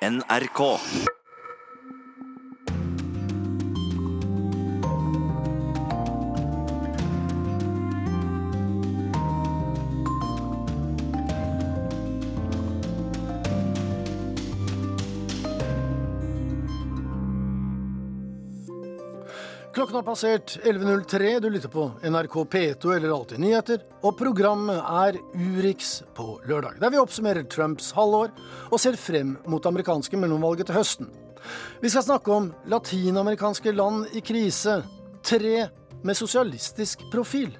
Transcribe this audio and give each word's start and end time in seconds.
NRK. 0.00 0.78
Klokken 19.88 20.06
har 20.06 20.14
passert 20.14 20.58
11.03. 20.64 21.40
Du 21.40 21.50
lytter 21.50 21.68
på 21.68 21.90
NRK 22.02 22.34
P2 22.34 22.96
eller 22.96 23.08
Alltid 23.08 23.38
nyheter. 23.40 23.78
Og 24.04 24.18
programmet 24.18 24.82
er 24.84 25.16
Urix 25.32 26.02
på 26.12 26.34
lørdag, 26.44 26.74
der 26.82 26.92
vi 26.92 27.00
oppsummerer 27.00 27.46
Trumps 27.48 27.88
halvår 27.96 28.34
og 28.68 28.82
ser 28.82 28.98
frem 29.00 29.30
mot 29.48 29.64
amerikanske 29.64 30.20
mellomvalget 30.20 30.68
til 30.68 30.76
høsten. 30.76 31.08
Vi 31.80 31.88
skal 31.88 32.04
snakke 32.04 32.36
om 32.36 32.50
latinamerikanske 32.68 33.72
land 33.72 34.12
i 34.12 34.20
krise. 34.20 34.82
Tre 35.24 35.56
med 36.04 36.20
sosialistisk 36.20 37.08
profil. 37.08 37.56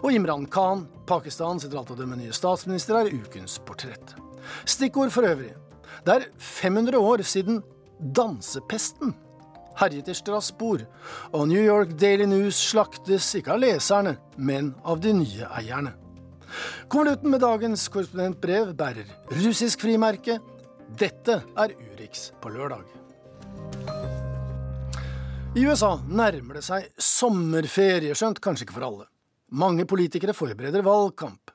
Og 0.00 0.16
Imran 0.16 0.48
Khan, 0.48 0.88
Pakistans 1.04 1.68
etter 1.68 1.82
alt 1.82 1.92
å 1.92 2.00
dømme 2.00 2.16
nye 2.16 2.32
statsminister, 2.32 3.02
er 3.02 3.12
ukens 3.12 3.60
portrett. 3.60 4.16
Stikkord 4.64 5.12
for 5.12 5.28
øvrig. 5.36 5.52
Det 6.00 6.16
er 6.16 6.30
500 6.40 6.96
år 6.96 7.28
siden 7.28 7.60
dansepesten 8.00 9.12
herjet 9.78 10.10
i 10.10 10.16
Strasbourg, 10.16 10.84
og 11.32 11.48
New 11.50 11.62
York 11.62 11.94
Daily 12.00 12.26
News 12.28 12.58
slaktes 12.70 13.30
ikke 13.38 13.54
av 13.54 13.62
leserne, 13.62 14.16
men 14.36 14.74
av 14.84 15.00
de 15.04 15.14
nye 15.16 15.48
eierne. 15.58 15.94
Konvolutten 16.88 17.30
med 17.30 17.42
dagens 17.44 17.84
korrespondentbrev 17.92 18.72
bærer 18.78 19.10
russisk 19.42 19.84
frimerke. 19.84 20.38
Dette 20.98 21.42
er 21.44 21.74
Urix 21.90 22.30
på 22.40 22.52
lørdag. 22.54 22.86
I 25.58 25.64
USA 25.66 25.96
nærmer 26.06 26.58
det 26.58 26.64
seg 26.64 26.88
sommerferie, 27.02 28.14
skjønt 28.16 28.40
kanskje 28.44 28.66
ikke 28.66 28.78
for 28.78 28.88
alle. 28.88 29.06
Mange 29.48 29.86
politikere 29.88 30.34
forbereder 30.36 30.84
valgkamp. 30.84 31.52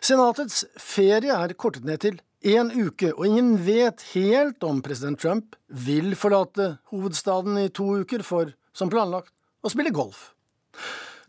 Senatets 0.00 0.64
ferie 0.80 1.34
er 1.34 1.52
kortet 1.58 1.84
ned 1.84 2.00
til 2.04 2.16
én 2.46 2.70
uke, 2.70 3.10
og 3.14 3.26
ingen 3.26 3.56
vet 3.66 4.02
helt 4.12 4.62
om 4.66 4.78
president 4.84 5.18
Trump 5.20 5.56
vil 5.66 6.14
forlate 6.18 6.76
hovedstaden 6.92 7.58
i 7.58 7.68
to 7.74 7.88
uker 8.02 8.22
for, 8.26 8.52
som 8.76 8.92
planlagt, 8.92 9.32
å 9.66 9.72
spille 9.72 9.94
golf. 9.94 10.30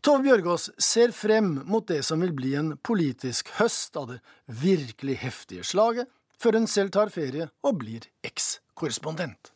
Tove 0.05 0.21
Bjørgaas 0.23 0.69
ser 0.77 1.11
frem 1.15 1.55
mot 1.65 1.87
det 1.89 2.03
som 2.05 2.21
vil 2.21 2.35
bli 2.37 2.53
en 2.55 2.75
politisk 2.85 3.49
høst 3.57 3.97
av 3.97 4.11
det 4.13 4.19
virkelig 4.45 5.17
heftige 5.23 5.65
slaget, 5.65 6.07
før 6.37 6.59
hun 6.59 6.69
selv 6.69 6.93
tar 6.93 7.09
ferie 7.09 7.49
og 7.65 7.79
blir 7.81 8.05
ekskorrespondent. 8.27 9.51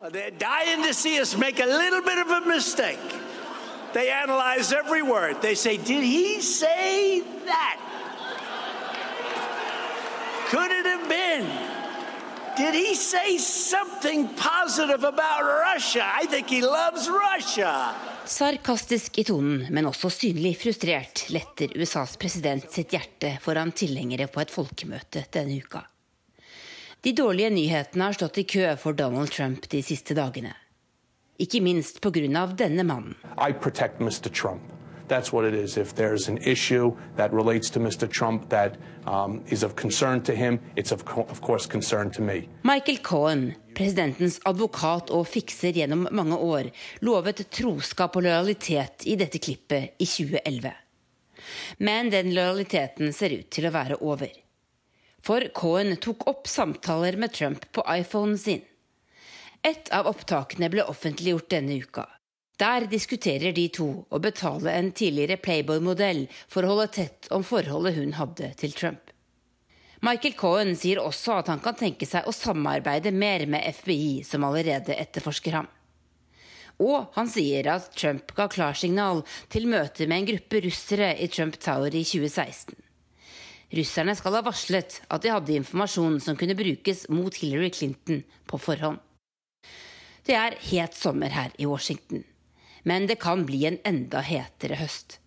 They're 0.00 0.30
dying 0.30 0.86
to 0.86 0.94
see 0.94 1.20
us 1.20 1.36
make 1.36 1.60
a 1.60 1.66
little 1.66 2.00
bit 2.00 2.18
of 2.18 2.30
a 2.30 2.40
mistake. 2.46 3.04
They 3.92 4.08
analyze 4.08 4.72
every 4.72 5.02
word. 5.02 5.42
They 5.42 5.54
say, 5.54 5.76
Did 5.76 6.04
he 6.04 6.40
say 6.40 7.20
that? 7.44 7.89
Could 10.50 10.72
it 10.72 10.86
have 10.86 11.08
been? 11.08 11.46
Did 12.56 12.74
he 12.74 12.94
say 12.96 13.38
something 13.38 14.28
positive 14.34 15.04
about 15.04 15.42
Russia? 15.44 16.02
I 16.22 16.26
think 16.26 16.48
he 16.50 16.60
loves 16.60 17.08
Russia. 17.08 17.94
Sarkastisk 18.24 19.18
i 19.18 19.24
tonen, 19.24 19.68
men 19.70 19.86
også 19.86 20.10
synlig 20.10 20.56
frustrert, 20.58 21.28
letter 21.30 21.70
USAs 21.78 22.16
president 22.18 22.66
sitt 22.74 22.90
hjerte 22.90 23.36
foran 23.44 23.70
tilhengere 23.70 24.26
på 24.26 24.42
et 24.42 24.50
folkemøte 24.50 25.22
denne 25.30 25.60
uka. 25.62 25.84
De 27.00 27.14
dårlige 27.14 27.54
nyhetene 27.54 28.10
har 28.10 28.18
stått 28.18 28.42
i 28.42 28.46
kø 28.50 28.66
for 28.82 28.98
Donald 28.98 29.30
Trump 29.30 29.70
de 29.70 29.84
siste 29.86 30.18
dagene. 30.18 30.56
Ikke 31.38 31.62
minst 31.62 32.02
pga. 32.02 32.46
denne 32.58 32.82
mannen. 32.82 33.14
I 33.38 33.52
protect 33.52 34.00
Mr. 34.00 34.28
Trump. 34.34 34.69
That's 35.10 35.32
what 35.32 35.44
it 35.44 35.54
is. 35.54 35.76
If 35.76 35.96
there's 35.96 36.28
an 36.28 36.38
issue 36.38 36.96
that 37.16 37.32
relates 37.32 37.68
to 37.70 37.80
Mr. 37.80 38.08
Trump 38.08 38.48
that 38.50 38.76
um, 39.06 39.42
is 39.48 39.64
of 39.64 39.74
concern 39.74 40.22
to 40.22 40.32
him, 40.36 40.60
it's 40.76 40.92
of, 40.92 41.04
co 41.04 41.22
of 41.22 41.40
course 41.40 41.66
concern 41.66 42.12
to 42.12 42.22
me. 42.22 42.48
Michael 42.62 42.98
Cohen, 43.02 43.54
presidentens 43.74 44.38
advokat 44.46 45.10
og 45.10 45.26
fikser 45.26 45.74
gjennom 45.74 46.06
mange 46.14 46.38
år, 46.38 46.70
lovet 47.02 47.42
troskap 47.50 48.20
og 48.20 48.22
lojalitet 48.28 49.02
i 49.10 49.16
dette 49.18 49.42
klippet 49.42 49.98
i 49.98 50.06
2011. 50.06 50.70
Men 51.82 52.14
den 52.14 52.30
lojaliteten 52.36 53.10
ser 53.12 53.34
ut 53.34 53.50
til 53.50 53.66
å 53.66 53.74
være 53.74 53.98
over. 53.98 54.30
For 55.26 55.50
Cohen 55.58 55.96
tok 55.98 56.22
opp 56.30 56.46
samtaler 56.46 57.18
med 57.18 57.34
Trump 57.34 57.66
på 57.74 57.82
iPhonen 57.98 58.38
sin. 58.38 58.62
Et 59.66 59.90
av 59.90 60.06
opptakene 60.06 60.70
ble 60.70 60.86
offentliggjort 60.86 61.50
denne 61.50 61.82
uka. 61.82 62.06
Der 62.60 62.84
diskuterer 62.84 63.54
de 63.56 63.70
to 63.72 63.86
å 64.12 64.18
betale 64.20 64.74
en 64.76 64.90
tidligere 64.92 65.38
Playboy-modell 65.40 66.26
for 66.44 66.66
å 66.66 66.74
holde 66.74 66.90
tett 66.92 67.28
om 67.32 67.44
forholdet 67.46 67.96
hun 67.96 68.12
hadde 68.18 68.50
til 68.60 68.74
Trump. 68.76 69.00
Michael 70.04 70.34
Cohen 70.36 70.74
sier 70.76 71.00
også 71.00 71.38
at 71.38 71.48
han 71.48 71.62
kan 71.64 71.78
tenke 71.78 72.04
seg 72.08 72.28
å 72.28 72.34
samarbeide 72.36 73.14
mer 73.16 73.46
med 73.48 73.64
FBI, 73.80 74.20
som 74.28 74.44
allerede 74.44 74.92
etterforsker 74.92 75.56
ham. 75.56 75.70
Og 76.84 77.08
han 77.16 77.28
sier 77.32 77.68
at 77.72 77.90
Trump 77.96 78.32
ga 78.36 78.46
klarsignal 78.52 79.22
til 79.52 79.68
møte 79.68 80.08
med 80.08 80.20
en 80.22 80.30
gruppe 80.32 80.60
russere 80.64 81.14
i 81.16 81.28
Trump 81.32 81.56
Tower 81.60 81.92
i 81.96 82.04
2016. 82.04 82.76
Russerne 83.76 84.16
skal 84.18 84.36
ha 84.36 84.42
varslet 84.44 84.98
at 85.08 85.24
de 85.24 85.32
hadde 85.32 85.56
informasjon 85.56 86.18
som 86.24 86.36
kunne 86.36 86.58
brukes 86.58 87.06
mot 87.12 87.40
Hillary 87.40 87.70
Clinton 87.72 88.20
på 88.48 88.60
forhånd. 88.60 89.00
Det 90.28 90.36
er 90.36 90.58
het 90.72 90.96
sommer 90.96 91.32
her 91.32 91.54
i 91.56 91.68
Washington 91.68 92.24
men 92.82 93.06
det 93.10 93.20
kan 93.22 93.46
bli 93.48 93.64
en 93.68 93.78
enda 93.84 94.22
hetere 94.24 94.78
høst. 94.80 95.18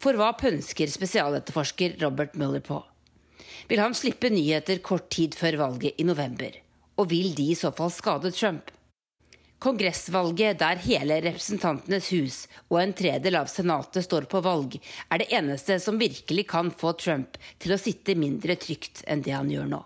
For 0.00 0.16
hva 0.16 0.32
pønsker 0.38 0.90
spesialetterforsker 0.90 1.98
Robert 2.02 2.36
Mueller 2.38 2.64
på? 2.64 2.80
Vil 3.68 3.82
han 3.82 3.94
slippe 3.96 4.30
nyheter 4.32 4.80
kort 4.84 5.10
tid 5.12 5.36
før 5.36 5.58
valget 5.60 6.00
i 6.00 6.06
november? 6.08 6.54
Og 6.98 7.10
vil 7.12 7.34
de 7.36 7.50
i 7.52 7.58
så 7.58 7.70
fall 7.76 7.92
skade 7.92 8.32
Trump? 8.34 8.72
Kongressvalget 9.58 10.60
der 10.60 10.78
hele 10.84 11.18
Representantenes 11.24 12.12
hus 12.14 12.36
og 12.68 12.78
en 12.78 12.94
tredel 12.94 13.34
av 13.40 13.50
Senatet 13.50 14.06
står 14.06 14.28
på 14.30 14.40
valg, 14.44 14.76
er 15.10 15.18
det 15.18 15.32
eneste 15.34 15.80
som 15.82 15.98
virkelig 15.98 16.46
kan 16.52 16.70
få 16.70 16.92
Trump 16.94 17.38
til 17.58 17.74
å 17.74 17.80
sitte 17.80 18.14
mindre 18.14 18.54
trygt 18.60 19.02
enn 19.10 19.24
det 19.26 19.34
han 19.34 19.50
gjør 19.50 19.66
nå. 19.72 19.82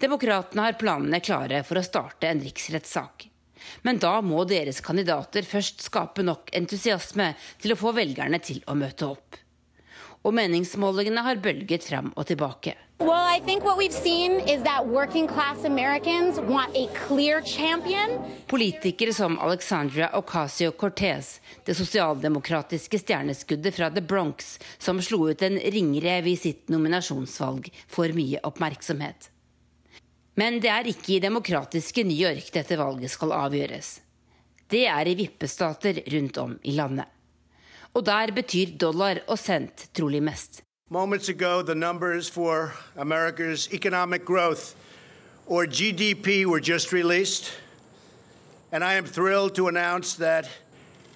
Demokratene 0.00 0.64
har 0.64 0.80
planene 0.80 1.20
klare 1.24 1.60
for 1.64 1.80
å 1.80 1.84
starte 1.84 2.28
en 2.28 2.40
riksrettssak. 2.44 3.28
Men 3.82 4.00
da 4.02 4.18
må 4.24 4.44
deres 4.48 4.82
kandidater 4.84 5.46
først 5.46 5.84
skape 5.86 6.24
nok 6.26 6.52
entusiasme 6.56 7.32
til 7.62 7.74
å 7.74 7.78
få 7.80 7.94
velgerne 7.96 8.40
til 8.44 8.62
å 8.68 8.76
møte 8.78 9.08
opp. 9.10 9.40
Og 10.24 10.32
meningsmålingene 10.32 11.20
har 11.26 11.42
bølget 11.44 11.84
fram 11.84 12.12
og 12.16 12.26
tilbake. 12.30 12.78
Well, 13.00 13.26
I 13.26 13.40
think 13.40 13.64
what 13.64 13.76
we've 13.76 13.92
seen 13.92 14.40
is 14.48 14.62
that 14.62 14.86
working 14.86 15.26
class 15.26 15.64
Americans 15.64 16.38
want 16.40 16.76
a 16.76 16.86
clear 17.06 17.42
champion. 17.42 18.20
Politikere 18.46 19.12
som 19.12 19.38
Alexandria 19.38 20.10
Ocasio-Cortez, 20.14 21.40
det 21.66 21.74
sosialdemokratiske 21.74 22.98
stjerneskuddet 23.02 23.74
fra 23.74 23.90
The 23.90 24.00
Bronx, 24.00 24.58
som 24.78 25.02
slo 25.02 25.28
ut 25.28 25.42
en 25.42 25.58
ringrev 25.58 26.30
i 26.30 26.36
sitt 26.38 26.70
nominasjonsvalg, 26.72 27.68
får 27.90 28.14
mye 28.16 28.40
oppmerksomhet. 28.46 29.33
Men 30.34 30.58
det 30.62 30.70
er 30.70 30.88
ikke 30.90 31.16
i 31.16 31.22
demokratiske 31.22 32.02
New 32.02 32.18
York 32.18 32.50
dette 32.54 32.78
valget 32.78 33.12
skal 33.12 33.32
avgjøres. 33.36 34.00
Det 34.70 34.86
er 34.90 35.06
i 35.06 35.14
vippestater 35.14 36.00
rundt 36.10 36.38
om 36.38 36.56
i 36.64 36.74
landet. 36.74 37.06
Og 37.94 38.02
der 38.06 38.32
betyr 38.34 38.74
dollar 38.80 39.20
og 39.28 39.38
cent 39.38 39.88
trolig 39.94 40.22
mest. 40.22 40.62
Moments 40.90 41.28
ago, 41.28 41.62
the 41.62 41.74
numbers 41.74 42.30
for 42.30 42.72
America's 42.96 43.68
economic 43.72 44.24
growth, 44.24 44.74
or 45.46 45.66
GDP, 45.66 46.44
were 46.46 46.60
just 46.60 46.92
released. 46.92 47.52
And 48.72 48.82
I 48.84 48.94
am 48.94 49.06
thrilled 49.06 49.54
to 49.54 49.68
announce 49.68 50.16
that 50.16 50.50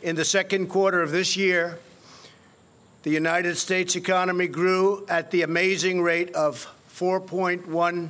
in 0.02 0.14
the 0.14 0.24
second 0.24 0.68
quarter 0.68 1.02
of 1.02 1.10
this 1.10 1.36
year, 1.36 1.78
the 3.02 3.10
United 3.10 3.56
States 3.56 3.96
economy 3.96 4.46
grew 4.46 5.04
at 5.08 5.30
the 5.30 5.42
amazing 5.42 6.02
rate 6.02 6.32
of 6.34 6.66
4.1 6.94 8.08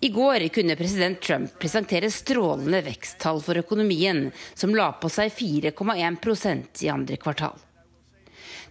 i 0.00 0.08
går 0.08 0.48
kunne 0.54 0.76
president 0.76 1.20
Trump 1.20 1.58
presentere 1.58 2.10
strålende 2.10 2.82
veksttall 2.86 3.40
for 3.42 3.58
økonomien, 3.58 4.28
som 4.54 4.74
la 4.74 4.92
på 4.94 5.10
seg 5.10 5.32
4,1% 5.34 6.84
i 6.84 6.92
andre 6.92 7.18
kvartal. 7.18 7.56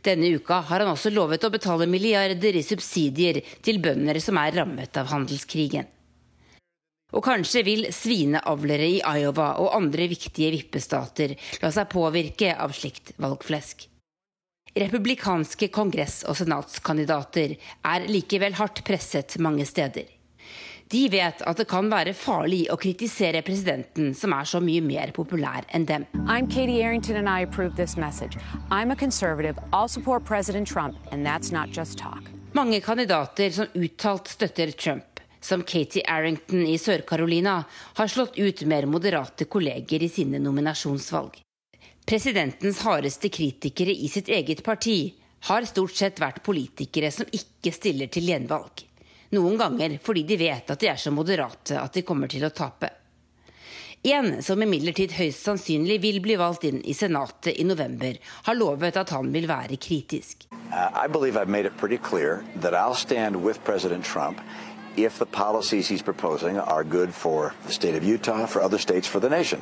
Denne 0.07 0.30
uka 0.38 0.62
har 0.69 0.80
han 0.80 0.94
også 0.94 1.12
lovet 1.12 1.44
å 1.44 1.51
betale 1.51 1.88
milliarder 1.89 2.56
i 2.56 2.63
subsidier 2.63 3.42
til 3.66 3.81
bønder 3.84 4.22
som 4.24 4.39
er 4.39 4.56
rammet 4.56 4.95
av 4.95 5.12
handelskrigen. 5.12 5.89
Og 7.16 7.24
kanskje 7.24 7.63
vil 7.63 7.86
svineavlere 7.95 8.88
i 8.88 8.98
Iowa 9.00 9.54
og 9.63 9.74
andre 9.75 10.07
viktige 10.12 10.51
vippestater 10.56 11.36
la 11.62 11.72
seg 11.75 11.92
påvirke 11.92 12.54
av 12.56 12.75
slikt 12.75 13.13
valgflesk. 13.19 13.88
Republikanske 14.78 15.72
kongress- 15.74 16.24
og 16.28 16.38
senatskandidater 16.38 17.56
er 17.57 18.12
likevel 18.12 18.56
hardt 18.60 18.84
presset 18.88 19.39
mange 19.44 19.66
steder. 19.66 20.17
De 20.88 21.01
vet 21.12 21.42
at 21.44 21.60
det 21.60 21.66
kan 21.68 21.89
være 21.92 22.13
farlig 22.16 22.62
å 22.72 22.78
kritisere 22.80 23.42
presidenten, 23.44 24.13
som 24.16 24.31
er 24.31 24.48
så 24.48 24.62
mye 24.63 24.80
mer 24.80 25.12
populær 25.16 25.66
enn 25.75 25.84
dem. 25.89 26.06
I'm 26.31 26.48
Katie 26.48 26.80
Arrington 26.80 27.18
and 27.19 27.28
I 27.28 27.44
approve 27.44 27.75
this 27.75 27.98
message. 27.98 28.38
I'm 28.72 28.92
a 28.92 28.95
conservative. 28.95 29.60
I'll 29.74 29.89
support 29.89 30.24
President 30.24 30.68
Trump, 30.68 30.95
and 31.12 31.25
that's 31.25 31.51
not 31.51 31.75
just 31.75 31.98
talk. 31.98 32.24
Mange 32.54 32.80
kandidater 32.80 33.51
som 33.51 33.68
uttalt 33.75 34.31
støtter 34.31 34.72
Trump, 34.72 35.19
som 35.42 35.63
Katie 35.68 36.07
Arrington 36.07 36.63
i 36.63 36.78
Sør-Carolina, 36.80 37.63
har 38.00 38.07
slått 38.07 38.39
ut 38.39 38.63
mer 38.63 38.88
moderate 38.88 39.45
kolleger 39.45 40.04
i 40.04 40.10
sine 40.10 40.39
nominasjonsvalg. 40.39 41.42
Presidentens 42.07 42.80
hardeste 42.88 43.28
kritikere 43.28 43.92
i 43.92 44.07
sitt 44.07 44.31
eget 44.31 44.63
parti 44.63 45.18
har 45.51 45.68
stort 45.68 46.00
sett 46.00 46.24
vært 46.24 46.45
politikere 46.48 47.12
som 47.12 47.28
ikke 47.28 47.75
stiller 47.75 48.07
til 48.07 48.31
gjenvalg. 48.31 48.88
Noen 49.35 49.57
ganger 49.59 49.97
fordi 50.03 50.24
de 50.27 50.38
vet 50.39 50.71
at 50.71 50.79
de 50.79 50.91
er 50.91 51.01
så 51.01 51.12
moderate 51.12 51.79
at 51.81 51.94
de 51.94 52.06
kommer 52.07 52.31
til 52.31 52.45
å 52.47 52.53
tape. 52.56 52.89
En 54.07 54.44
som 54.45 54.62
imidlertid 54.62 55.15
høyst 55.18 55.44
sannsynlig 55.44 55.97
vil 56.00 56.21
bli 56.24 56.38
valgt 56.39 56.68
inn 56.69 56.79
i 56.85 56.94
Senatet 56.95 57.57
i 57.59 57.65
november, 57.68 58.15
har 58.45 58.56
lovet 58.56 58.95
at 58.95 59.09
han 59.12 59.33
vil 59.33 59.47
være 59.50 59.75
kritisk. 59.81 60.45
Trump 64.03 64.39
if 64.97 65.19
the 65.19 65.25
policies 65.25 65.88
he's 65.88 66.01
proposing 66.01 66.57
are 66.57 66.83
good 66.83 67.13
for 67.13 67.53
the 67.65 67.71
state 67.71 67.95
of 67.95 68.03
Utah, 68.03 68.47
for 68.47 68.62
other 68.62 68.79
states, 68.79 69.07
for 69.07 69.19
the 69.19 69.29
nation. 69.29 69.62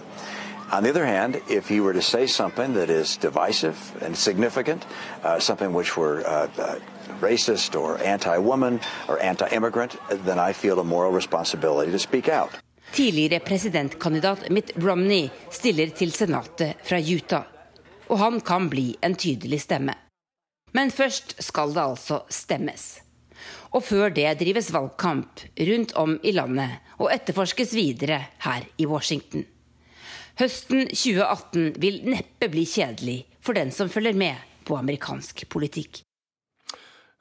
On 0.72 0.82
the 0.82 0.90
other 0.90 1.06
hand, 1.06 1.42
if 1.50 1.68
he 1.68 1.80
were 1.80 1.94
to 1.94 2.02
say 2.02 2.26
something 2.26 2.74
that 2.74 2.90
is 2.90 3.18
divisive 3.18 3.78
and 4.02 4.18
significant, 4.18 4.86
uh, 5.24 5.40
something 5.40 5.74
which 5.74 5.96
were 5.98 6.26
uh, 6.26 6.48
uh, 6.58 6.80
racist 7.22 7.76
or 7.76 7.98
anti-woman 8.04 8.80
or 9.08 9.20
anti-immigrant, 9.20 9.96
then 10.26 10.40
I 10.50 10.54
feel 10.54 10.80
a 10.80 10.84
moral 10.84 11.12
responsibility 11.12 11.92
to 11.92 12.00
speak 12.00 12.30
out. 12.30 12.50
Tidligere 12.92 13.40
presidentkandidat 13.40 14.50
Mitt 14.50 14.72
Romney 14.76 15.30
stiller 15.52 15.88
til 15.88 16.12
Senatet 16.12 16.78
fra 16.84 17.00
Utah, 17.00 17.44
og 18.08 18.20
han 18.20 18.40
kan 18.42 18.70
bli 18.70 18.96
en 19.02 19.16
tydelig 19.16 19.62
stemme. 19.66 19.96
Men 20.72 20.92
først 20.92 21.36
skal 21.44 21.74
det 21.74 21.82
altså 21.82 22.22
stemmes. 22.30 22.86
Og 23.76 23.84
før 23.84 24.14
det 24.16 24.38
drives 24.40 24.72
valgkamp 24.74 25.44
rundt 25.60 25.94
om 26.00 26.16
i 26.24 26.32
landet 26.32 26.80
og 26.98 27.12
etterforskes 27.12 27.76
videre 27.76 28.22
her 28.46 28.64
i 28.78 28.88
Washington. 28.88 29.46
Høsten 30.40 30.88
2018 30.92 31.76
vil 31.80 32.02
neppe 32.08 32.50
bli 32.52 32.66
kjedelig 32.68 33.22
for 33.44 33.56
den 33.56 33.72
som 33.72 33.92
følger 33.92 34.16
med 34.16 34.36
på 34.68 34.76
amerikansk 34.80 35.46
politikk 35.52 36.06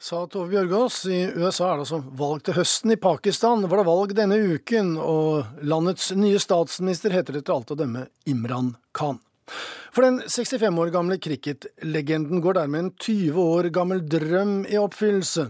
sa 0.04 0.26
Tove 0.28 0.50
Bjørgaas. 0.52 0.98
I 1.08 1.20
USA 1.32 1.70
er 1.70 1.78
det 1.78 1.84
altså 1.86 2.00
valg 2.18 2.42
til 2.44 2.58
høsten. 2.58 2.92
I 2.92 3.00
Pakistan 3.00 3.64
var 3.70 3.80
det 3.80 3.86
valg 3.88 4.12
denne 4.16 4.36
uken, 4.52 4.98
og 5.00 5.62
landets 5.64 6.10
nye 6.18 6.40
statsminister 6.42 7.14
heter 7.14 7.38
etter 7.40 7.54
alt 7.54 7.72
å 7.72 7.78
dømme 7.78 8.04
Imran 8.28 8.74
Khan. 8.96 9.22
For 9.94 10.04
den 10.04 10.20
65 10.26 10.82
år 10.82 10.92
gamle 10.92 11.16
cricketlegenden 11.24 12.44
går 12.44 12.60
dermed 12.60 12.82
en 12.82 12.92
20 13.00 13.40
år 13.56 13.70
gammel 13.72 14.04
drøm 14.04 14.54
i 14.68 14.76
oppfyllelse. 14.80 15.48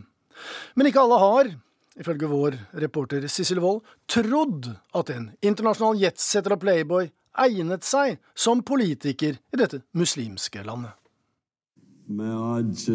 Men 0.78 0.90
ikke 0.90 1.02
alle 1.02 1.20
har, 1.22 1.54
ifølge 1.98 2.30
vår 2.30 2.58
reporter 2.86 3.26
Sissel 3.26 3.62
Wold, 3.64 3.82
trodd 4.10 4.70
at 4.94 5.10
en 5.14 5.32
internasjonal 5.42 5.98
jetsetter 6.06 6.54
og 6.54 6.62
playboy 6.62 7.10
egnet 7.42 7.86
seg 7.86 8.20
som 8.38 8.62
politiker 8.62 9.34
i 9.34 9.58
dette 9.58 9.82
muslimske 9.98 10.62
landet. 10.62 10.94
मैं 12.09 12.31
आज 12.57 12.85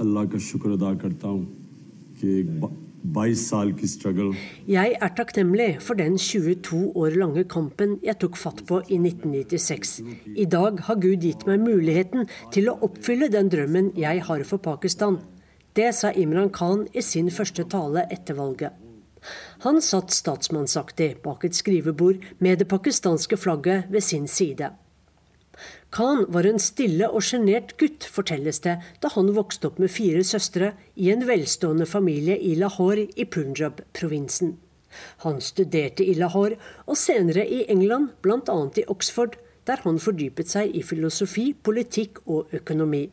अल्लाह 0.00 0.24
का 0.32 0.38
शुक्र 0.38 0.70
अदा 0.72 0.92
करता 1.02 1.28
हूँ 1.28 1.44
कि 2.20 2.38
एक 2.40 2.50
22 3.16 3.34
साल 3.36 3.72
की 3.72 3.86
struggle 3.86 4.34
Jeg 4.68 4.96
er 5.00 5.10
takknemlig 5.18 5.80
for 5.80 5.94
den 5.94 6.16
22 6.18 6.92
år 6.94 7.16
lange 7.22 7.44
kampen 7.44 7.98
jeg 8.02 8.18
tok 8.22 8.36
fatt 8.36 8.62
på 8.66 8.80
i 8.88 8.98
1996. 8.98 10.00
I 10.36 10.44
dag 10.44 10.80
har 10.86 11.00
Gud 11.02 11.26
gitt 11.26 11.46
meg 11.46 11.60
muligheten 11.60 12.28
til 12.54 12.70
å 12.70 12.78
oppfylle 12.88 13.28
den 13.28 13.50
drømmen 13.52 13.92
jeg 13.96 14.22
har 14.28 14.44
for 14.44 14.58
Pakistan. 14.58 15.18
Det 15.76 15.94
sa 15.94 16.12
Imran 16.12 16.50
Khan 16.50 16.86
i 16.94 17.02
sin 17.02 17.30
første 17.30 17.64
tale 17.64 18.06
etter 18.10 18.38
valget. 18.38 18.72
Han 19.64 19.80
satt 19.80 20.10
statsmannsaktig 20.10 21.16
bak 21.24 21.44
et 21.44 21.54
skrivebord 21.54 22.24
med 22.38 22.58
det 22.58 22.68
pakistanske 22.68 23.36
flagget 23.36 23.90
ved 23.90 24.00
sin 24.00 24.26
side. 24.26 24.72
Khan 25.89 26.25
var 26.27 26.45
en 26.45 26.59
stille 26.59 27.07
og 27.07 27.23
sjenert 27.23 27.73
gutt, 27.79 28.05
fortelles 28.11 28.59
det, 28.65 28.75
da 29.01 29.11
han 29.13 29.31
vokste 29.35 29.69
opp 29.69 29.77
med 29.79 29.91
fire 29.93 30.23
søstre 30.27 30.73
i 30.99 31.11
en 31.13 31.23
velstående 31.27 31.87
familie 31.87 32.35
i 32.37 32.55
Lahore 32.59 33.07
i 33.15 33.25
Punjab-provinsen. 33.25 34.57
Han 35.23 35.39
studerte 35.43 36.03
i 36.03 36.15
Lahore 36.17 36.57
og 36.85 36.97
senere 36.99 37.45
i 37.47 37.63
England, 37.71 38.17
bl.a. 38.21 38.57
i 38.75 38.87
Oxford, 38.91 39.37
der 39.67 39.83
han 39.83 39.99
fordypet 39.99 40.51
seg 40.51 40.75
i 40.75 40.83
filosofi, 40.83 41.51
politikk 41.53 42.21
og 42.25 42.53
økonomi. 42.55 43.07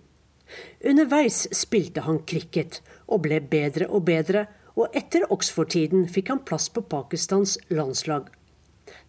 Underveis 0.84 1.44
spilte 1.56 2.04
han 2.04 2.22
cricket 2.28 2.80
og 3.06 3.24
ble 3.26 3.40
bedre 3.40 3.88
og 3.88 4.06
bedre, 4.10 4.46
og 4.74 4.94
etter 4.98 5.26
Oxford-tiden 5.30 6.08
fikk 6.10 6.32
han 6.32 6.42
plass 6.46 6.66
på 6.74 6.82
Pakistans 6.90 7.56
landslag. 7.70 8.26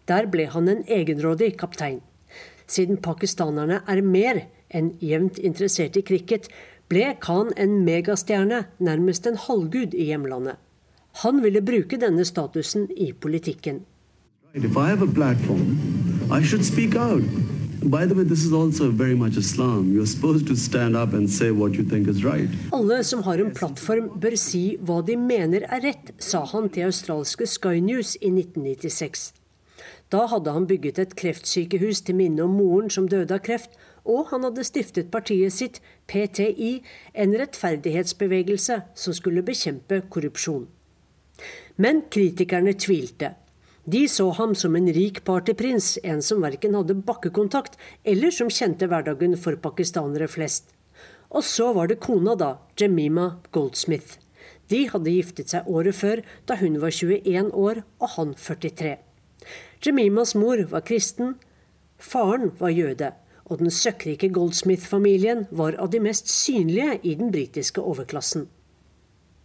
Der 0.06 0.28
ble 0.30 0.46
han 0.52 0.70
en 0.70 0.84
egenrådig 0.86 1.56
kaptein. 1.58 2.00
Siden 2.66 2.98
pakistanerne 3.02 3.80
er 3.86 4.02
mer 4.02 4.42
enn 4.74 4.92
jevnt 5.00 5.38
interessert 5.38 5.96
i 5.96 6.04
cricket, 6.06 6.48
ble 6.90 7.14
Khan 7.22 7.52
en 7.56 7.80
megastjerne, 7.86 8.66
nærmest 8.78 9.26
en 9.26 9.38
halvgud 9.46 9.94
i 9.94 10.10
hjemlandet. 10.10 10.58
Han 11.22 11.40
ville 11.42 11.62
bruke 11.64 11.98
denne 11.98 12.26
statusen 12.28 12.90
i 12.92 13.12
politikken. 13.12 13.84
Alle 22.74 22.98
som 23.04 23.22
har 23.26 23.42
en 23.42 23.52
plattform, 23.54 24.08
bør 24.20 24.36
si 24.40 24.64
hva 24.82 25.00
de 25.06 25.16
mener 25.20 25.66
er 25.68 25.84
rett, 25.84 26.14
sa 26.18 26.42
han 26.50 26.70
til 26.72 26.88
australske 26.88 27.46
Sky 27.46 27.78
News 27.84 28.16
i 28.18 28.32
1996. 28.32 29.35
Da 30.12 30.26
hadde 30.30 30.52
han 30.54 30.68
bygget 30.70 30.98
et 31.02 31.14
kreftsykehus 31.18 32.04
til 32.06 32.18
minne 32.18 32.44
om 32.46 32.54
moren 32.54 32.90
som 32.92 33.08
døde 33.10 33.34
av 33.34 33.42
kreft, 33.46 33.72
og 34.06 34.28
han 34.30 34.46
hadde 34.46 34.64
stiftet 34.66 35.10
partiet 35.10 35.54
sitt, 35.54 35.80
PTI, 36.06 36.76
en 37.14 37.34
rettferdighetsbevegelse 37.34 38.78
som 38.94 39.16
skulle 39.16 39.42
bekjempe 39.46 40.04
korrupsjon. 40.10 40.68
Men 41.82 42.04
kritikerne 42.10 42.76
tvilte. 42.78 43.34
De 43.86 44.06
så 44.10 44.28
ham 44.34 44.54
som 44.58 44.76
en 44.78 44.86
rik 44.94 45.20
partyprins, 45.26 45.96
en 46.02 46.22
som 46.22 46.42
verken 46.42 46.74
hadde 46.74 46.96
bakkekontakt 47.06 47.76
eller 48.02 48.34
som 48.34 48.50
kjente 48.50 48.88
hverdagen 48.90 49.36
for 49.38 49.58
pakistanere 49.62 50.26
flest. 50.30 50.72
Og 51.30 51.44
så 51.46 51.72
var 51.74 51.90
det 51.90 52.00
kona, 52.02 52.34
da, 52.38 52.56
Jemima 52.78 53.36
Goldsmith. 53.54 54.18
De 54.70 54.86
hadde 54.90 55.14
giftet 55.14 55.54
seg 55.54 55.66
året 55.70 55.94
før, 55.98 56.22
da 56.46 56.58
hun 56.62 56.80
var 56.82 56.94
21 56.94 57.52
år 57.54 57.82
og 58.02 58.14
han 58.16 58.34
43. 58.38 58.96
Jemimas 59.84 60.34
mor 60.34 60.62
var 60.70 60.84
kristen, 60.86 61.34
faren 61.98 62.50
var 62.58 62.74
jøde, 62.74 63.12
og 63.46 63.60
den 63.62 63.70
søkkrike 63.70 64.28
Goldsmith-familien 64.34 65.46
var 65.50 65.76
av 65.78 65.92
de 65.92 66.00
mest 66.02 66.30
synlige 66.32 66.98
i 67.02 67.14
den 67.14 67.30
britiske 67.34 67.80
overklassen. 67.80 68.48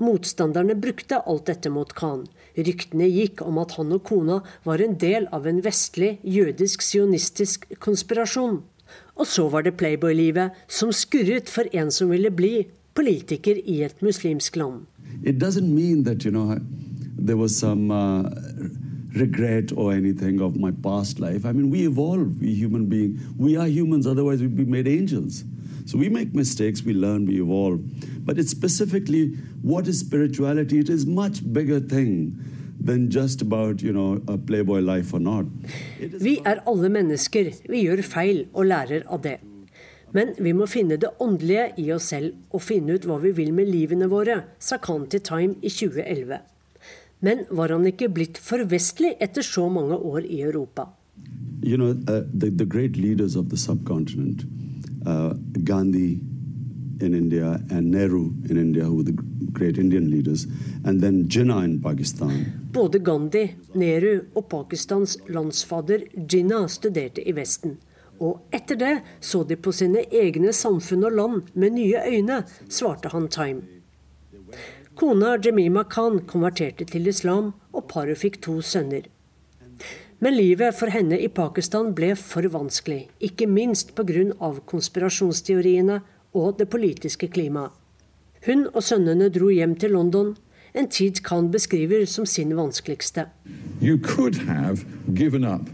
Motstanderne 0.02 0.74
brukte 0.82 1.20
alt 1.30 1.46
dette 1.46 1.70
mot 1.70 1.92
Khan. 1.94 2.24
Ryktene 2.58 3.06
gikk 3.06 3.44
om 3.46 3.60
at 3.62 3.76
han 3.78 3.94
og 3.94 4.02
kona 4.08 4.40
var 4.66 4.82
en 4.82 4.98
del 4.98 5.28
av 5.36 5.46
en 5.48 5.62
vestlig, 5.62 6.16
jødisk-sionistisk 6.26 7.68
konspirasjon. 7.84 8.64
Og 9.16 9.30
så 9.30 9.46
var 9.54 9.68
det 9.68 9.78
Playboy-livet, 9.78 10.58
som 10.68 10.90
skurret 10.96 11.52
for 11.54 11.70
en 11.78 11.94
som 11.94 12.10
ville 12.10 12.34
bli 12.34 12.66
politiker 12.98 13.62
i 13.62 13.84
et 13.86 14.02
muslimsk 14.02 14.58
land. 14.58 14.88
It 15.24 15.38
doesn't 15.38 15.70
mean 15.70 16.04
that, 16.06 16.26
you 16.26 16.32
know, 16.32 16.58
there 17.16 17.38
regret 19.14 19.72
or 19.76 19.94
anything 19.94 20.42
of 20.42 20.56
my 20.56 20.72
past 20.72 21.20
life. 21.20 21.46
I 21.46 21.52
mean, 21.52 21.70
we 21.70 21.86
evolve, 21.86 22.42
we 22.42 22.54
human 22.54 22.86
beings. 22.88 23.22
We 23.38 23.58
are 23.58 23.68
humans, 23.68 24.08
otherwise 24.08 24.42
we'd 24.42 24.56
be 24.56 24.66
made 24.66 24.88
angels. 24.88 25.44
So 25.86 25.98
we 25.98 26.10
make 26.10 26.34
mistakes, 26.34 26.84
we 26.84 26.94
learn, 26.94 27.26
we 27.26 27.42
evolve. 27.42 27.82
But 28.26 28.38
it's 28.38 28.52
specifically 28.52 29.36
what 29.62 29.88
is 29.88 30.00
spirituality? 30.00 30.80
It 30.80 30.90
is 30.90 31.06
much 31.06 31.42
bigger 31.54 31.80
thing 31.80 32.38
about, 33.42 33.82
you 33.82 33.94
know. 33.94 34.20
Vi 36.20 36.42
er 36.46 36.62
alle 36.68 36.90
mennesker. 36.90 37.52
Vi 37.70 37.82
gjør 37.86 38.02
feil 38.02 38.46
og 38.54 38.66
lærer 38.66 39.04
av 39.08 39.22
det. 39.22 39.38
Men 40.14 40.34
vi 40.40 40.52
må 40.52 40.66
finne 40.66 40.98
det 40.98 41.10
åndelige 41.20 41.70
i 41.78 41.92
oss 41.92 42.10
selv 42.12 42.34
og 42.52 42.62
finne 42.62 42.94
ut 42.96 43.06
hva 43.06 43.20
vi 43.22 43.32
vil 43.32 43.54
med 43.54 43.70
livene 43.72 44.10
våre, 44.12 44.42
sa 44.60 44.78
Kanti 44.78 45.20
Time 45.20 45.56
i 45.62 45.70
2011. 45.70 46.40
Men 47.22 47.46
var 47.50 47.70
han 47.70 47.86
ikke 47.86 48.10
blitt 48.10 48.42
for 48.42 48.66
vestlig 48.70 49.14
etter 49.22 49.46
så 49.46 49.68
mange 49.70 49.98
år 49.98 50.26
i 50.26 50.42
Europa? 50.42 50.90
You 51.64 51.78
know, 51.78 51.92
uh, 52.10 52.26
the, 52.34 52.50
the 52.50 52.66
great 52.66 52.98
leaders 52.98 53.36
of 53.36 53.50
the 53.50 53.58
subcontinent, 53.58 54.44
uh, 55.06 55.34
Gandhi, 55.64 56.20
in 57.02 57.14
India 57.16 57.60
and 57.70 57.92
Nehru 57.92 58.32
in 58.50 58.58
India, 58.58 58.84
who 58.84 58.98
were 58.98 59.04
the 59.04 59.18
great 59.52 59.78
Indian 59.78 60.10
leaders, 60.10 60.48
and 60.86 61.02
then 61.02 61.28
Jinnah 61.28 61.64
in 61.64 61.82
Pakistan. 61.82 62.46
Både 62.74 63.00
Gandhi, 63.00 63.56
Nehru 63.74 64.22
og 64.36 64.50
Pakistans 64.50 65.18
landsfader 65.30 66.06
Jinnah 66.30 66.68
studerte 66.68 67.28
i 67.28 67.34
Vesten. 67.36 67.78
Og 68.22 68.54
etter 68.54 68.78
det 68.78 68.96
så 69.20 69.44
de 69.44 69.58
på 69.58 69.74
sine 69.74 70.06
egne 70.12 70.54
samfunn 70.54 71.08
og 71.10 71.18
land 71.18 71.54
med 71.54 71.74
nye 71.74 72.04
øyne, 72.06 72.44
svarte 72.70 73.10
han 73.10 73.28
Time. 73.28 73.81
Kona 75.02 75.32
Jemima 75.42 75.82
Khan 75.90 76.20
konverterte 76.30 76.86
til 76.86 77.08
islam, 77.10 77.48
og 77.74 77.88
paret 77.90 78.20
fikk 78.22 78.36
to 78.46 78.60
sønner. 78.62 79.08
Men 80.22 80.36
livet 80.36 80.76
for 80.78 80.94
henne 80.94 81.18
i 81.18 81.30
Pakistan 81.40 81.90
ble 81.98 82.12
for 82.14 82.46
vanskelig, 82.54 83.08
ikke 83.18 83.48
minst 83.50 83.96
pga. 83.98 84.52
konspirasjonsteoriene 84.74 86.02
og 86.38 86.60
det 86.60 86.70
politiske 86.70 87.32
klimaet. 87.34 87.72
Hun 88.46 88.68
og 88.76 88.84
sønnene 88.84 89.32
dro 89.34 89.50
hjem 89.50 89.76
til 89.76 89.98
London, 89.98 90.38
en 90.76 90.88
tid 90.88 91.24
Khan 91.24 91.50
beskriver 91.50 92.06
som 92.06 92.26
sin 92.26 92.56
vanskeligste. 92.56 93.26
You 93.82 93.98
could 93.98 94.36
have 94.46 94.86
given 95.16 95.44
up 95.44 95.66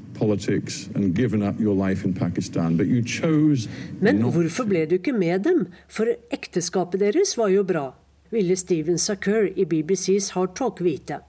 men 4.02 4.22
hvorfor 4.22 4.64
ble 4.64 4.86
du 4.86 4.96
ikke 4.96 5.12
med 5.12 5.44
dem? 5.44 5.68
For 5.88 6.06
ekteskapet 6.32 7.00
deres 7.00 7.38
var 7.38 7.50
jo 7.50 7.64
bra, 7.64 7.92
ville 8.32 8.56
Steven 8.56 8.96
Sakur 8.96 9.54
i 9.58 9.66
BBCs 9.66 10.30
Hard 10.32 10.56
Talk 10.56 10.80
vite. 10.80 11.20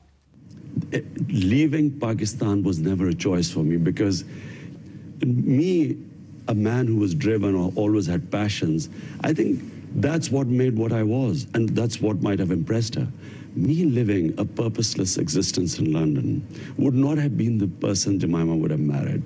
Eh, 0.93 1.01
leaving 1.29 1.91
Pakistan 1.99 2.63
was 2.63 2.79
never 2.79 3.09
a 3.09 3.15
choice 3.15 3.51
for 3.51 3.61
me 3.61 3.77
because 3.77 4.25
me, 5.25 5.97
a 6.49 6.55
man 6.55 6.87
who 6.87 6.97
was 6.97 7.15
driven 7.15 7.55
or 7.55 7.73
always 7.77 8.07
had 8.07 8.31
passions, 8.31 8.89
I 9.23 9.33
think 9.33 9.61
that's 9.97 10.31
what 10.31 10.47
made 10.47 10.77
what 10.77 10.93
I 10.93 11.03
was, 11.03 11.47
and 11.55 11.69
that's 11.71 12.01
what 12.01 12.23
might 12.23 12.39
have 12.39 12.51
impressed 12.51 12.95
her. 12.95 13.09
me 13.59 13.85
living 13.85 14.35
a 14.39 14.45
purposeless 14.45 15.17
existence 15.17 15.79
in 15.79 15.93
London 15.93 16.47
would 16.77 16.95
not 16.95 17.19
have 17.19 17.37
been 17.37 17.59
the 17.59 17.67
person 17.67 18.19
Jemima 18.19 18.55
would 18.55 18.71
have 18.71 18.81
married. 18.81 19.23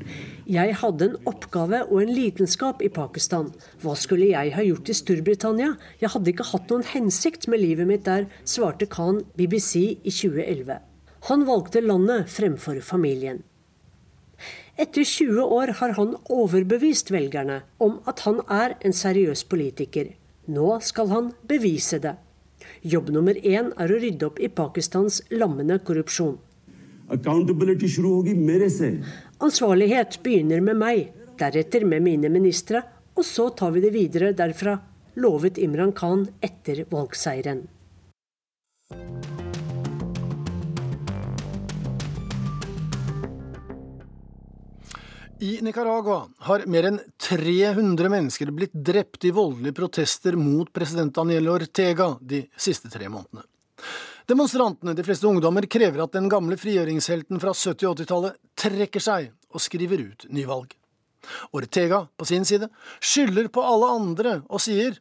Jeg 0.51 0.75
hadde 0.81 1.07
en 1.07 1.29
oppgave 1.31 1.85
og 1.85 2.01
en 2.03 2.11
lidenskap 2.11 2.81
i 2.83 2.89
Pakistan. 2.91 3.53
Hva 3.83 3.95
skulle 3.95 4.33
jeg 4.33 4.51
ha 4.57 4.65
gjort 4.67 4.91
i 4.91 4.97
Storbritannia? 4.99 5.77
Jeg 6.01 6.11
hadde 6.11 6.33
ikke 6.33 6.49
hatt 6.49 6.73
noen 6.73 6.83
hensikt 6.89 7.47
med 7.47 7.63
livet 7.63 7.87
mitt 7.87 8.03
der, 8.09 8.27
svarte 8.43 8.89
Khan 8.91 9.23
BBC 9.39 10.01
i 10.03 10.11
2011. 10.11 10.81
Han 11.29 11.47
valgte 11.47 11.85
landet 11.85 12.27
fremfor 12.35 12.81
familien. 12.83 13.45
Etter 14.75 15.07
20 15.07 15.47
år 15.47 15.77
har 15.79 15.95
han 15.95 16.17
overbevist 16.33 17.13
velgerne 17.15 17.61
om 17.79 18.01
at 18.11 18.25
han 18.27 18.41
er 18.51 18.75
en 18.83 18.97
seriøs 18.97 19.45
politiker. 19.47 20.11
Nå 20.51 20.81
skal 20.83 21.13
han 21.13 21.33
bevise 21.47 22.01
det. 22.03 22.17
Jobb 22.83 23.13
nummer 23.15 23.39
én 23.39 23.71
er 23.79 23.93
å 23.93 24.01
rydde 24.03 24.27
opp 24.27 24.43
i 24.43 24.51
Pakistans 24.51 25.21
lammende 25.31 25.79
korrupsjon. 25.87 26.41
Ansvarlighet 29.43 30.21
begynner 30.23 30.61
med 30.63 30.77
meg, 30.79 31.09
deretter 31.35 31.83
med 31.83 32.05
mine 32.05 32.29
ministre, 32.31 32.79
og 33.19 33.25
så 33.27 33.49
tar 33.59 33.73
vi 33.75 33.81
det 33.83 33.91
videre 33.91 34.29
derfra, 34.39 34.77
lovet 35.19 35.59
Imran 35.59 35.91
Khan 35.99 36.29
etter 36.39 36.85
valgseieren. 36.93 37.65
I 45.43 45.57
Nicaragua 45.67 46.21
har 46.47 46.63
mer 46.71 46.87
enn 46.93 47.01
300 47.27 48.13
mennesker 48.15 48.55
blitt 48.55 48.79
drept 48.79 49.27
i 49.27 49.35
voldelige 49.35 49.75
protester 49.75 50.39
mot 50.39 50.71
president 50.71 51.11
Daniel 51.19 51.51
Ortega 51.51 52.13
de 52.23 52.45
siste 52.55 52.95
tre 52.95 53.11
månedene. 53.11 53.43
Demonstrantene, 54.33 54.95
de 54.97 55.05
fleste 55.05 55.27
ungdommer, 55.29 55.67
krever 55.69 56.01
at 56.07 56.15
den 56.15 56.31
gamle 56.33 56.57
frigjøringshelten 56.57 57.41
fra 57.43 57.53
70- 57.53 57.91
og 57.91 57.99
80-tallet 57.99 58.39
trekker 58.57 59.03
seg 59.05 59.27
og 59.53 59.61
skriver 59.61 60.07
ut 60.07 60.25
nyvalg. 60.33 60.71
Ortega, 61.53 62.07
på 62.17 62.25
sin 62.31 62.47
side, 62.49 62.71
skylder 63.05 63.51
på 63.53 63.61
alle 63.67 63.91
andre 63.93 64.33
og 64.49 64.63
sier, 64.65 64.97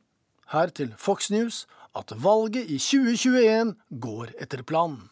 her 0.51 0.73
til 0.75 0.91
Fox 0.99 1.29
News, 1.31 1.61
at 1.95 2.11
valget 2.11 2.67
i 2.67 2.75
2021 2.75 3.71
går 4.03 4.35
etter 4.43 4.65
planen. 4.67 5.07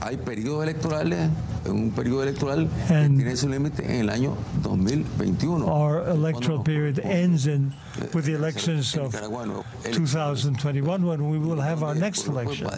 Hay 0.00 0.16
periodos 0.16 0.62
electorales, 0.64 1.30
un 1.68 1.90
periodo 1.90 2.22
electoral 2.22 2.68
and 2.88 3.18
que 3.18 3.24
tiene 3.24 3.36
su 3.36 3.48
límite 3.48 3.84
en 3.84 4.00
el 4.02 4.10
año 4.10 4.36
2021. 4.62 5.66
Our 5.66 6.08
electoral 6.08 6.62
period 6.62 7.00
ends 7.00 7.46
in, 7.46 7.72
with 8.14 8.24
the 8.24 8.34
elections 8.34 8.96
of 8.96 9.12
2021 9.12 11.04
when 11.04 11.30
we 11.30 11.38
will 11.38 11.60
have 11.60 11.82
our 11.82 11.94
next 11.94 12.28
elections. 12.28 12.70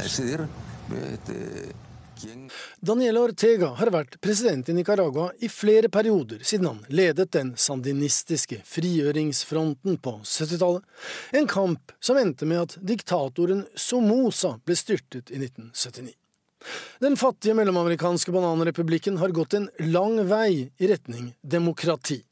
Daniel 2.80 3.18
Ortega 3.20 3.68
har 3.78 3.90
vært 3.94 4.16
president 4.20 4.68
i 4.68 4.74
Nicaragua 4.74 5.28
i 5.38 5.48
flere 5.52 5.90
perioder 5.92 6.42
siden 6.42 6.66
han 6.66 6.80
ledet 6.90 7.30
den 7.36 7.52
sandinistiske 7.54 8.58
frigjøringsfronten 8.66 10.00
på 10.02 10.16
70-tallet, 10.24 10.82
en 11.38 11.46
kamp 11.46 11.94
som 12.00 12.18
endte 12.18 12.48
med 12.48 12.64
at 12.64 12.78
diktatoren 12.82 13.68
Somoza 13.76 14.56
ble 14.64 14.78
styrtet 14.78 15.30
i 15.30 15.38
1979. 15.44 16.17
Den 16.98 17.16
fattige 17.16 17.54
mellomamerikanske 17.54 18.32
bananrepublikken 18.34 19.18
har 19.18 19.34
gått 19.34 19.54
en 19.54 19.68
lang 19.78 20.18
vei 20.28 20.70
i 20.76 20.90
retning 20.90 21.32
demokrati. 21.42 22.22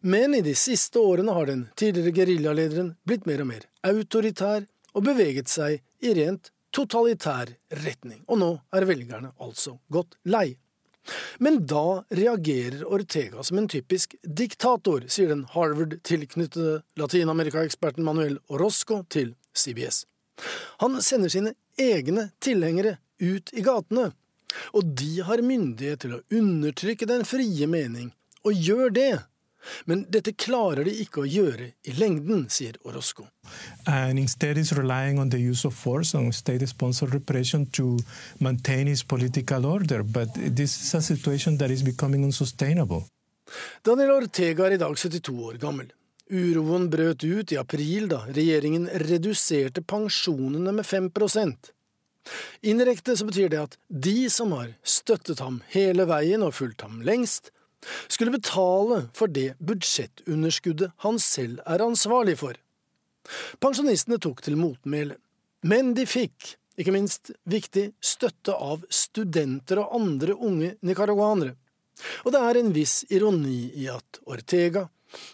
Men 0.00 0.34
i 0.34 0.42
de 0.42 0.54
siste 0.58 0.98
årene 0.98 1.32
har 1.32 1.46
den 1.46 1.68
tidligere 1.78 2.14
geriljalederen 2.16 2.94
blitt 3.06 3.28
mer 3.30 3.44
og 3.44 3.50
mer 3.52 3.66
autoritær 3.86 4.66
og 4.94 5.04
beveget 5.06 5.50
seg 5.52 5.78
i 6.02 6.14
rent 6.18 6.50
totalitær 6.74 7.52
retning. 7.84 8.24
Og 8.26 8.40
nå 8.42 8.50
er 8.74 8.88
velgerne 8.88 9.32
altså 9.38 9.78
gått 9.92 10.18
lei. 10.26 10.56
Men 11.38 11.62
da 11.66 12.02
reagerer 12.12 12.82
Ortega 12.84 13.42
som 13.46 13.60
en 13.60 13.68
typisk 13.70 14.16
diktator, 14.22 15.06
sier 15.08 15.30
den 15.32 15.46
Harvard-tilknyttede 15.54 16.82
Latin-Amerika-eksperten 17.00 18.04
Manuel 18.04 18.36
Orozco 18.52 19.00
til 19.08 19.32
CBS. 19.56 20.04
Han 20.82 21.00
sender 21.02 21.32
sine 21.32 21.54
egne 21.80 22.28
tilhengere 22.44 22.98
ut 23.20 23.52
i 23.52 23.64
gatene. 23.64 24.10
Og 24.72 24.94
de 24.96 25.18
har 25.26 25.44
myndighet 25.44 26.04
til 26.04 26.16
å 26.16 26.22
undertrykke 26.34 27.08
den 27.08 27.26
frie 27.28 27.66
mening, 27.68 28.12
og 28.44 28.56
gjør 28.56 28.94
det. 28.94 29.12
Men 29.84 30.04
dette 30.08 30.32
klarer 30.38 30.86
de 30.86 30.94
ikke 31.02 31.24
å 31.24 31.28
gjøre 31.28 31.72
i 31.84 31.94
lengden, 31.98 32.46
sier 32.52 32.78
Orozco. 32.88 33.26
And 33.86 34.18
instead 34.18 34.58
is 34.58 34.72
relying 34.72 35.18
on 35.18 35.30
the 35.30 35.38
use 35.38 35.66
of 35.68 35.74
force 35.74 36.14
and 36.14 36.34
state-sponsored 36.34 37.12
repression 37.12 37.66
to 37.76 37.98
maintain 38.38 38.86
his 38.86 39.02
political 39.02 39.66
order. 39.66 40.02
But 40.02 40.34
this 40.34 40.80
is 40.82 40.94
a 40.94 41.02
situation 41.02 41.58
that 41.58 41.70
is 41.70 41.82
becoming 41.82 42.24
unsustainable. 42.24 43.04
Daniel 43.84 44.10
Ortega 44.18 44.66
er 44.66 44.76
i 44.76 44.80
dag 44.80 44.98
72 44.98 45.32
år 45.44 45.60
gammel. 45.60 45.92
Uroen 46.28 46.90
brøt 46.92 47.24
ut 47.24 47.52
i 47.52 47.56
april 47.56 48.08
da 48.10 48.20
regjeringen 48.28 48.88
reduserte 49.00 49.80
pensjonene 49.80 50.74
med 50.76 50.86
5 50.86 51.08
Indirekte 52.62 53.16
så 53.16 53.26
betyr 53.28 53.52
det 53.52 53.60
at 53.62 53.76
de 53.88 54.28
som 54.32 54.52
har 54.56 54.74
støttet 54.82 55.40
ham 55.44 55.60
hele 55.72 56.06
veien 56.08 56.44
og 56.44 56.56
fulgt 56.58 56.84
ham 56.86 57.00
lengst, 57.06 57.52
skulle 58.08 58.34
betale 58.34 59.04
for 59.14 59.30
det 59.30 59.52
budsjettunderskuddet 59.62 60.94
han 61.04 61.20
selv 61.22 61.62
er 61.66 61.84
ansvarlig 61.84 62.38
for. 62.40 62.58
Pensjonistene 63.62 64.18
tok 64.22 64.42
til 64.44 64.58
motmæle, 64.58 65.18
men 65.68 65.94
de 65.94 66.06
fikk, 66.08 66.56
ikke 66.78 66.94
minst 66.94 67.32
viktig, 67.50 67.90
støtte 68.00 68.54
av 68.54 68.84
studenter 68.90 69.82
og 69.82 69.96
andre 69.98 70.34
unge 70.34 70.74
nicaraguanere. 70.86 71.56
Og 72.24 72.32
det 72.34 72.42
er 72.46 72.60
en 72.60 72.74
viss 72.74 73.00
ironi 73.10 73.72
i 73.74 73.88
at 73.90 74.20
Ortega, 74.26 74.86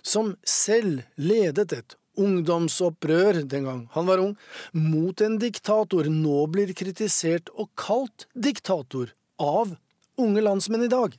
som 0.02 0.34
selv 0.48 1.02
ledet 1.20 1.72
et 1.76 1.96
ungdomsopprør 2.20 3.42
den 3.42 3.68
gang 3.68 3.82
han 3.94 4.08
var 4.08 4.22
ung, 4.22 4.34
mot 4.72 5.20
en 5.24 5.38
diktator 5.42 6.08
nå 6.10 6.46
blir 6.52 6.74
kritisert 6.76 7.50
og 7.54 7.70
kalt 7.78 8.28
diktator 8.34 9.12
av 9.40 9.76
unge 10.20 10.42
landsmenn 10.44 10.86
i 10.86 10.92
dag. 10.92 11.14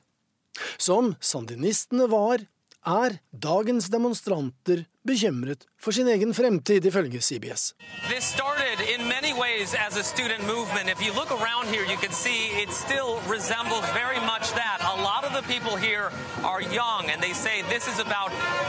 Som 0.79 1.15
sandinistene 1.19 2.07
var, 2.11 2.45
er 2.85 3.17
dagens 3.31 3.89
demonstranter 3.89 4.85
bekymret 5.05 5.65
for 5.81 5.91
sin 5.91 6.07
egen 6.07 6.33
fremtid, 6.37 6.85
ifølge 6.85 7.21
CBS. 7.21 7.73
This 8.09 8.23
started 8.23 8.79
in 8.93 9.07
many 9.07 9.33
ways 9.33 9.73
as 9.73 9.97
a 9.97 10.03
student 10.03 10.45
movement. 10.45 10.89
If 10.89 11.01
you 11.01 11.11
look 11.13 11.31
around 11.31 11.67
here, 11.67 11.85
you 11.85 11.97
det. 12.01 12.13
see 12.13 12.53
it 12.61 12.71
still 12.71 13.19
resembles 13.27 13.85
very 13.93 14.21
much 14.21 14.53
og 14.53 15.01
de 15.01 15.03
sier 15.05 15.23
at 15.23 15.33
dette 15.33 15.47
people 15.47 15.75
om 15.75 15.81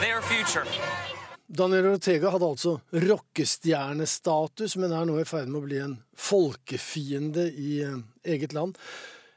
deres 0.00 0.24
young, 0.30 1.15
Daniel 1.46 1.92
Ortega 1.92 2.32
hadde 2.34 2.46
altså 2.46 2.72
rockestjernestatus, 2.90 4.74
men 4.82 4.90
er 4.90 5.04
nå 5.06 5.20
i 5.20 5.26
ferd 5.28 5.46
med 5.46 5.60
å 5.60 5.66
bli 5.68 5.78
en 5.78 5.92
folkefiende 6.18 7.46
i 7.54 7.76
eh, 7.86 8.00
eget 8.34 8.56
land. 8.56 8.74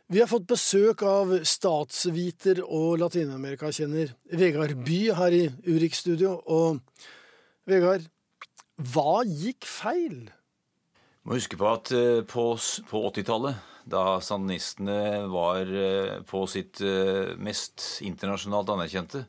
Vi 0.09 0.17
har 0.17 0.29
fått 0.31 0.47
besøk 0.49 1.03
av 1.05 1.35
statsviter 1.45 2.63
og 2.65 2.97
Latin-Amerika-kjenner 3.03 4.15
Vegard 4.41 4.73
By 4.87 4.99
her 5.19 5.37
i 5.37 5.43
Urix-studio. 5.69 6.33
Og 6.49 6.81
Vegard, 7.69 8.09
Hva 8.79 9.21
gikk 9.27 9.69
feil? 9.69 10.31
Må 11.27 11.37
huske 11.37 11.61
på 11.61 11.69
at 11.69 11.93
eh, 11.93 12.25
på, 12.25 12.49
på 12.89 13.05
80-tallet, 13.13 13.61
da 13.89 14.17
sandinistene 14.17 15.29
var 15.29 15.69
eh, 15.69 16.19
på 16.25 16.47
sitt 16.49 16.81
mest 17.37 18.01
internasjonalt 18.01 18.73
anerkjente, 18.73 19.27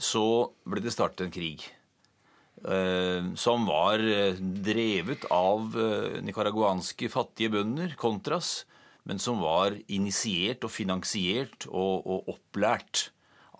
så 0.00 0.54
ble 0.64 0.80
det 0.80 0.96
startet 0.96 1.26
en 1.28 1.34
krig. 1.34 1.68
Som 2.64 3.66
var 3.68 4.00
drevet 4.40 5.26
av 5.28 5.74
nicaraguanske 6.24 7.10
fattige 7.12 7.52
bønder, 7.52 7.92
Contras, 8.00 8.62
men 9.04 9.20
som 9.20 9.42
var 9.44 9.76
initiert 9.92 10.64
og 10.64 10.72
finansiert 10.72 11.66
og, 11.68 12.06
og 12.08 12.30
opplært 12.32 13.10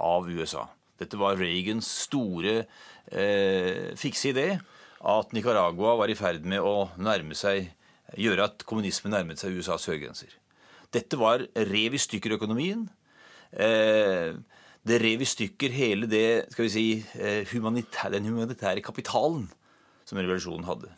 av 0.01 0.29
USA. 0.33 0.65
Dette 1.01 1.19
var 1.21 1.39
Reagans 1.39 1.89
store 2.07 2.63
eh, 3.11 3.93
fikse 3.99 4.31
idé 4.33 4.49
at 5.05 5.35
Nicaragua 5.37 5.97
var 6.01 6.11
i 6.11 6.17
ferd 6.17 6.47
med 6.49 6.65
å 6.65 6.89
seg, 7.37 7.69
gjøre 8.17 8.49
at 8.49 8.65
kommunismen 8.65 9.13
nærmet 9.13 9.43
seg 9.43 9.59
USAs 9.59 9.89
høygrenser. 9.91 10.33
Dette 10.95 11.19
var 11.19 11.45
rev 11.69 11.97
i 11.97 12.01
stykker 12.01 12.39
økonomien. 12.39 12.87
Eh, 13.53 14.33
det 14.85 15.01
rev 15.01 15.23
i 15.25 15.29
stykker 15.29 15.73
hele 15.73 16.09
det, 16.11 16.53
skal 16.53 16.67
vi 16.67 16.73
si, 16.73 16.87
eh, 17.19 17.47
humanitære, 17.49 18.19
den 18.19 18.29
humanitære 18.29 18.85
kapitalen 18.85 19.47
som 20.05 20.19
revolusjonen 20.21 20.67
hadde. 20.69 20.91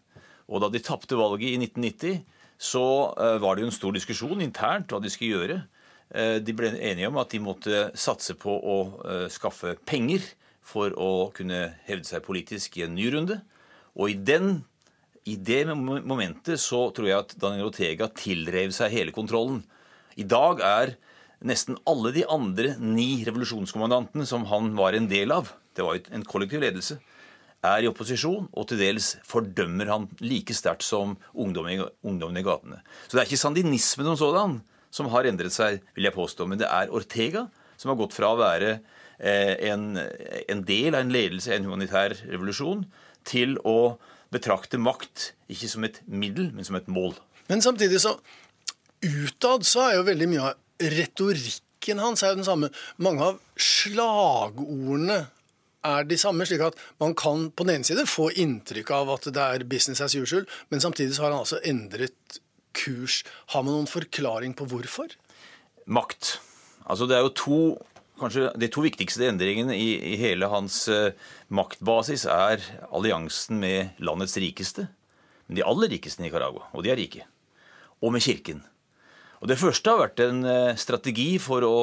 Og 0.51 0.63
da 0.63 0.71
de 0.71 0.83
tapte 0.83 1.19
valget 1.19 1.55
i 1.55 1.61
1990, 1.63 2.25
så 2.59 3.15
eh, 3.15 3.39
var 3.43 3.55
det 3.55 3.63
jo 3.63 3.71
en 3.71 3.79
stor 3.79 3.95
diskusjon 3.95 4.43
internt 4.43 4.91
hva 4.91 5.03
de 5.03 5.13
skulle 5.13 5.39
gjøre. 5.39 5.63
De 6.07 6.53
ble 6.55 6.69
enige 6.71 7.09
om 7.11 7.17
at 7.19 7.33
de 7.35 7.41
måtte 7.43 7.79
satse 7.99 8.37
på 8.39 8.53
å 8.55 8.77
skaffe 9.27 9.73
penger 9.91 10.23
for 10.63 10.95
å 10.95 11.33
kunne 11.35 11.75
hevde 11.87 12.07
seg 12.07 12.23
politisk 12.23 12.79
i 12.79 12.85
en 12.87 12.95
ny 12.95 13.09
runde. 13.11 13.41
Og 13.99 14.13
i, 14.13 14.15
den, 14.15 14.61
i 15.27 15.35
det 15.35 15.65
momentet 15.67 16.63
så 16.63 16.87
tror 16.95 17.09
jeg 17.09 17.19
at 17.25 17.35
Daniel 17.43 17.73
Otega 17.73 18.07
tilrev 18.15 18.71
seg 18.77 18.95
hele 18.95 19.15
kontrollen. 19.15 19.65
I 20.15 20.27
dag 20.29 20.63
er 20.63 20.95
nesten 21.45 21.77
alle 21.89 22.13
de 22.15 22.25
andre 22.33 22.75
ni 22.81 23.25
revolusjonskommandantene 23.27 24.27
som 24.29 24.47
han 24.51 24.73
var 24.79 24.97
en 24.97 25.09
del 25.11 25.35
av, 25.35 25.53
det 25.77 25.85
var 25.85 25.99
jo 25.99 26.17
en 26.17 26.25
kollektiv 26.25 26.63
ledelse, 26.65 26.99
er 27.67 27.83
i 27.83 27.89
opposisjon, 27.91 28.49
og 28.53 28.69
til 28.71 28.81
dels 28.81 29.17
fordømmer 29.27 29.91
han 29.91 30.07
like 30.23 30.55
sterkt 30.55 30.87
som 30.87 31.17
ungdommen 31.35 31.75
i, 31.75 32.45
gatene. 32.47 32.81
Så 33.07 33.17
det 33.17 33.23
er 33.23 33.29
ikke 33.29 33.41
sandinismen 33.41 34.09
som 34.13 34.19
sådan 34.21 34.59
som 34.95 35.11
har 35.13 35.29
endret 35.29 35.53
seg, 35.53 35.83
vil 35.97 36.07
jeg 36.09 36.17
påstå, 36.17 36.47
men 36.49 36.61
det 36.61 36.69
er 36.71 36.93
Ortega 36.95 37.47
som 37.77 37.93
har 37.93 37.99
gått 38.01 38.15
fra 38.17 38.31
å 38.33 38.41
være 38.41 38.77
eh, 39.19 39.55
en, 39.69 39.97
en 39.99 40.63
del 40.69 40.95
av 40.95 41.03
en 41.03 41.13
ledelse 41.13 41.53
en 41.53 41.67
humanitær 41.67 42.15
revolusjon 42.31 42.87
til 43.27 43.59
å 43.67 43.97
betrakte 44.33 44.81
makt 44.81 45.33
ikke 45.53 45.69
som 45.71 45.85
et 45.87 46.01
middel, 46.07 46.53
men 46.55 46.67
som 46.67 46.79
et 46.79 46.89
mål. 46.89 47.17
Men 47.51 47.65
samtidig 47.65 48.03
så 48.03 48.17
Utad 49.07 49.67
så 49.69 49.83
er 49.85 49.99
jo 49.99 50.07
veldig 50.07 50.27
mye 50.31 50.45
av 50.49 50.55
retorikken 50.81 52.03
hans 52.03 52.23
er 52.23 52.35
jo 52.35 52.41
den 52.41 52.49
samme. 52.49 52.71
Mange 53.03 53.31
av 53.31 53.41
slagordene 53.61 55.27
er 55.87 56.07
de 56.09 56.19
samme, 56.19 56.47
slik 56.49 56.65
at 56.67 56.79
man 57.03 57.15
kan 57.19 57.51
på 57.55 57.67
den 57.67 57.79
ene 57.79 57.87
side 57.87 58.07
få 58.11 58.31
inntrykk 58.35 58.91
av 58.97 59.13
at 59.17 59.29
det 59.35 59.45
er 59.45 59.67
business 59.69 60.03
as 60.03 60.17
usual, 60.19 60.47
men 60.71 60.83
samtidig 60.83 61.17
så 61.17 61.27
har 61.27 61.35
han 61.35 61.45
altså 61.45 61.61
endret 61.65 62.41
kurs. 62.77 63.23
Har 63.55 63.65
man 63.65 63.77
noen 63.77 63.91
forklaring 63.91 64.57
på 64.59 64.67
hvorfor? 64.71 65.15
Makt. 65.87 66.39
Altså 66.87 67.07
Det 67.07 67.17
er 67.17 67.25
jo 67.27 67.37
to 67.37 67.61
kanskje 68.21 68.49
de 68.57 68.69
to 68.73 68.83
viktigste 68.85 69.29
endringene 69.29 69.77
i, 69.77 69.91
i 70.13 70.17
hele 70.21 70.49
hans 70.49 70.87
uh, 70.89 71.13
maktbasis 71.53 72.25
er 72.33 72.63
alliansen 72.89 73.61
med 73.61 73.99
landets 74.01 74.37
rikeste, 74.41 74.87
men 75.47 75.59
de 75.59 75.67
aller 75.67 75.93
rikeste 75.93 76.23
i 76.23 76.27
Nicaragua, 76.27 76.71
og 76.73 76.87
de 76.87 76.93
er 76.95 76.99
rike, 76.99 77.27
og 78.01 78.15
med 78.15 78.25
kirken. 78.25 78.65
Og 79.47 79.53
Det 79.53 79.61
første 79.61 79.93
har 79.93 80.01
vært 80.01 80.21
en 80.25 80.41
uh, 80.43 80.75
strategi 80.75 81.37
for 81.39 81.63
å 81.63 81.77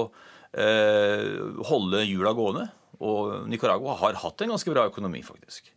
eh, 0.51 1.29
holde 1.69 2.01
hjula 2.03 2.33
gående, 2.35 2.65
og 2.99 3.47
Nicaragua 3.47 3.95
har 4.01 4.19
hatt 4.19 4.43
en 4.43 4.51
ganske 4.51 4.73
bra 4.73 4.83
økonomi, 4.89 5.21
faktisk. 5.23 5.71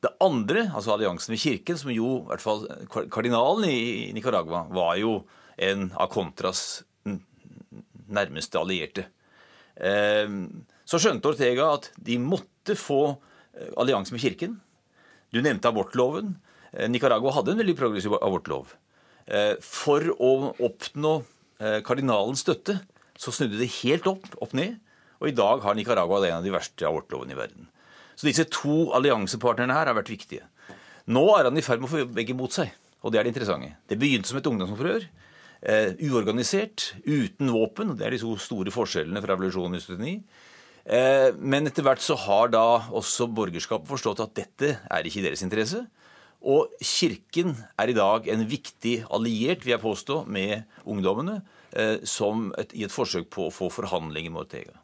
Det 0.00 0.14
andre, 0.24 0.62
altså 0.72 0.94
alliansen 0.94 1.34
med 1.34 1.42
kirken, 1.42 1.76
som 1.76 1.92
jo 1.92 2.14
i 2.22 2.24
hvert 2.30 2.40
fall 2.40 2.64
kardinalen 3.12 3.68
i 3.68 4.08
Nicaragua 4.16 4.64
var 4.72 4.96
jo 4.96 5.18
en 5.60 5.90
av 5.92 6.08
Contras 6.08 6.80
nærmeste 8.08 8.56
allierte. 8.56 9.04
Ehm, 9.76 10.64
så 10.88 10.96
skjønte 10.96 11.34
Ortega 11.34 11.68
at 11.76 11.92
de 12.00 12.16
måtte 12.16 12.80
få 12.80 13.02
eh, 13.12 13.68
allianse 13.76 14.16
med 14.16 14.24
kirken. 14.24 14.56
Du 15.36 15.44
nevnte 15.44 15.68
abortloven. 15.68 16.38
Eh, 16.72 16.88
Nicaragua 16.88 17.36
hadde 17.36 17.52
en 17.52 17.60
veldig 17.60 17.76
progressiv 17.76 18.16
abortlov. 18.16 18.72
Eh, 19.26 19.56
for 19.64 20.06
å 20.16 20.32
oppnå 20.56 21.20
kardinalens 21.84 22.40
støtte 22.40 22.78
så 23.20 23.34
snudde 23.36 23.58
det 23.60 23.66
helt 23.82 24.06
opp, 24.08 24.30
opp 24.40 24.54
ned. 24.56 24.78
Og 25.20 25.28
i 25.28 25.34
dag 25.36 25.60
har 25.60 25.76
Nicaragua 25.76 26.22
en 26.24 26.38
av 26.38 26.46
de 26.46 26.54
verste 26.54 26.86
abortlovene 26.88 27.34
i 27.34 27.36
verden. 27.36 27.66
Så 28.16 28.28
disse 28.28 28.46
to 28.52 28.90
alliansepartnerne 28.96 29.76
her 29.76 29.90
har 29.90 29.96
vært 29.96 30.12
viktige. 30.12 30.46
Nå 31.12 31.22
er 31.36 31.48
han 31.48 31.58
i 31.58 31.64
ferd 31.64 31.82
med 31.82 31.90
å 31.90 31.92
få 31.92 32.06
begge 32.12 32.36
mot 32.36 32.52
seg, 32.52 32.72
og 33.00 33.12
det 33.12 33.20
er 33.20 33.26
det 33.26 33.34
interessante. 33.34 33.74
Det 33.88 33.98
begynte 34.00 34.30
som 34.30 34.40
et 34.40 34.48
ungdomsopprør. 34.50 35.06
Uh, 35.60 35.92
uorganisert, 36.08 36.94
uten 37.04 37.50
våpen. 37.52 37.92
Det 37.98 38.06
er 38.06 38.14
de 38.14 38.20
to 38.22 38.32
store 38.40 38.72
forskjellene 38.72 39.20
fra 39.20 39.34
revolusjonen 39.34 39.76
i 39.76 39.82
79. 39.84 40.14
Uh, 40.88 41.36
men 41.36 41.68
etter 41.68 41.84
hvert 41.84 42.00
så 42.00 42.16
har 42.16 42.52
da 42.54 42.62
også 42.96 43.28
borgerskapet 43.36 43.88
forstått 43.88 44.22
at 44.24 44.36
dette 44.38 44.70
er 44.80 45.08
ikke 45.08 45.20
i 45.20 45.26
deres 45.28 45.44
interesse. 45.44 45.82
Og 46.40 46.72
Kirken 46.80 47.52
er 47.78 47.90
i 47.92 47.96
dag 47.96 48.28
en 48.32 48.46
viktig 48.48 49.00
alliert, 49.12 49.64
vil 49.64 49.74
jeg 49.74 49.82
påstå, 49.82 50.22
med 50.26 50.62
ungdommene 50.88 51.40
som 52.08 52.48
et, 52.58 52.72
i 52.74 52.86
et 52.86 52.94
forsøk 52.94 53.28
på 53.30 53.46
å 53.46 53.54
få 53.54 53.68
forhandlinger 53.70 54.32
med 54.32 54.46
Ortega. 54.46 54.78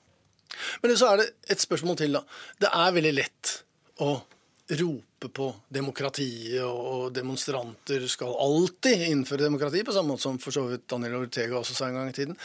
Men 0.82 0.96
så 0.96 1.10
er 1.10 1.22
det 1.22 1.28
et 1.52 1.62
spørsmål 1.62 1.98
til, 1.98 2.16
da. 2.16 2.22
Det 2.62 2.70
er 2.70 2.94
veldig 2.96 3.14
lett 3.16 3.54
å 4.04 4.12
rope 4.76 5.30
på 5.32 5.48
demokratiet, 5.72 6.62
og 6.64 7.12
demonstranter 7.14 8.06
skal 8.10 8.36
alltid 8.42 9.06
innføre 9.08 9.46
demokrati, 9.46 9.84
på 9.86 9.94
samme 9.94 10.14
måte 10.14 10.26
som 10.26 10.40
for 10.42 10.54
så 10.54 10.66
vidt 10.70 10.86
Daniel 10.90 11.20
Ortega 11.22 11.58
også 11.58 11.76
sa 11.76 11.88
en 11.88 11.98
gang 12.00 12.10
i 12.10 12.16
tiden. 12.16 12.38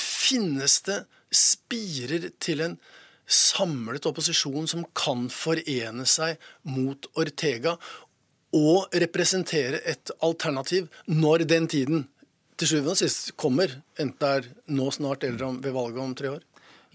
Finnes 0.00 0.80
det 0.86 1.02
spirer 1.34 2.30
til 2.42 2.62
en 2.64 2.78
samlet 3.26 4.06
opposisjon 4.06 4.68
som 4.70 4.84
kan 4.94 5.26
forene 5.32 6.06
seg 6.08 6.38
mot 6.70 7.08
Ortega 7.18 7.74
og 8.56 8.92
representere 8.96 9.82
et 9.84 10.10
alternativ 10.24 10.88
når 11.06 11.44
den 11.48 11.68
tiden 11.68 12.06
til 12.56 12.70
sjuende 12.70 12.94
og 12.94 13.00
sist 13.00 13.34
kommer, 13.36 13.68
enten 14.00 14.16
det 14.20 14.30
er 14.32 14.46
nå 14.72 14.88
snart 14.94 15.26
eller 15.28 15.58
ved 15.60 15.74
valget 15.76 16.02
om 16.02 16.14
tre 16.16 16.32
år? 16.38 16.44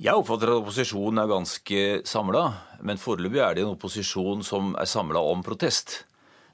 Jeg 0.02 0.18
oppfatter 0.18 0.50
at 0.50 0.64
opposisjonen 0.64 1.22
er 1.22 1.30
ganske 1.30 1.82
samla, 2.10 2.46
men 2.82 2.98
foreløpig 2.98 3.42
er 3.46 3.58
det 3.58 3.66
en 3.66 3.76
opposisjon 3.76 4.42
som 4.46 4.72
er 4.74 4.90
samla 4.90 5.22
om 5.22 5.44
protest. 5.46 6.00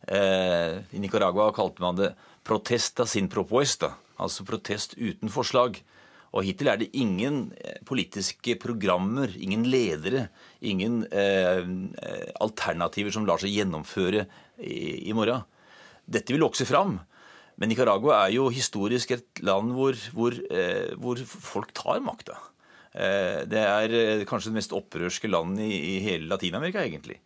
Eh, 0.04 0.84
I 0.92 1.00
Nicaragua 1.00 1.54
kalte 1.56 1.82
man 1.82 1.96
det 1.96 2.16
'protesta 2.44 3.06
sin 3.06 3.30
propuesta', 3.30 3.94
altså 4.20 4.44
protest 4.44 4.96
uten 4.98 5.30
forslag. 5.30 5.80
Og 6.36 6.44
hittil 6.44 6.70
er 6.72 6.82
det 6.82 6.90
ingen 7.00 7.52
eh, 7.62 7.80
politiske 7.88 8.58
programmer, 8.60 9.32
ingen 9.40 9.64
ledere, 9.72 10.28
ingen 10.60 11.04
eh, 11.12 11.62
alternativer 12.44 13.14
som 13.16 13.28
lar 13.28 13.40
seg 13.42 13.56
gjennomføre 13.56 14.26
i, 14.60 15.08
i 15.08 15.16
morgen. 15.16 15.46
Dette 16.08 16.36
vil 16.36 16.44
vokse 16.44 16.68
fram. 16.68 16.98
Men 17.58 17.72
Nicaragua 17.72 18.20
er 18.26 18.36
jo 18.36 18.52
historisk 18.54 19.16
et 19.16 19.42
land 19.46 19.74
hvor, 19.74 19.98
hvor, 20.14 20.36
eh, 20.54 20.94
hvor 21.02 21.22
folk 21.26 21.74
tar 21.78 22.04
makta. 22.06 22.38
Eh, 22.94 23.44
det 23.50 23.64
er 23.64 23.96
eh, 23.98 24.26
kanskje 24.30 24.52
det 24.52 24.60
mest 24.60 24.76
opprørske 24.78 25.30
landet 25.30 25.66
i 25.66 25.98
hele 26.06 26.30
Latin-Amerika, 26.30 26.86
egentlig. 26.86 27.18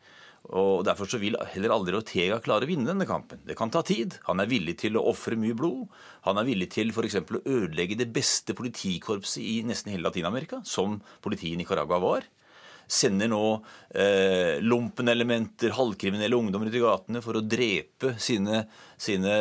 Og 0.49 0.81
Derfor 0.83 1.07
så 1.07 1.19
vil 1.21 1.37
heller 1.53 1.73
aldri 1.75 1.95
Ortega 1.95 2.39
klare 2.43 2.65
å 2.65 2.69
vinne 2.69 2.89
denne 2.89 3.05
kampen. 3.07 3.43
Det 3.45 3.55
kan 3.57 3.71
ta 3.71 3.83
tid. 3.85 4.17
Han 4.25 4.41
er 4.41 4.49
villig 4.49 4.79
til 4.81 4.97
å 4.97 5.05
ofre 5.11 5.37
mye 5.39 5.55
blod. 5.57 5.85
Han 6.25 6.41
er 6.41 6.47
villig 6.47 6.71
til 6.73 6.91
f.eks. 6.91 7.21
å 7.21 7.43
ødelegge 7.45 7.99
det 7.99 8.09
beste 8.13 8.55
politikorpset 8.57 9.43
i 9.45 9.61
nesten 9.67 9.93
hele 9.93 10.07
Latin-Amerika, 10.09 10.63
som 10.67 10.99
politiet 11.23 11.53
i 11.53 11.59
Nicaragua 11.61 12.01
var. 12.01 12.27
Sender 12.91 13.29
nå 13.31 13.43
eh, 13.95 14.57
lumpenelementer, 14.65 15.71
halvkriminelle 15.77 16.35
ungdommer 16.35 16.67
ut 16.67 16.75
i 16.75 16.83
gatene 16.83 17.21
for 17.23 17.39
å 17.39 17.45
drepe 17.45 18.17
sine, 18.19 18.65
sine, 18.99 19.35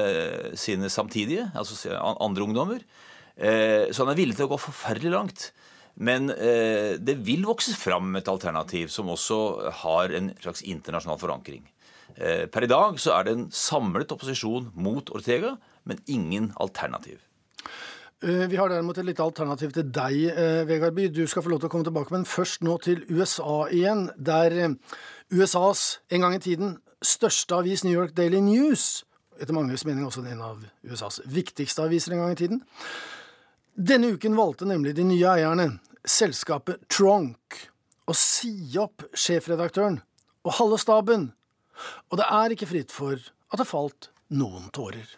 sine 0.54 0.92
samtidige, 0.92 1.48
altså 1.58 1.96
andre 1.96 2.46
ungdommer. 2.46 2.84
Eh, 3.34 3.88
så 3.90 4.04
han 4.04 4.12
er 4.12 4.20
villig 4.20 4.36
til 4.38 4.46
å 4.46 4.52
gå 4.52 4.60
forferdelig 4.68 5.16
langt. 5.16 5.48
Men 5.96 6.30
eh, 6.30 6.96
det 7.00 7.18
vil 7.26 7.46
vokse 7.48 7.74
fram 7.76 8.14
et 8.16 8.28
alternativ 8.30 8.88
som 8.92 9.10
også 9.12 9.40
har 9.82 10.14
en 10.16 10.32
slags 10.40 10.62
internasjonal 10.62 11.18
forankring. 11.20 11.64
Eh, 12.16 12.46
per 12.50 12.66
i 12.66 12.70
dag 12.70 13.00
så 13.00 13.16
er 13.16 13.26
det 13.26 13.34
en 13.36 13.48
samlet 13.54 14.12
opposisjon 14.12 14.70
mot 14.74 15.10
Ortega, 15.14 15.56
men 15.84 16.00
ingen 16.06 16.52
alternativ. 16.60 17.20
Eh, 18.22 18.46
vi 18.52 18.56
har 18.56 18.68
derimot 18.68 18.98
et 18.98 19.06
lite 19.08 19.24
alternativ 19.24 19.72
til 19.72 19.86
deg, 19.88 20.16
eh, 20.28 20.64
Vegard 20.68 20.94
By. 20.94 21.08
Du 21.08 21.26
skal 21.26 21.42
få 21.42 21.48
lov 21.48 21.60
til 21.60 21.68
å 21.68 21.72
komme 21.72 21.84
tilbake, 21.84 22.12
men 22.12 22.24
først 22.24 22.62
nå 22.62 22.76
til 22.82 23.04
USA 23.08 23.66
igjen. 23.72 24.10
Der 24.18 24.52
eh, 24.52 24.74
USAs 25.32 26.00
en 26.10 26.20
gang 26.20 26.34
i 26.34 26.38
tiden 26.38 26.76
største 27.02 27.56
avis, 27.56 27.82
New 27.84 27.94
York 27.94 28.14
Daily 28.14 28.40
News, 28.40 29.04
etter 29.40 29.56
manges 29.56 29.86
mening 29.86 30.04
også 30.04 30.20
en 30.28 30.42
av 30.44 30.64
USAs 30.84 31.22
viktigste 31.24 31.82
aviser 31.82 32.12
en 32.12 32.18
gang 32.18 32.32
i 32.32 32.34
tiden. 32.34 32.62
Denne 33.80 34.10
uken 34.12 34.36
valgte 34.36 34.66
nemlig 34.68 34.92
de 34.98 35.04
nye 35.08 35.24
eierne, 35.24 35.64
selskapet 36.04 36.82
Tronk, 36.92 37.56
å 38.04 38.12
si 38.12 38.52
opp 38.76 39.06
sjefredaktøren 39.16 39.96
og 40.44 40.56
halve 40.58 40.76
staben. 40.82 41.30
Og 42.12 42.20
det 42.20 42.26
er 42.28 42.52
ikke 42.52 42.68
fritt 42.68 42.92
for 42.92 43.16
at 43.16 43.56
det 43.56 43.64
falt 43.70 44.10
noen 44.36 44.68
tårer. 44.76 45.08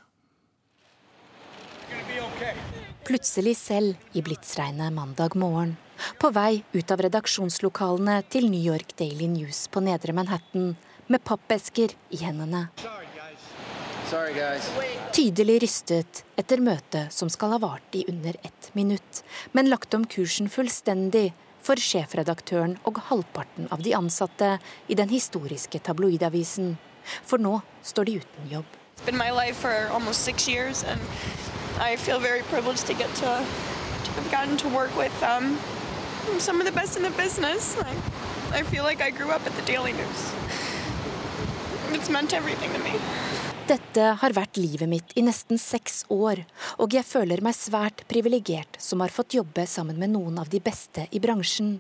Plutselig 3.03 3.57
selv 3.59 4.15
i 4.15 4.23
blitsregnet 4.23 4.95
mandag 4.95 5.35
morgen, 5.35 5.75
på 6.23 6.31
vei 6.31 6.63
ut 6.71 6.95
av 6.95 7.03
redaksjonslokalene 7.03 8.21
til 8.31 8.47
New 8.47 8.63
York 8.63 8.95
Daily 8.95 9.27
News 9.27 9.67
på 9.75 9.83
nedre 9.83 10.15
Manhattan, 10.15 10.77
med 11.11 11.27
pappesker 11.27 11.99
i 12.15 12.23
hendene. 12.23 12.69
Tydelig 14.13 15.63
rystet 15.63 16.19
etter 16.37 16.61
møtet 16.61 17.15
som 17.17 17.31
skal 17.33 17.55
ha 17.55 17.59
vart 17.63 17.97
i 17.97 18.03
under 18.11 18.37
ett 18.45 18.69
minutt, 18.77 19.23
men 19.57 19.71
lagt 19.73 19.95
om 19.97 20.05
kursen 20.05 20.51
fullstendig 20.53 21.31
for 21.65 21.81
sjefredaktøren 21.81 22.77
og 22.85 23.01
halvparten 23.09 23.71
av 23.73 23.81
de 23.87 23.95
ansatte 23.97 24.59
i 24.93 24.99
den 24.99 25.09
historiske 25.09 25.81
tabloidavisen. 25.87 26.75
For 27.25 27.41
nå 27.41 27.63
står 27.83 28.11
de 28.11 28.19
uten 28.21 28.51
jobb. 28.53 28.69
I 31.81 31.97
feel 31.97 32.21
very 32.21 32.43
privileged 32.43 32.87
to 32.87 32.95
get 32.95 33.09
to, 33.17 33.27
to 34.05 34.11
have 34.13 34.31
gotten 34.31 34.59
to 34.59 34.69
work 34.69 34.95
with 34.95 35.23
um, 35.23 35.59
some 36.39 36.61
of 36.61 36.67
the 36.67 36.73
best 36.73 36.99
in 36.99 37.03
the 37.03 37.11
business. 37.11 37.77
I, 37.81 38.59
I 38.59 38.63
feel 38.63 38.85
like 38.85 39.01
I 39.01 39.11
grew 39.11 39.31
up 39.31 39.47
at 39.47 39.57
the 39.57 39.63
Daily 39.63 39.93
News. 39.93 40.33
It's 41.93 42.11
meant 42.11 42.35
everything 42.35 42.71
to 42.75 42.79
me. 42.79 43.52
Dette 43.73 44.05
har 44.21 44.35
vært 44.37 44.59
livet 44.61 44.85
mitt 44.85 45.13
i 45.17 45.23
nesten 45.25 45.57
seks 45.57 46.03
år, 46.13 46.43
og 46.77 46.93
jeg 46.93 47.07
føler 47.09 47.41
meg 47.41 47.57
svært 47.57 48.03
privilegert 48.11 48.77
som 48.77 49.01
har 49.01 49.13
fått 49.15 49.33
jobbe 49.39 49.65
sammen 49.71 49.97
med 49.97 50.11
noen 50.13 50.37
av 50.43 50.51
de 50.53 50.59
beste 50.61 51.07
i 51.09 51.21
bransjen. 51.25 51.79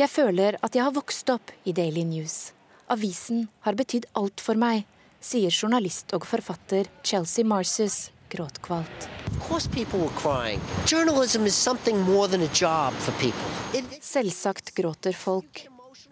Jeg 0.00 0.08
føler 0.08 0.56
at 0.64 0.72
jeg 0.72 0.86
har 0.86 0.94
vokst 0.96 1.28
opp 1.28 1.52
i 1.68 1.74
Daily 1.76 2.06
News. 2.08 2.54
Avisen 2.88 3.50
har 3.66 3.76
betydd 3.76 4.06
alt 4.16 4.40
for 4.40 4.56
meg, 4.56 4.86
sier 5.20 5.52
journalist 5.52 6.14
og 6.16 6.24
forfatter 6.24 6.88
Chelsea 7.04 7.44
Marces 7.44 8.06
gråtkvalt. 8.32 9.08
Selvsagt 14.00 14.72
gråter 14.78 15.20
folk. 15.26 15.66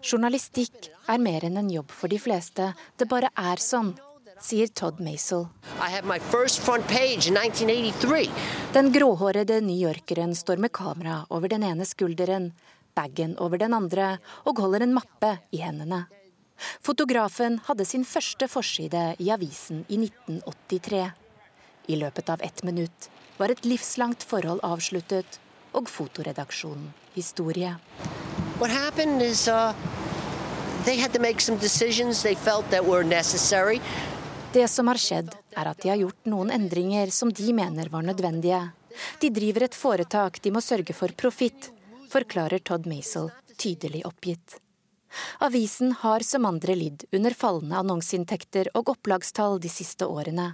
Journalistikk 0.05 0.91
er 1.09 1.17
mer 1.17 1.49
enn 1.49 1.57
en 1.63 1.73
jobb 1.73 1.89
for 1.89 2.13
de 2.13 2.21
fleste. 2.21 2.69
Det 2.95 3.09
bare 3.09 3.33
er 3.33 3.59
sånn, 3.63 3.95
sier 4.41 4.67
Todd 4.67 4.99
Maisel. 5.03 5.47
Den 8.73 8.91
gråhårede 8.91 9.61
newyorkeren 9.61 10.35
står 10.35 10.57
med 10.57 10.71
kamera 10.71 11.25
over 11.29 11.47
den 11.47 11.63
ene 11.63 11.85
skulderen, 11.85 12.51
bagen 12.95 13.37
over 13.37 13.57
den 13.57 13.73
andre, 13.73 14.17
og 14.45 14.59
holder 14.59 14.85
en 14.85 14.95
mappe 14.97 15.37
i 15.51 15.61
hendene. 15.63 16.05
Fotografen 16.83 17.59
hadde 17.67 17.85
sin 17.87 18.05
første 18.05 18.47
forside 18.51 19.13
i 19.19 19.29
avisen 19.31 19.85
i 19.87 19.99
1983. 20.03 21.05
I 21.89 21.95
løpet 21.95 22.29
av 22.29 22.41
ett 22.43 22.63
minutt 22.63 23.09
var 23.37 23.49
et 23.49 23.63
livslangt 23.65 24.23
forhold 24.27 24.59
avsluttet 24.67 25.39
og 25.73 25.87
fotoredaksjonen 25.89 26.91
historie. 27.15 27.75
What 28.59 28.71
happened 28.71 29.21
is 29.21 29.47
uh, 29.47 29.73
they 30.85 30.97
had 30.97 31.13
to 31.13 31.19
make 31.19 31.39
some 31.41 31.57
decisions 31.57 32.23
they 32.23 32.35
felt 32.35 32.69
that 32.71 32.85
were 32.85 33.03
necessary. 33.03 33.81
Det 34.53 34.67
som 34.67 34.87
har 34.89 34.97
skjedd, 34.97 35.29
er 35.53 35.67
at 35.69 35.81
de 35.83 35.91
har 35.91 35.99
gjort 36.01 36.25
noen 36.25 36.49
endringer 36.49 37.11
som 37.13 37.29
de 37.29 37.53
mener 37.53 37.89
var 37.93 38.01
nødvendige. 38.01 38.63
De 39.21 39.29
driver 39.29 39.67
et 39.67 39.77
foretak 39.77 40.39
de 40.41 40.51
må 40.51 40.61
sørge 40.65 40.95
for 40.97 41.13
profitt, 41.13 41.69
forklarer 42.09 42.63
Todd 42.65 42.89
Maisel 42.89 43.29
tydelig 43.59 44.01
oppgitt. 44.09 44.57
Avisen 45.45 45.93
har 46.01 46.25
som 46.25 46.45
andre 46.49 46.73
lidd 46.75 47.05
under 47.13 47.37
fallende 47.37 47.77
annonseinntekter 47.77 48.71
og 48.73 48.89
opplagstall 48.95 49.59
de 49.61 49.69
siste 49.69 50.09
årene. 50.09 50.53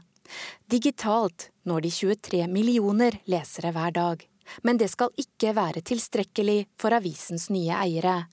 Digitalt 0.67 1.49
når 1.63 1.87
de 1.87 1.95
23 1.95 2.45
millioner 2.51 3.19
lesere 3.31 3.71
hver 3.75 3.95
dag. 3.95 4.27
Men 4.61 4.77
det 4.77 4.91
skal 4.91 5.15
ikke 5.17 5.55
være 5.57 5.81
tilstrekkelig 5.87 6.65
for 6.77 6.93
avisens 6.93 7.47
nye 7.49 7.79
eiere. 7.79 8.25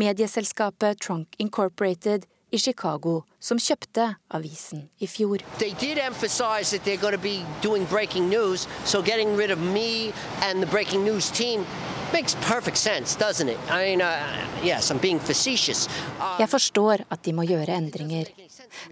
Medieselskapet 0.00 0.98
Trunk 1.04 1.36
Incorporated 1.38 2.26
i 2.50 2.58
Chicago, 2.58 3.22
som 3.40 3.58
kjøpte 3.58 4.16
avisen 4.30 4.88
i 4.98 5.06
fjor. 5.06 5.38
They 5.58 5.72
did 5.80 5.98
emphasize 5.98 6.70
that 6.70 6.84
they're 6.84 7.00
going 7.00 7.16
to 7.16 7.22
be 7.22 7.44
doing 7.62 7.84
breaking 7.86 8.28
news, 8.28 8.66
so 8.84 9.00
rid 9.02 9.50
of 9.50 9.58
me 9.58 10.12
and 10.42 10.68
breaking 10.70 11.04
news 11.04 11.30
team 11.30 11.64
makes 12.12 12.34
perfect 12.34 12.76
sense, 12.76 13.16
doesn't 13.16 13.48
it? 13.48 13.58
I 13.70 13.84
mean, 13.84 14.02
uh, 14.02 14.18
yes, 14.64 14.90
I'm 14.90 14.98
being 14.98 15.20
facetious. 15.20 15.88
Uh, 16.18 16.36
Jeg 16.40 16.48
forstår 16.48 17.04
at 17.10 17.22
de 17.24 17.32
må 17.32 17.44
gjøre 17.46 17.76
endringer. 17.76 18.26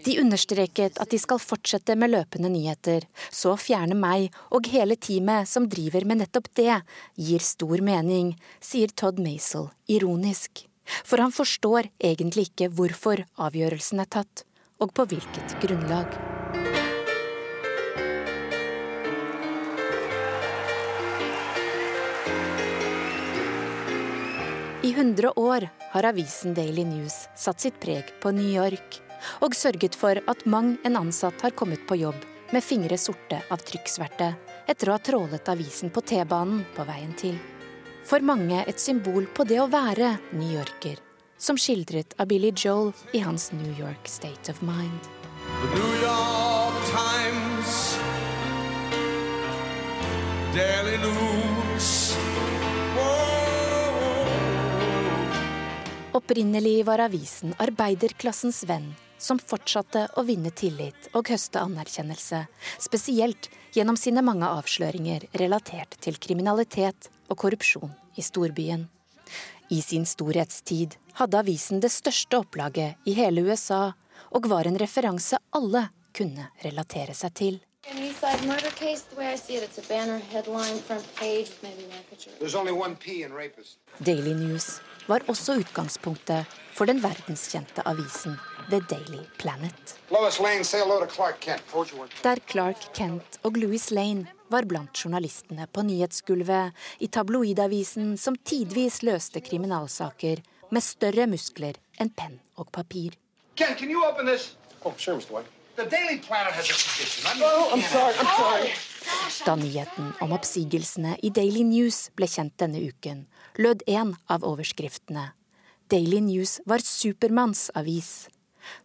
De 0.04 0.18
understreket 0.20 0.98
at 0.98 1.10
de 1.10 1.18
skal 1.18 1.38
fortsette 1.38 1.96
med 1.96 2.10
løpende 2.10 2.50
nyheter, 2.50 3.06
så 3.30 3.54
å 3.54 3.60
fjerne 3.60 3.96
meg 3.98 4.30
og 4.54 4.70
hele 4.72 4.96
teamet 4.96 5.48
som 5.48 5.68
driver 5.70 6.06
med 6.06 6.22
nettopp 6.22 6.50
det, 6.58 6.80
gir 7.16 7.44
stor 7.44 7.82
mening, 7.82 8.34
sier 8.60 8.88
Todd 8.94 9.20
Maisel 9.22 9.70
ironisk. 9.88 10.67
For 11.04 11.20
han 11.22 11.34
forstår 11.34 11.90
egentlig 11.98 12.50
ikke 12.50 12.70
hvorfor 12.72 13.24
avgjørelsen 13.36 14.02
er 14.04 14.10
tatt, 14.18 14.44
og 14.78 14.94
på 14.94 15.08
hvilket 15.10 15.58
grunnlag. 15.62 16.14
I 24.88 24.92
100 24.92 25.32
år 25.36 25.68
har 25.90 26.06
avisen 26.08 26.54
Daily 26.54 26.84
News 26.86 27.26
satt 27.36 27.60
sitt 27.60 27.76
preg 27.82 28.08
på 28.22 28.30
New 28.32 28.48
York 28.48 29.02
og 29.44 29.56
sørget 29.58 29.98
for 29.98 30.20
at 30.30 30.46
mang 30.46 30.76
en 30.86 30.96
ansatt 30.96 31.42
har 31.44 31.56
kommet 31.58 31.82
på 31.88 31.98
jobb 31.98 32.22
med 32.54 32.64
fingre 32.64 32.96
sorte 32.96 33.42
av 33.52 33.60
trykksverte 33.68 34.32
etter 34.70 34.88
å 34.88 34.96
ha 34.96 35.02
trålet 35.02 35.50
avisen 35.52 35.92
på 35.92 36.04
T-banen 36.08 36.64
på 36.76 36.86
veien 36.88 37.12
til. 37.18 37.36
For 38.08 38.24
mange 38.24 38.62
et 38.64 38.80
symbol 38.80 39.26
på 39.36 39.44
det 39.44 39.58
å 39.60 39.66
være 39.68 40.14
newyorker, 40.32 40.96
som 41.36 41.58
skildret 41.60 42.14
av 42.16 42.30
Billy 42.30 42.54
Joel 42.56 42.94
i 43.12 43.20
hans 43.20 43.50
New 43.52 43.74
York 43.76 44.08
State 44.08 44.48
of 44.48 44.62
Mind. 44.64 45.10
The 45.60 45.68
New 45.74 45.90
York 46.00 46.78
Times, 46.88 47.74
Daily 50.56 50.96
News. 51.04 51.90
Opprinnelig 56.16 56.78
var 56.88 57.04
avisen 57.04 57.52
arbeiderklassens 57.60 58.62
venn 58.72 58.88
som 59.20 59.36
fortsatte 59.36 60.06
å 60.16 60.24
vinne 60.24 60.54
tillit 60.56 61.12
og 61.12 61.28
høste 61.28 61.60
anerkjennelse, 61.60 62.46
spesielt 62.80 63.50
gjennom 63.74 63.96
sine 63.96 64.22
mange 64.24 64.48
avsløringer 64.48 65.28
relatert 65.40 65.96
til 66.04 66.18
kriminalitet 66.20 67.10
og 67.28 67.38
korrupsjon 67.42 67.92
i 68.16 68.24
storbyen. 68.24 68.88
I 69.68 69.82
sin 69.84 70.06
storhetstid 70.08 70.96
hadde 71.20 71.40
avisen 71.42 71.80
det 71.84 71.92
største 71.92 72.40
opplaget 72.40 72.96
i 73.04 73.14
hele 73.18 73.44
USA, 73.44 73.92
og 74.32 74.48
var 74.48 74.68
en 74.68 74.78
referanse 74.80 75.38
alle 75.56 75.88
kunne 76.16 76.48
relatere 76.64 77.14
seg 77.16 77.34
til. 77.36 77.58
Daily 83.98 84.34
News 84.36 84.68
var 85.08 85.24
også 85.32 85.58
utgangspunktet 85.62 86.58
for 86.76 86.90
den 86.90 87.00
verdenskjente 87.04 87.84
avisen 87.88 88.36
The 88.70 88.80
Daily 88.80 89.24
Planet. 89.38 89.94
Der 92.22 92.36
Clark 92.46 92.94
Kent 92.94 93.38
og 93.42 93.56
Louis 93.56 93.90
Lane 93.90 94.26
var 94.48 94.62
blant 94.68 95.04
journalistene 95.04 95.66
på 95.72 95.82
nyhetsgulvet 95.82 96.72
i 97.00 97.08
tabloidavisen 97.08 98.16
som 98.20 98.36
tidvis 98.36 99.02
løste 99.02 99.40
kriminalsaker 99.40 100.42
med 100.70 100.84
større 100.84 101.26
muskler 101.26 101.80
enn 101.96 102.12
penn 102.12 102.40
og 102.56 102.68
papir. 102.72 103.16
Ken, 103.56 103.74
can 103.76 103.90
you 103.90 104.04
open 104.04 104.26
this? 104.26 104.56
Oh, 104.84 104.92
sure, 104.96 105.16
Mr. 105.16 105.32
White. 105.32 105.48
Da 109.46 109.54
nyheten 109.56 110.12
om 110.20 110.32
oppsigelsene 110.34 111.16
i 111.22 111.30
Daily 111.30 111.62
News 111.62 112.10
ble 112.18 112.26
kjent 112.26 112.56
denne 112.58 112.82
uken, 112.82 113.28
lød 113.56 113.84
en 113.86 114.16
av 114.26 114.42
overskriftene 114.44 115.30
Daily 115.88 116.18
News 116.20 116.58
var 116.66 116.82
Supermanns 116.84 117.70
avis. 117.78 118.28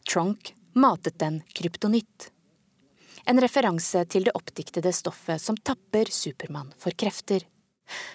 Trunk 0.09 0.53
matet 0.73 1.19
den 1.19 1.41
kryptonitt. 1.53 2.29
En 3.25 3.39
referanse 3.39 4.03
til 4.11 4.27
det 4.27 4.35
oppdiktede 4.35 4.91
stoffet 4.95 5.41
som 5.41 5.57
tapper 5.57 6.11
Supermann 6.11 6.73
for 6.77 6.95
krefter. 6.97 7.45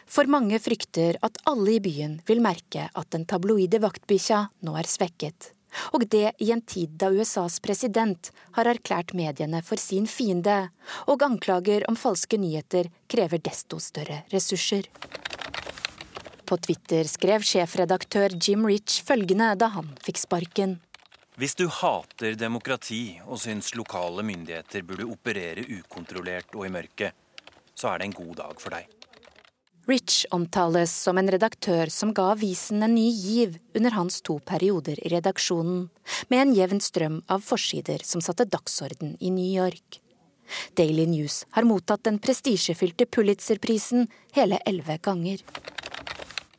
For 0.09 0.29
mange 0.29 0.59
frykter 0.61 1.18
at 1.25 1.38
alle 1.49 1.77
i 1.77 1.83
byen 1.85 2.18
vil 2.29 2.42
merke 2.44 2.88
at 2.88 3.11
den 3.14 3.25
tabloide 3.29 3.81
vaktbikkja 3.85 4.49
nå 4.64 4.75
er 4.81 4.88
svekket. 4.88 5.53
Og 5.92 6.07
det 6.09 6.33
i 6.40 6.49
en 6.53 6.62
tid 6.64 6.94
da 7.01 7.11
USAs 7.12 7.59
president 7.61 8.31
har 8.57 8.71
erklært 8.71 9.12
mediene 9.16 9.61
for 9.64 9.81
sin 9.81 10.09
fiende, 10.09 10.71
og 11.07 11.25
anklager 11.25 11.85
om 11.90 11.97
falske 11.97 12.40
nyheter 12.40 12.88
krever 13.12 13.42
desto 13.44 13.81
større 13.81 14.23
ressurser. 14.33 14.88
På 16.49 16.57
Twitter 16.57 17.05
skrev 17.05 17.44
sjefredaktør 17.44 18.33
Jim 18.40 18.64
Rich 18.64 19.03
følgende 19.05 19.53
da 19.61 19.68
han 19.75 19.92
fikk 20.05 20.23
sparken. 20.25 20.79
Hvis 21.38 21.55
du 21.55 21.68
hater 21.70 22.35
demokrati 22.35 23.20
og 23.22 23.38
syns 23.38 23.70
lokale 23.79 24.24
myndigheter 24.27 24.83
burde 24.83 25.05
operere 25.07 25.62
ukontrollert 25.70 26.57
og 26.59 26.64
i 26.66 26.70
mørket, 26.74 27.14
så 27.79 27.92
er 27.92 28.01
det 28.01 28.09
en 28.09 28.16
god 28.16 28.33
dag 28.40 28.59
for 28.59 28.74
deg. 28.74 28.88
Rich 29.87 30.27
omtales 30.35 30.90
som 30.90 31.16
en 31.20 31.31
redaktør 31.31 31.92
som 31.94 32.11
ga 32.12 32.33
avisen 32.33 32.83
en 32.83 32.96
ny 32.96 33.07
giv 33.07 33.55
under 33.79 33.94
hans 33.94 34.18
to 34.27 34.40
perioder 34.51 34.98
i 34.98 35.14
redaksjonen, 35.14 35.87
med 36.27 36.42
en 36.42 36.57
jevn 36.59 36.83
strøm 36.83 37.22
av 37.31 37.46
forsider 37.46 38.03
som 38.03 38.20
satte 38.24 38.48
dagsorden 38.51 39.14
i 39.22 39.31
New 39.31 39.46
York. 39.46 40.03
Daily 40.74 41.07
News 41.07 41.44
har 41.55 41.70
mottatt 41.70 42.03
den 42.11 42.18
prestisjefylte 42.18 43.07
Pulitzer-prisen 43.07 44.11
hele 44.35 44.59
elleve 44.66 44.98
ganger. 45.07 45.46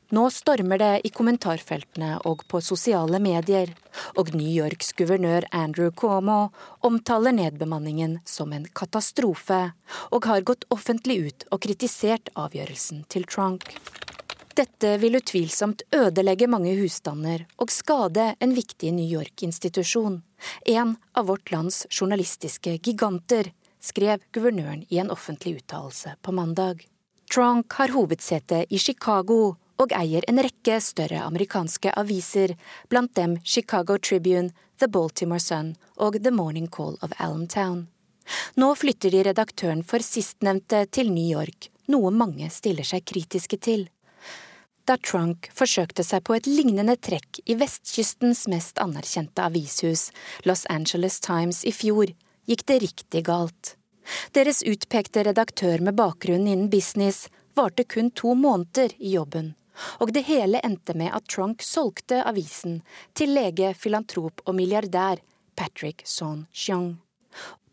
Nå 0.09 0.23
stormer 0.33 0.79
det 0.81 0.93
i 1.05 1.09
kommentarfeltene 1.13 2.15
og 2.25 2.41
på 2.49 2.57
sosiale 2.65 3.19
medier, 3.21 3.69
og 4.17 4.31
New 4.33 4.49
Yorks 4.49 4.95
guvernør 4.97 5.45
Andrew 5.53 5.91
Cuomo 5.93 6.47
omtaler 6.81 7.35
nedbemanningen 7.37 8.15
som 8.25 8.55
en 8.57 8.65
katastrofe, 8.73 9.59
og 10.09 10.25
har 10.25 10.47
gått 10.49 10.65
offentlig 10.73 11.19
ut 11.27 11.45
og 11.53 11.61
kritisert 11.67 12.33
avgjørelsen 12.33 13.05
til 13.13 13.29
Trunk. 13.29 13.69
Dette 14.57 14.95
vil 14.97 15.19
utvilsomt 15.21 15.85
ødelegge 15.93 16.49
mange 16.49 16.73
husstander 16.81 17.45
og 17.61 17.69
skade 17.69 18.31
en 18.41 18.57
viktig 18.57 18.89
New 18.97 19.05
York-institusjon, 19.05 20.23
en 20.65 20.97
av 21.13 21.29
vårt 21.29 21.53
lands 21.53 21.85
journalistiske 21.93 22.79
giganter, 22.81 23.53
skrev 23.79 24.25
guvernøren 24.33 24.87
i 24.89 24.97
en 24.99 25.13
offentlig 25.13 25.59
uttalelse 25.61 26.17
på 26.25 26.33
mandag. 26.33 26.81
Trunk 27.29 27.77
har 27.77 27.93
hovedsete 27.93 28.65
i 28.73 28.81
Chicago 28.81 29.53
og 29.79 29.93
eier 29.95 30.25
en 30.27 30.41
rekke 30.43 30.79
større 30.83 31.21
amerikanske 31.23 31.93
aviser, 31.99 32.55
blant 32.91 33.15
dem 33.15 33.37
Chicago 33.43 33.97
Tribune, 33.97 34.51
The 34.79 34.87
Baltimore 34.87 35.39
Sun 35.39 35.75
og 35.97 36.19
The 36.23 36.31
Morning 36.31 36.67
Call 36.67 36.97
of 37.01 37.15
Allentown. 37.17 37.87
Nå 38.59 38.73
flytter 38.75 39.13
de 39.13 39.23
redaktøren 39.29 39.81
for 39.83 40.03
sistnevnte 40.05 40.83
til 40.93 41.09
New 41.11 41.25
York, 41.25 41.71
noe 41.89 42.11
mange 42.13 42.49
stiller 42.53 42.85
seg 42.85 43.07
kritiske 43.09 43.57
til. 43.57 43.87
Da 44.85 44.97
Trunk 44.97 45.49
forsøkte 45.53 46.03
seg 46.05 46.23
på 46.25 46.35
et 46.37 46.47
lignende 46.49 46.95
trekk 46.97 47.41
i 47.45 47.55
vestkystens 47.57 48.47
mest 48.49 48.81
anerkjente 48.81 49.45
avishus, 49.45 50.09
Los 50.49 50.65
Angeles 50.69 51.19
Times, 51.21 51.61
i 51.65 51.73
fjor, 51.73 52.09
gikk 52.49 52.65
det 52.69 52.79
riktig 52.85 53.23
galt. 53.29 53.75
Deres 54.33 54.63
utpekte 54.65 55.27
redaktør 55.27 55.83
med 55.85 55.97
bakgrunn 55.99 56.47
innen 56.47 56.71
business 56.73 57.27
varte 57.57 57.85
kun 57.85 58.09
to 58.17 58.33
måneder 58.33 58.95
i 58.97 59.13
jobben 59.13 59.53
og 59.99 60.13
det 60.15 60.25
hele 60.27 60.61
endte 60.65 60.95
med 60.97 61.13
at 61.15 61.27
Trunk 61.31 61.63
solgte 61.65 62.23
avisen 62.27 62.81
til 63.17 63.33
lege, 63.35 63.73
filantrop 63.73 64.43
og 64.45 64.55
milliardær 64.57 65.21
Patrick 65.55 66.05
Son-Chiong. 66.07 66.97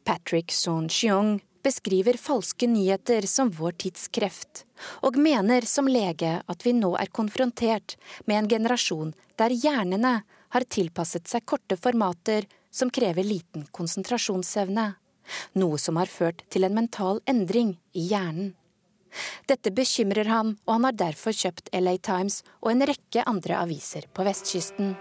Patrick 0.07 0.53
Son-Chiong 0.55 1.41
beskriver 1.67 2.19
falske 2.21 2.69
nyheter 2.71 3.27
som 3.27 3.51
vår 3.51 3.75
tids 3.83 4.07
kreft, 4.15 4.63
og 5.03 5.19
mener 5.19 5.67
som 5.67 5.89
lege 5.91 6.37
at 6.47 6.67
vi 6.67 6.75
nå 6.77 6.93
er 7.01 7.11
konfrontert 7.11 7.97
med 8.27 8.39
en 8.39 8.51
generasjon 8.53 9.15
der 9.41 9.55
hjernene 9.55 10.21
har 10.55 10.67
tilpasset 10.71 11.27
seg 11.29 11.47
korte 11.49 11.79
formater 11.81 12.47
som 12.71 12.93
krever 12.93 13.27
liten 13.27 13.67
konsentrasjonsevne, 13.75 14.87
noe 15.59 15.81
som 15.83 15.99
har 15.99 16.11
ført 16.13 16.45
til 16.55 16.69
en 16.69 16.77
mental 16.77 17.21
endring 17.27 17.75
i 17.97 18.07
hjernen. 18.13 18.55
Dette 19.49 19.73
bekymrer 19.75 20.31
han, 20.31 20.57
og 20.67 20.79
han 20.79 20.89
har 20.91 20.97
derfor 21.07 21.37
kjøpt 21.37 21.73
LA 21.75 21.97
Times 21.99 22.43
og 22.63 22.73
en 22.73 22.87
rekke 22.89 23.27
andre 23.27 23.61
aviser 23.65 24.09
på 24.13 24.27
vestkysten. 24.27 24.97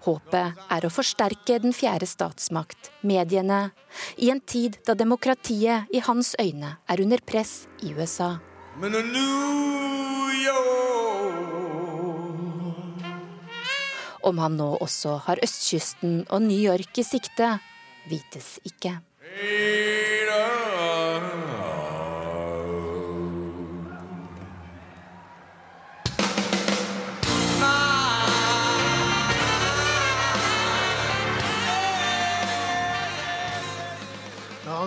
Håpet 0.00 0.60
er 0.72 0.84
å 0.86 0.90
forsterke 0.92 1.58
den 1.60 1.74
fjerde 1.76 2.08
statsmakt, 2.08 2.88
mediene, 3.04 3.68
i 4.16 4.30
en 4.32 4.40
tid 4.40 4.78
da 4.88 4.96
demokratiet 4.96 5.92
i 5.92 6.00
hans 6.06 6.32
øyne 6.40 6.78
er 6.88 7.02
under 7.04 7.20
press 7.20 7.66
i 7.84 7.92
USA. 7.92 8.38
Om 14.20 14.40
han 14.40 14.56
nå 14.56 14.70
også 14.80 15.18
har 15.26 15.40
østkysten 15.44 16.22
og 16.28 16.48
New 16.48 16.60
York 16.60 16.96
i 17.00 17.04
sikte, 17.04 17.58
vites 18.08 18.58
ikke. 18.64 18.98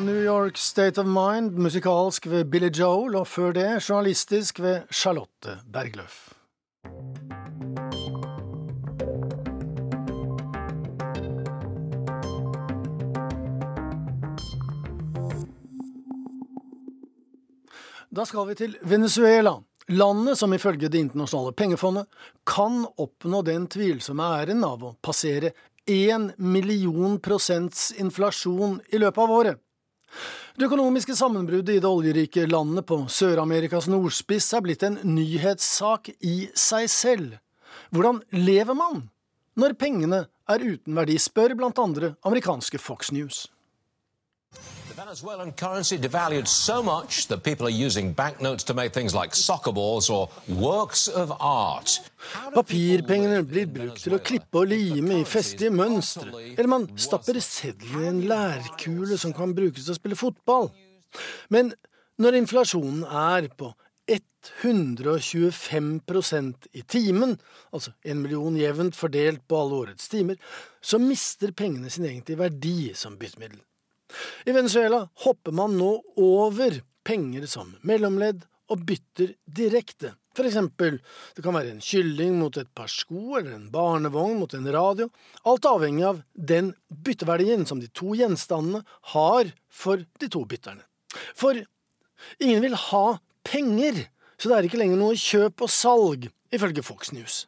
New 0.04 0.22
York 0.22 0.58
State 0.58 0.98
of 1.00 1.06
Mind, 1.06 1.52
musikalsk 1.52 2.28
ved 2.28 2.46
Billy 2.46 2.70
Joel, 2.70 3.16
og 3.16 3.28
før 3.28 3.52
det 3.52 3.90
journalistisk 3.90 4.60
ved 4.60 4.82
Charlotte 4.92 5.60
Bergløff. 5.74 6.43
Da 18.14 18.28
skal 18.30 18.46
vi 18.46 18.54
til 18.54 18.76
Venezuela. 18.86 19.56
Landet 19.90 20.38
som 20.38 20.54
ifølge 20.54 20.90
Det 20.90 21.00
internasjonale 21.00 21.52
pengefondet 21.58 22.06
kan 22.46 22.84
oppnå 22.98 23.42
den 23.42 23.66
tvilsomme 23.68 24.28
æren 24.38 24.62
av 24.64 24.84
å 24.86 24.92
passere 25.02 25.50
én 25.90 26.28
million 26.38 27.18
prosents 27.20 27.90
inflasjon 27.98 28.78
i 28.94 29.00
løpet 29.02 29.18
av 29.24 29.32
året. 29.32 29.58
Det 30.56 30.68
økonomiske 30.70 31.16
sammenbruddet 31.18 31.80
i 31.80 31.82
det 31.82 31.90
oljerike 31.90 32.46
landet 32.46 32.86
på 32.86 33.00
Sør-Amerikas 33.10 33.90
nordspiss 33.90 34.52
er 34.54 34.62
blitt 34.62 34.86
en 34.86 35.00
nyhetssak 35.02 36.14
i 36.22 36.52
seg 36.54 36.86
selv. 36.94 37.34
Hvordan 37.90 38.22
lever 38.30 38.78
man 38.78 39.08
når 39.58 39.74
pengene 39.74 40.28
er 40.46 40.62
uten 40.62 40.94
verdi, 40.94 41.18
spør 41.18 41.58
blant 41.58 41.82
andre 41.82 42.14
amerikanske 42.22 42.78
Fox 42.78 43.10
News. 43.10 43.48
The 44.94 45.02
Venezuelan 45.02 45.54
currency 45.54 45.98
devalued 45.98 46.48
so 46.48 46.84
much 46.84 47.28
that 47.28 47.42
people 47.42 47.66
are 47.66 47.86
using 47.88 48.14
banknotes 48.14 48.64
to 48.66 48.76
make 48.76 48.94
things 48.94 49.16
like 49.16 49.34
soccer 49.34 49.72
balls 49.72 50.08
or 50.08 50.30
works 50.48 51.08
of 51.08 51.34
art. 51.40 52.00
Papirpengene 52.54 53.42
blir 53.42 53.66
brukt 53.74 54.04
til 54.06 54.14
å 54.14 54.20
klippe 54.22 54.62
og 54.62 54.70
lime 54.70 55.18
i 55.24 55.26
festlige 55.26 55.74
mønstre, 55.74 56.30
eller 56.30 56.70
man 56.70 56.86
stapper 56.94 57.42
sedlene 57.42 58.04
i 58.04 58.08
en 58.12 58.22
lærkule 58.30 59.18
som 59.18 59.34
kan 59.34 59.58
brukes 59.58 59.82
til 59.88 59.96
å 59.96 59.98
spille 59.98 60.14
fotball. 60.20 60.70
Men 61.50 61.74
når 62.22 62.38
inflasjonen 62.44 63.02
er 63.10 63.50
på 63.58 63.74
125% 64.14 66.70
i 66.70 66.86
timen, 66.86 67.42
altså 67.74 67.98
en 68.06 68.22
million 68.22 68.54
jevnt 68.62 68.94
fordelt 68.94 69.42
på 69.50 69.58
alle 69.58 69.74
årets 69.88 70.06
timer, 70.14 70.38
så 70.86 71.02
mister 71.02 71.50
pengene 71.50 71.90
sin 71.90 72.06
egentlige 72.06 72.46
verdi 72.46 72.94
som 72.94 73.18
byttemiddel. 73.18 73.58
I 74.46 74.56
Venezuela 74.56 75.06
hopper 75.26 75.56
man 75.56 75.78
nå 75.80 75.94
over 76.20 76.82
penger 77.08 77.48
som 77.50 77.76
mellomledd 77.88 78.46
og 78.72 78.84
bytter 78.88 79.34
direkte. 79.46 80.14
For 80.34 80.48
eksempel, 80.50 80.98
det 81.36 81.44
kan 81.46 81.54
være 81.54 81.76
en 81.76 81.84
kylling 81.84 82.40
mot 82.40 82.56
et 82.58 82.70
par 82.74 82.90
sko 82.90 83.38
eller 83.38 83.54
en 83.54 83.70
barnevogn 83.74 84.40
mot 84.40 84.56
en 84.58 84.70
radio, 84.74 85.10
alt 85.46 85.68
avhengig 85.70 86.08
av 86.10 86.24
den 86.34 86.72
bytteverdien 86.90 87.68
som 87.70 87.82
de 87.84 87.92
to 87.94 88.16
gjenstandene 88.18 88.82
har 89.14 89.54
for 89.70 90.02
de 90.02 90.32
to 90.34 90.42
bytterne. 90.50 90.82
For 91.38 91.60
ingen 92.42 92.64
vil 92.66 92.78
ha 92.90 93.06
penger, 93.46 94.08
så 94.40 94.50
det 94.50 94.58
er 94.58 94.70
ikke 94.70 94.82
lenger 94.82 95.02
noe 95.02 95.20
kjøp 95.20 95.68
og 95.68 95.70
salg, 95.70 96.30
ifølge 96.54 96.86
Fox 96.86 97.14
News. 97.14 97.44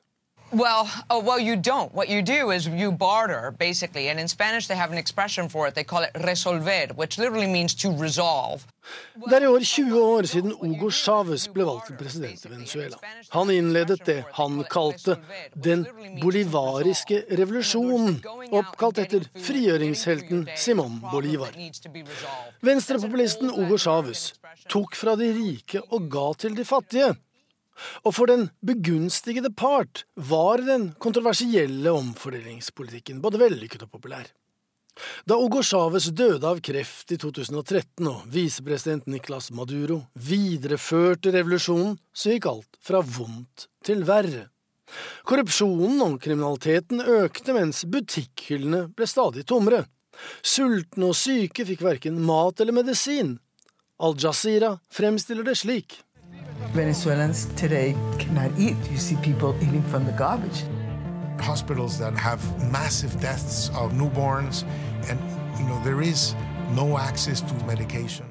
Well, 0.56 0.90
oh, 1.10 1.20
well, 1.20 1.38
you 1.38 1.58
don't. 1.58 1.94
What 1.94 2.08
you 2.08 2.22
do 2.22 2.52
is 2.52 2.66
you 2.66 2.90
barter, 2.92 3.52
basically. 3.60 4.08
And 4.08 4.18
in 4.18 4.30
Spanish, 4.30 4.68
they 4.68 4.76
have 4.76 4.90
an 4.90 4.98
expression 4.98 5.50
for 5.50 5.68
it. 5.68 5.76
They 5.76 5.84
call 5.84 6.04
it 6.04 6.14
resolver, 6.14 6.96
which 6.96 7.18
literally 7.18 7.48
means 7.48 7.76
to 7.76 7.92
resolve. 7.92 8.66
Det 9.30 9.34
er 9.34 9.44
i 9.44 9.48
år 9.48 9.60
20 9.60 10.02
år 10.02 10.24
siden 10.30 10.54
Hugo 10.62 10.90
Chávez 10.90 11.48
ble 11.54 11.66
valgt 11.66 11.88
til 11.88 11.98
president 11.98 12.46
i 12.46 12.50
Venezuela. 12.50 12.98
Han 13.34 13.50
innledet 13.50 14.06
det 14.06 14.20
han 14.34 14.64
kalte 14.72 15.16
den 15.64 15.88
bolivariske 16.22 17.24
revolusjonen, 17.40 18.20
oppkalt 18.52 19.02
etter 19.02 19.26
frigjøringshelten 19.48 20.48
Simón 20.56 21.02
Bolivar. 21.12 21.58
Venstrepopulisten 22.62 23.50
Hugo 23.50 23.82
Chávez 23.82 24.34
tok 24.70 24.96
fra 24.96 25.18
de 25.18 25.34
rike 25.34 25.82
og 25.90 26.10
ga 26.12 26.28
til 26.46 26.58
de 26.58 26.66
fattige. 26.66 27.16
Og 28.06 28.16
for 28.16 28.32
den 28.32 28.48
begunstigede 28.66 29.52
part 29.52 30.06
var 30.16 30.64
den 30.64 30.94
kontroversielle 31.02 31.92
omfordelingspolitikken 31.92 33.22
både 33.24 33.42
vellykket 33.42 33.86
og 33.88 33.96
populær. 33.98 34.28
Da 35.28 35.36
Hugo 35.36 35.60
Chávez 35.60 36.08
døde 36.16 36.48
av 36.48 36.62
kreft 36.64 37.12
i 37.12 37.18
2013 37.20 38.08
og 38.08 38.24
visepresident 38.32 39.10
Nicolas 39.12 39.50
Maduro 39.52 40.06
videreførte 40.16 41.34
revolusjonen, 41.36 41.98
så 42.16 42.32
gikk 42.32 42.48
alt 42.52 42.80
fra 42.80 43.02
vondt 43.04 43.68
til 43.84 44.06
verre. 44.08 44.48
Korrupsjonen 45.28 46.00
og 46.06 46.20
kriminaliteten 46.24 47.02
økte 47.02 47.56
mens 47.58 47.84
butikkhyllene 47.92 48.86
ble 48.96 49.10
stadig 49.10 49.44
tommere. 49.50 49.84
Sultne 50.46 51.12
og 51.12 51.18
syke 51.20 51.66
fikk 51.68 51.84
verken 51.84 52.22
mat 52.24 52.62
eller 52.64 52.78
medisin. 52.78 53.36
Al 54.00 54.16
Jazeera 54.20 54.76
fremstiller 54.94 55.48
det 55.48 55.58
slik. 55.60 56.05
Venezuelans 56.74 57.48
today 57.56 57.96
cannot 58.20 58.52
eat. 58.58 58.76
You 58.92 58.98
see 58.98 59.16
people 59.18 59.56
eating 59.62 59.84
from 59.84 60.06
the 60.06 60.12
garbage. 60.12 60.64
Hospitals 61.40 61.98
that 62.00 62.14
have 62.18 62.42
massive 62.72 63.20
deaths 63.20 63.70
of 63.70 63.92
newborns, 63.94 64.64
and 65.10 65.20
you 65.60 65.66
know 65.68 65.80
there 65.84 66.02
is 66.02 66.36
no 66.76 66.98
access 66.98 67.42
to 67.42 67.54
medication. 67.66 68.26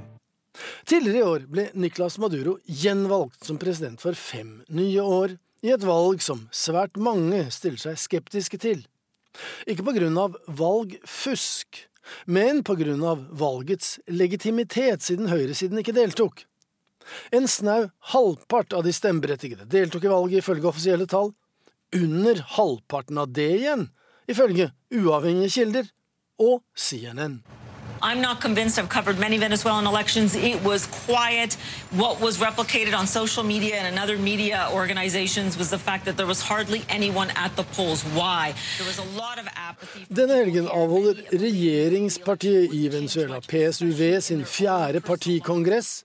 Tidligere 0.87 1.18
i 1.18 1.23
år 1.23 1.47
ble 1.51 1.68
Nicolas 1.75 2.18
Maduro 2.18 2.59
gjenvalgt 2.64 3.44
som 3.44 3.59
president 3.59 4.01
for 4.01 4.14
fem 4.14 4.62
nye 4.68 5.03
år, 5.03 5.37
i 5.64 5.73
et 5.73 5.85
valg 5.85 6.23
som 6.23 6.44
svært 6.53 6.99
mange 7.01 7.47
stiller 7.55 7.81
seg 7.81 7.99
skeptiske 7.99 8.61
til. 8.61 8.85
Ikke 9.66 9.87
på 9.87 9.94
grunn 9.97 10.18
av 10.20 10.37
valgfusk, 10.47 11.87
men 12.27 12.62
på 12.66 12.77
grunn 12.79 13.03
av 13.09 13.25
valgets 13.33 13.97
legitimitet, 14.07 15.03
siden 15.03 15.33
høyresiden 15.33 15.81
ikke 15.81 15.97
deltok. 15.97 16.44
En 17.32 17.48
snau 17.48 17.88
halvpart 18.12 18.72
av 18.72 18.84
de 18.86 18.92
stemmeberettigede 18.92 19.68
deltok 19.70 20.04
i 20.04 20.12
valget 20.12 20.44
ifølge 20.44 20.70
offisielle 20.70 21.08
tall. 21.10 21.34
Under 21.94 22.40
halvparten 22.56 23.18
av 23.18 23.32
det 23.32 23.50
igjen, 23.60 23.88
ifølge 24.28 24.70
uavhengige 24.94 25.52
kilder 25.58 25.92
og 26.42 26.62
CNN. 26.76 27.42
I'm 28.04 28.20
not 28.20 28.38
convinced. 28.40 28.78
I've 28.78 28.90
covered 28.90 29.18
many 29.18 29.38
Venezuelan 29.38 29.86
elections. 29.86 30.34
It 30.34 30.62
was 30.62 30.86
quiet. 31.06 31.54
What 31.90 32.20
was 32.20 32.38
replicated 32.38 32.92
on 32.98 33.06
social 33.06 33.42
media 33.42 33.76
and 33.76 33.86
in 33.94 33.98
other 33.98 34.18
media 34.18 34.68
organizations 34.74 35.56
was 35.56 35.70
the 35.70 35.78
fact 35.78 36.04
that 36.04 36.16
there 36.18 36.26
was 36.26 36.42
hardly 36.42 36.82
anyone 36.90 37.30
at 37.34 37.56
the 37.56 37.62
polls. 37.62 38.02
Why? 38.02 38.54
There 38.76 38.86
was 38.86 38.98
a 38.98 39.08
lot 39.22 39.38
of 39.38 39.46
apathy. 39.56 40.04
Denne 40.08 40.36
helgen 40.36 40.68
avholder 40.68 41.14
regjeringspartiet 41.32 42.74
i 42.74 42.88
Venezuela, 42.88 43.40
PSUV, 43.40 44.20
sin 44.20 44.44
fjerde 44.44 45.00
partikongress. 45.00 46.04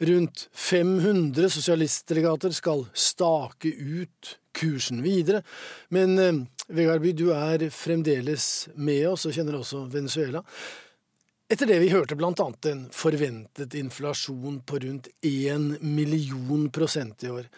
Rundt 0.00 0.48
500 0.56 1.50
sosialistdelegater 1.52 2.54
skal 2.56 2.86
stake 2.96 3.68
ut 3.68 4.36
kursen 4.56 5.02
videre. 5.04 5.42
Men 5.88 6.18
eh, 6.18 6.38
Vegard 6.72 7.02
By, 7.04 7.12
du 7.12 7.26
er 7.36 7.66
fremdeles 7.74 8.68
med 8.74 9.04
oss 9.10 9.26
og 9.28 9.36
kjenner 9.36 9.58
også 9.60 9.84
Venezuela. 9.92 10.40
Etter 11.50 11.66
det 11.66 11.80
vi 11.82 11.90
hørte 11.90 12.16
bl.a. 12.16 12.32
en 12.70 12.82
forventet 12.94 13.74
inflasjon 13.74 14.60
på 14.64 14.78
rundt 14.84 15.10
1 15.26 15.80
million 15.82 16.68
prosent 16.70 17.24
i 17.26 17.32
år, 17.34 17.48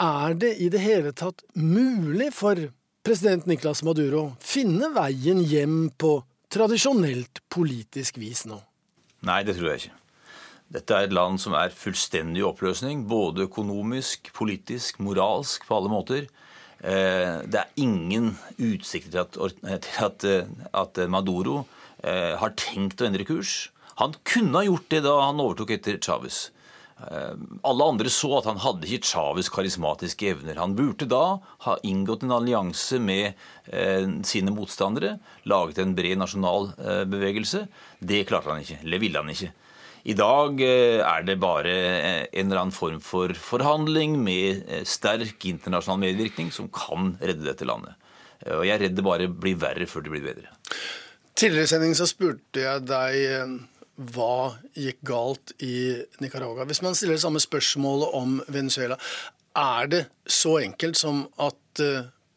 er 0.00 0.36
det 0.38 0.54
i 0.62 0.68
det 0.72 0.80
hele 0.80 1.12
tatt 1.12 1.42
mulig 1.58 2.30
for 2.32 2.70
president 3.04 3.48
Niklas 3.50 3.82
Maduro 3.84 4.22
å 4.22 4.36
finne 4.40 4.92
veien 4.94 5.42
hjem 5.42 5.90
på 5.98 6.20
tradisjonelt 6.52 7.42
politisk 7.52 8.22
vis 8.22 8.46
nå? 8.46 8.62
Nei, 9.26 9.42
det 9.44 9.58
tror 9.58 9.72
jeg 9.72 9.82
ikke. 9.82 9.98
Dette 10.72 10.96
er 10.96 11.06
et 11.06 11.12
land 11.12 11.36
som 11.40 11.52
er 11.58 11.74
fullstendig 11.76 12.40
i 12.40 12.46
oppløsning, 12.48 13.04
både 13.08 13.44
økonomisk, 13.44 14.30
politisk, 14.36 15.02
moralsk, 15.04 15.66
på 15.68 15.76
alle 15.76 15.92
måter. 15.92 16.30
Eh, 16.80 17.42
det 17.44 17.60
er 17.60 17.76
ingen 17.78 18.32
utsikter 18.56 19.28
til 19.34 19.52
at, 19.52 19.84
at, 20.00 20.26
at 20.72 21.02
Maduro 21.12 21.66
eh, 22.00 22.32
har 22.40 22.56
tenkt 22.56 23.04
å 23.04 23.10
endre 23.10 23.28
kurs. 23.28 23.68
Han 24.00 24.16
kunne 24.24 24.62
ha 24.62 24.66
gjort 24.66 24.88
det 24.90 25.04
da 25.04 25.18
han 25.26 25.44
overtok 25.44 25.76
etter 25.76 26.00
Chávez. 26.02 26.48
Eh, 27.04 27.36
alle 27.68 27.92
andre 27.92 28.10
så 28.10 28.32
at 28.40 28.48
han 28.48 28.64
hadde 28.64 28.88
ikke 28.88 29.12
Chávez' 29.12 29.52
karismatiske 29.52 30.32
evner. 30.32 30.56
Han 30.58 30.74
burde 30.78 31.06
da 31.12 31.36
ha 31.68 31.78
inngått 31.84 32.24
en 32.24 32.38
allianse 32.40 32.96
med 32.96 33.36
sine 34.26 34.50
motstandere, 34.50 35.18
laget 35.46 35.84
en 35.84 35.92
bred 35.94 36.16
nasjonal 36.18 36.72
bevegelse. 37.12 37.68
Det 38.00 38.24
klarte 38.26 38.50
han 38.50 38.64
ikke, 38.64 38.80
eller 38.82 39.04
ville 39.04 39.20
han 39.20 39.36
ikke. 39.36 39.52
I 40.02 40.14
dag 40.18 40.58
eh, 40.64 40.98
er 40.98 41.26
det 41.26 41.38
bare 41.42 41.72
eh, 41.72 42.24
en 42.32 42.48
eller 42.48 42.64
annen 42.64 42.74
form 42.74 42.98
for 43.02 43.30
forhandling 43.38 44.16
med 44.22 44.64
eh, 44.66 44.86
sterk 44.88 45.46
internasjonal 45.46 46.00
medvirkning 46.02 46.50
som 46.54 46.70
kan 46.74 47.14
redde 47.22 47.46
dette 47.46 47.68
landet. 47.68 47.94
Og 48.50 48.64
jeg 48.66 48.74
er 48.74 48.82
redd 48.82 48.96
det 48.98 49.04
bare 49.06 49.28
blir 49.30 49.60
verre 49.62 49.86
før 49.86 50.02
det 50.02 50.14
blir 50.16 50.24
bedre. 50.24 50.50
Tidligere 51.38 51.68
i 51.68 51.70
sending 51.70 51.94
så 51.94 52.08
spurte 52.10 52.64
jeg 52.64 52.82
deg 52.88 53.52
hva 54.16 54.56
gikk 54.74 54.98
galt 55.06 55.52
i 55.62 55.94
Nicaragua. 56.18 56.66
Hvis 56.66 56.82
man 56.82 56.98
stiller 56.98 57.14
det 57.14 57.22
samme 57.22 57.42
spørsmålet 57.42 58.16
om 58.18 58.40
Venezuela, 58.50 58.98
er 59.54 59.92
det 59.92 60.02
så 60.26 60.56
enkelt 60.64 60.98
som 60.98 61.22
at 61.38 61.84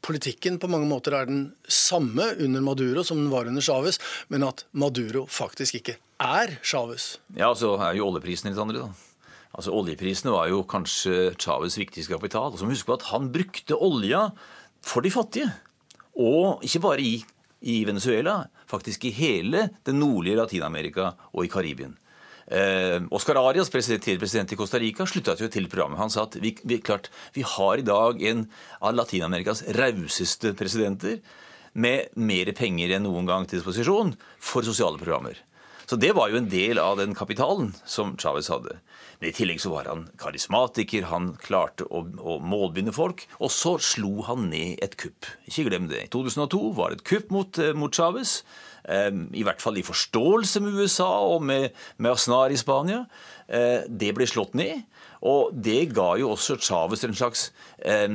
politikken 0.05 0.59
på 0.61 0.69
mange 0.69 0.85
måter 0.85 1.17
er 1.17 1.25
den 1.25 1.47
samme 1.65 2.35
under 2.37 2.61
Maduro 2.61 3.01
som 3.07 3.23
den 3.23 3.33
var 3.33 3.49
under 3.49 3.65
Chávez, 3.65 3.97
men 4.29 4.45
at 4.45 4.67
Maduro 4.77 5.25
faktisk 5.25 5.81
ikke 5.81 5.97
er 6.21 6.57
Chávez? 6.63 7.17
Ja, 7.35 7.51
så 7.57 7.75
er 7.79 7.97
jo 7.97 8.09
oljeprisen 8.09 8.51
litt 8.51 8.61
andre, 8.61 8.85
da. 8.87 9.11
Altså, 9.55 9.71
Oljeprisene 9.71 10.33
var 10.33 10.49
jo 10.51 10.65
kanskje 10.67 11.31
Chávez' 11.39 11.77
viktigste 11.79 12.11
kapital. 12.11 12.51
Og 12.51 12.59
så 12.59 12.65
må 12.65 12.73
vi 12.73 12.79
huske 12.79 12.91
på 12.91 12.97
at 12.99 13.07
han 13.13 13.31
brukte 13.31 13.77
olja 13.79 14.27
for 14.83 15.05
de 15.05 15.11
fattige. 15.13 15.51
Og 16.19 16.63
ikke 16.65 16.83
bare 16.83 17.03
i, 17.03 17.13
i 17.71 17.77
Venezuela, 17.87 18.41
faktisk 18.67 19.07
i 19.07 19.13
hele 19.15 19.69
det 19.87 19.95
nordlige 19.95 20.39
Latin-Amerika 20.41 21.13
og 21.31 21.45
i 21.45 21.51
Karibien. 21.51 21.95
Eh, 22.45 22.99
Oscar 23.15 23.39
Arias, 23.39 23.71
tidligere 23.71 24.19
president 24.21 24.51
i 24.51 24.59
Costa 24.59 24.79
Rica, 24.79 25.07
slutta 25.07 25.37
jo 25.39 25.49
til 25.49 25.71
programmet. 25.71 25.99
Han 26.03 26.11
sa 26.11 26.27
at 26.27 26.35
vi, 26.43 26.51
vi, 26.63 26.81
klart, 26.83 27.09
vi 27.33 27.47
har 27.47 27.79
i 27.79 27.87
dag 27.87 28.21
en 28.21 28.45
av 28.81 28.93
Latin-Amerikas 28.93 29.63
rauseste 29.79 30.53
presidenter 30.53 31.21
med 31.73 32.11
mer 32.15 32.51
penger 32.55 32.95
enn 32.95 33.07
noen 33.07 33.27
gang 33.27 33.47
til 33.47 33.59
disposisjon 33.59 34.13
for 34.39 34.67
sosiale 34.67 34.99
programmer. 34.99 35.39
Så 35.85 35.99
det 36.01 36.15
var 36.17 36.31
jo 36.31 36.39
en 36.39 36.49
del 36.49 36.79
av 36.81 36.97
den 36.97 37.13
kapitalen 37.17 37.73
som 37.85 38.15
Chávez 38.17 38.49
hadde. 38.49 38.79
Men 39.19 39.29
i 39.29 39.35
tillegg 39.35 39.61
så 39.61 39.71
var 39.71 39.89
han 39.89 40.07
karismatiker, 40.19 41.07
han 41.11 41.33
klarte 41.41 41.85
å, 41.87 42.01
å 42.17 42.37
målbinde 42.41 42.93
folk. 42.95 43.27
Og 43.37 43.53
så 43.53 43.75
slo 43.83 44.25
han 44.27 44.49
ned 44.51 44.81
et 44.85 44.97
kupp. 44.99 45.29
Ikke 45.45 45.67
glem 45.69 45.89
det. 45.91 46.07
I 46.07 46.11
2002 46.13 46.61
var 46.77 46.91
det 46.91 47.01
et 47.01 47.07
kupp 47.11 47.31
mot, 47.35 47.61
eh, 47.61 47.75
mot 47.77 47.93
Chávez. 47.93 48.39
Ehm, 48.89 49.27
I 49.33 49.45
hvert 49.45 49.61
fall 49.61 49.77
i 49.79 49.85
forståelse 49.85 50.61
med 50.65 50.81
USA 50.81 51.09
og 51.29 51.45
med, 51.45 51.71
med 51.97 52.15
Aznar 52.15 52.53
i 52.53 52.59
Spania. 52.59 53.05
Eh, 53.47 53.85
det 53.87 54.13
ble 54.17 54.27
slått 54.29 54.57
ned. 54.57 54.83
Og 55.25 55.53
det 55.53 55.93
ga 55.95 56.11
jo 56.19 56.33
også 56.33 56.57
Chávez 56.61 57.05
en 57.05 57.17
slags 57.17 57.49
eh, 57.85 58.09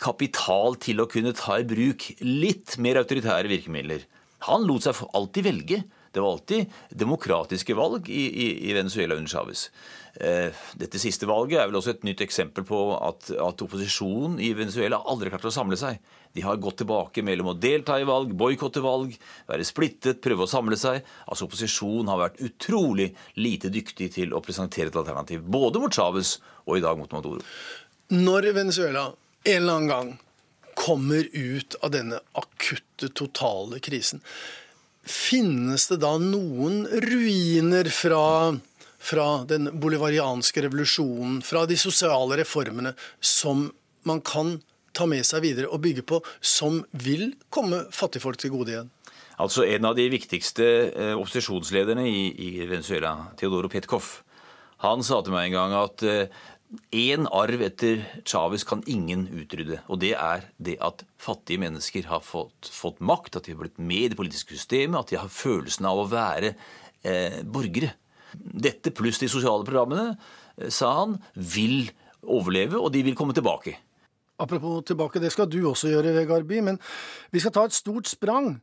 kapital 0.00 0.78
til 0.80 1.02
å 1.02 1.08
kunne 1.10 1.34
ta 1.36 1.58
i 1.60 1.68
bruk 1.68 2.10
litt 2.24 2.78
mer 2.80 3.00
autoritære 3.00 3.50
virkemidler. 3.52 4.04
Han 4.48 4.64
lot 4.68 4.84
seg 4.84 5.00
alltid 5.16 5.48
velge. 5.48 5.84
Det 6.14 6.22
var 6.22 6.36
alltid 6.36 6.70
demokratiske 6.94 7.74
valg 7.74 8.08
i, 8.08 8.24
i, 8.46 8.48
i 8.70 8.74
Venezuela 8.76 9.16
under 9.18 9.30
Chávez. 9.30 9.66
Eh, 10.14 10.54
dette 10.78 11.00
siste 11.02 11.26
valget 11.26 11.58
er 11.58 11.66
vel 11.66 11.80
også 11.80 11.96
et 11.96 12.04
nytt 12.06 12.20
eksempel 12.22 12.62
på 12.68 12.78
at, 12.94 13.32
at 13.34 13.64
opposisjonen 13.66 14.36
i 14.38 14.52
Venezuela 14.54 15.00
aldri 15.10 15.32
klarte 15.32 15.50
å 15.50 15.56
samle 15.56 15.78
seg. 15.80 15.98
De 16.34 16.44
har 16.46 16.60
gått 16.62 16.80
tilbake 16.84 17.22
mellom 17.26 17.50
å 17.50 17.56
delta 17.58 17.98
i 17.98 18.06
valg, 18.06 18.30
boikotte 18.38 18.82
valg, 18.84 19.16
være 19.50 19.66
splittet, 19.66 20.22
prøve 20.22 20.46
å 20.46 20.50
samle 20.50 20.78
seg. 20.78 21.02
Altså 21.26 21.48
Opposisjonen 21.48 22.10
har 22.12 22.22
vært 22.22 22.42
utrolig 22.46 23.10
lite 23.38 23.74
dyktig 23.74 24.12
til 24.14 24.34
å 24.34 24.42
presentere 24.42 24.94
et 24.94 25.02
alternativ, 25.02 25.42
både 25.42 25.82
mot 25.82 25.94
Chávez 25.94 26.36
og 26.64 26.78
i 26.78 26.84
dag 26.86 26.98
mot 26.98 27.10
Maduro. 27.14 27.42
Når 28.14 28.52
Venezuela 28.54 29.08
en 29.10 29.56
eller 29.58 29.80
annen 29.80 29.90
gang 29.90 30.18
kommer 30.78 31.26
ut 31.32 31.74
av 31.82 31.90
denne 31.94 32.22
akutte, 32.38 33.10
totale 33.14 33.82
krisen, 33.82 34.22
Finnes 35.04 35.88
det 35.90 36.00
da 36.02 36.14
noen 36.20 36.84
ruiner 37.04 37.88
fra, 37.92 38.54
fra 38.98 39.28
den 39.48 39.68
bolivarianske 39.80 40.64
revolusjonen, 40.64 41.42
fra 41.44 41.64
de 41.68 41.76
sosiale 41.80 42.40
reformene, 42.40 42.94
som 43.20 43.68
man 44.08 44.22
kan 44.24 44.58
ta 44.94 45.08
med 45.10 45.26
seg 45.26 45.44
videre 45.44 45.68
og 45.68 45.82
bygge 45.84 46.04
på, 46.08 46.20
som 46.40 46.82
vil 46.92 47.32
komme 47.52 47.84
fattigfolk 47.92 48.40
til 48.40 48.54
gode 48.54 48.74
igjen? 48.74 48.92
Altså 49.42 49.64
En 49.66 49.88
av 49.88 49.96
de 49.98 50.06
viktigste 50.12 50.66
eh, 50.94 51.14
opposisjonslederne 51.18 52.04
i, 52.06 52.28
i 52.38 52.50
Venezuela, 52.70 53.32
Teodoro 53.36 53.68
Petkov, 53.68 54.20
han 54.84 55.02
sa 55.06 55.20
til 55.24 55.34
meg 55.34 55.48
en 55.48 55.56
gang 55.56 55.74
at 55.78 56.04
én 56.94 57.26
arv 57.32 57.62
etter 57.64 58.02
Chávez 58.26 58.64
kan 58.66 58.82
ingen 58.90 59.26
utrydde. 59.32 59.80
Og 59.88 60.00
det 60.02 60.12
er 60.18 60.46
det 60.62 60.76
at 60.84 61.04
fattige 61.20 61.62
mennesker 61.62 62.08
har 62.10 62.22
fått, 62.24 62.70
fått, 62.70 63.02
makt, 63.04 63.38
at 63.38 63.46
de 63.46 63.54
har 63.54 63.62
blitt 63.64 63.80
med 63.80 64.06
i 64.06 64.10
det 64.12 64.18
politiske 64.18 64.56
systemet, 64.56 65.00
at 65.00 65.12
de 65.12 65.20
har 65.20 65.32
følelsen 65.32 65.88
av 65.88 66.02
å 66.02 66.08
være 66.10 66.54
eh, 67.02 67.40
borgere. 67.44 67.94
Dette 68.34 68.92
pluss 68.94 69.20
de 69.22 69.30
sosiale 69.30 69.66
programmene, 69.66 70.14
eh, 70.58 70.70
sa 70.74 70.92
han, 71.00 71.18
vil 71.34 71.90
overleve, 72.22 72.80
og 72.80 72.92
de 72.94 73.04
vil 73.06 73.18
komme 73.18 73.36
tilbake. 73.36 73.76
Apropos 74.40 74.82
tilbake, 74.88 75.22
det 75.22 75.30
skal 75.30 75.46
du 75.50 75.60
også 75.68 75.92
gjøre, 75.92 76.14
Vegard 76.16 76.48
By, 76.48 76.62
men 76.66 76.80
vi 77.30 77.42
skal 77.42 77.54
ta 77.54 77.68
et 77.68 77.76
stort 77.76 78.10
sprang 78.10 78.56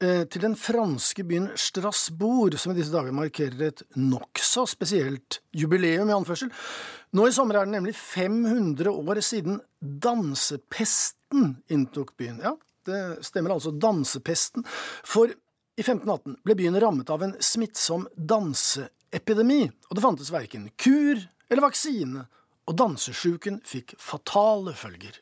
til 0.00 0.42
den 0.42 0.56
franske 0.60 1.24
byen 1.24 1.46
Strasbourg, 1.56 2.58
som 2.60 2.74
i 2.74 2.76
disse 2.76 2.92
dager 2.92 3.14
markerer 3.16 3.62
et 3.70 3.82
nokså 3.96 4.66
spesielt 4.68 5.40
jubileum, 5.56 6.10
i 6.10 6.16
anførsel. 6.16 6.50
Nå 7.16 7.28
i 7.28 7.32
sommer 7.32 7.56
er 7.56 7.68
det 7.68 7.76
nemlig 7.78 7.94
500 7.96 8.92
år 8.92 9.20
siden 9.24 9.60
dansepesten 9.80 11.54
inntok 11.72 12.12
byen. 12.20 12.42
Ja, 12.44 12.52
det 12.86 13.24
stemmer 13.24 13.56
altså, 13.56 13.72
dansepesten. 13.72 14.66
For 15.06 15.32
i 15.76 15.84
1518 15.84 16.38
ble 16.44 16.56
byen 16.56 16.78
rammet 16.80 17.10
av 17.12 17.24
en 17.24 17.34
smittsom 17.40 18.06
danseepidemi, 18.16 19.66
og 19.88 19.96
det 19.96 20.04
fantes 20.04 20.32
verken 20.32 20.70
kur 20.80 21.20
eller 21.50 21.66
vaksine, 21.66 22.26
og 22.66 22.78
dansesjuken 22.80 23.60
fikk 23.66 23.94
fatale 24.02 24.74
følger. 24.74 25.20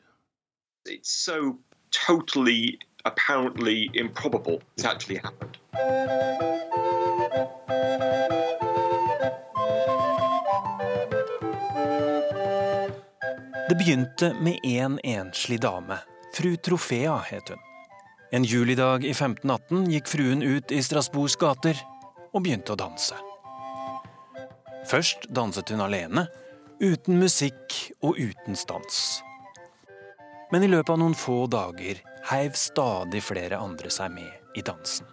It's 0.88 1.12
so 1.12 1.58
totally, 1.90 2.78
apparently 3.04 3.90
improbable 3.94 4.60
has 4.76 4.84
actually 4.84 5.20
happened. 5.22 5.58
Det 13.68 13.78
begynte 13.78 14.34
med 14.40 14.58
en 14.62 14.98
enslig 15.04 15.60
dame. 15.60 15.98
Fru 16.34 16.56
Trofea 16.56 17.16
het 17.16 17.48
hun. 17.48 17.58
En 18.32 18.44
julidag 18.44 19.04
i 19.04 19.10
1518 19.10 19.90
gikk 19.90 20.08
fruen 20.08 20.42
ut 20.42 20.72
i 20.72 20.82
Strasbourgs 20.82 21.36
gater 21.36 21.78
og 22.32 22.42
begynte 22.42 22.74
å 22.74 22.78
danse. 22.78 23.16
Først 24.90 25.28
danset 25.30 25.70
hun 25.70 25.84
alene, 25.84 26.26
uten 26.82 27.18
musikk 27.22 27.78
og 28.02 28.18
uten 28.18 28.58
stans. 28.58 29.22
Men 30.52 30.62
i 30.62 30.68
løpet 30.68 30.92
av 30.92 30.98
noen 31.00 31.16
få 31.18 31.46
dager 31.50 32.00
heiv 32.30 32.56
stadig 32.58 33.22
flere 33.24 33.58
andre 33.58 33.90
seg 33.90 34.12
med 34.14 34.58
i 34.58 34.62
dansen. 34.62 35.06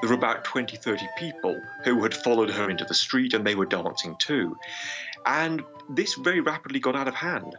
There 0.00 0.08
were 0.08 0.16
about 0.16 0.44
20, 0.44 0.76
30 0.76 1.06
people 1.18 1.60
who 1.84 2.02
had 2.02 2.14
followed 2.14 2.50
her 2.50 2.70
into 2.70 2.84
the 2.84 2.94
street 2.94 3.34
and 3.34 3.46
they 3.46 3.54
were 3.54 3.66
dancing 3.66 4.16
too. 4.18 4.56
And 5.26 5.62
this 5.94 6.14
very 6.24 6.40
rapidly 6.40 6.80
got 6.80 6.96
out 6.96 7.08
of 7.08 7.14
hand 7.14 7.54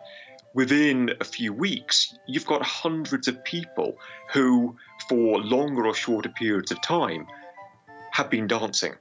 within 0.54 1.12
a 1.22 1.24
few 1.24 1.54
weeks, 1.54 2.14
you've 2.28 2.46
got 2.46 2.62
hundreds 2.62 3.28
of 3.28 3.44
people 3.44 3.98
who, 4.34 4.76
for 5.08 5.40
longer 5.40 5.86
or 5.86 5.94
shorter 5.94 6.30
periods 6.30 6.72
of 6.72 6.82
time, 6.82 7.28
have 8.12 8.30
been 8.30 8.48
dancing. 8.48 8.94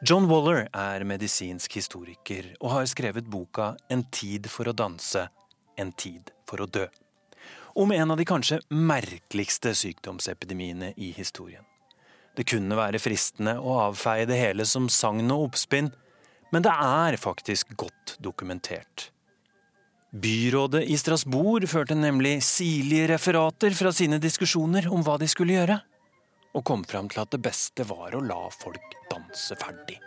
John 0.00 0.24
Waller 0.30 0.62
er 0.72 1.02
medisinsk 1.04 1.74
historiker 1.76 2.46
og 2.62 2.70
har 2.72 2.86
skrevet 2.88 3.26
boka 3.28 3.74
'En 3.90 4.02
tid 4.08 4.46
for 4.48 4.64
å 4.64 4.72
danse, 4.72 5.28
en 5.76 5.92
tid 5.92 6.30
for 6.48 6.56
å 6.56 6.66
dø'. 6.66 6.88
Om 7.76 7.92
en 7.92 8.10
av 8.10 8.16
de 8.16 8.24
kanskje 8.24 8.62
merkeligste 8.70 9.74
sykdomsepidemiene 9.76 10.94
i 10.96 11.12
historien. 11.12 11.64
Det 12.34 12.46
kunne 12.46 12.76
være 12.76 12.98
fristende 12.98 13.58
å 13.60 13.92
avfeie 13.92 14.26
det 14.26 14.40
hele 14.40 14.64
som 14.64 14.88
sagn 14.88 15.30
og 15.30 15.50
oppspinn, 15.50 15.92
men 16.50 16.62
det 16.62 16.72
er 16.72 17.18
faktisk 17.18 17.76
godt 17.76 18.16
dokumentert. 18.22 19.10
Byrådet 20.14 20.88
i 20.88 20.96
Strasbourg 20.96 21.68
førte 21.68 21.94
nemlig 21.94 22.40
sirlige 22.40 23.08
referater 23.08 23.70
fra 23.74 23.92
sine 23.92 24.18
diskusjoner 24.18 24.88
om 24.90 25.04
hva 25.04 25.18
de 25.18 25.28
skulle 25.28 25.52
gjøre, 25.52 25.82
og 26.54 26.64
kom 26.64 26.84
fram 26.84 27.08
til 27.08 27.22
at 27.22 27.32
det 27.34 27.42
beste 27.44 27.86
var 27.88 28.14
å 28.14 28.22
la 28.24 28.40
folk 28.54 28.96
danse 29.10 29.56
ferdig. 29.60 29.98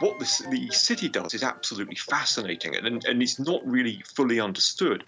What 0.00 0.18
this, 0.18 0.38
the 0.50 0.68
city 0.74 1.08
does 1.08 1.34
is 1.34 1.44
absolutely 1.44 1.96
fascinating 1.96 2.74
and, 2.74 3.04
and 3.04 3.22
it's 3.22 3.38
not 3.38 3.62
really 3.64 4.02
fully 4.16 4.40
understood. 4.40 5.04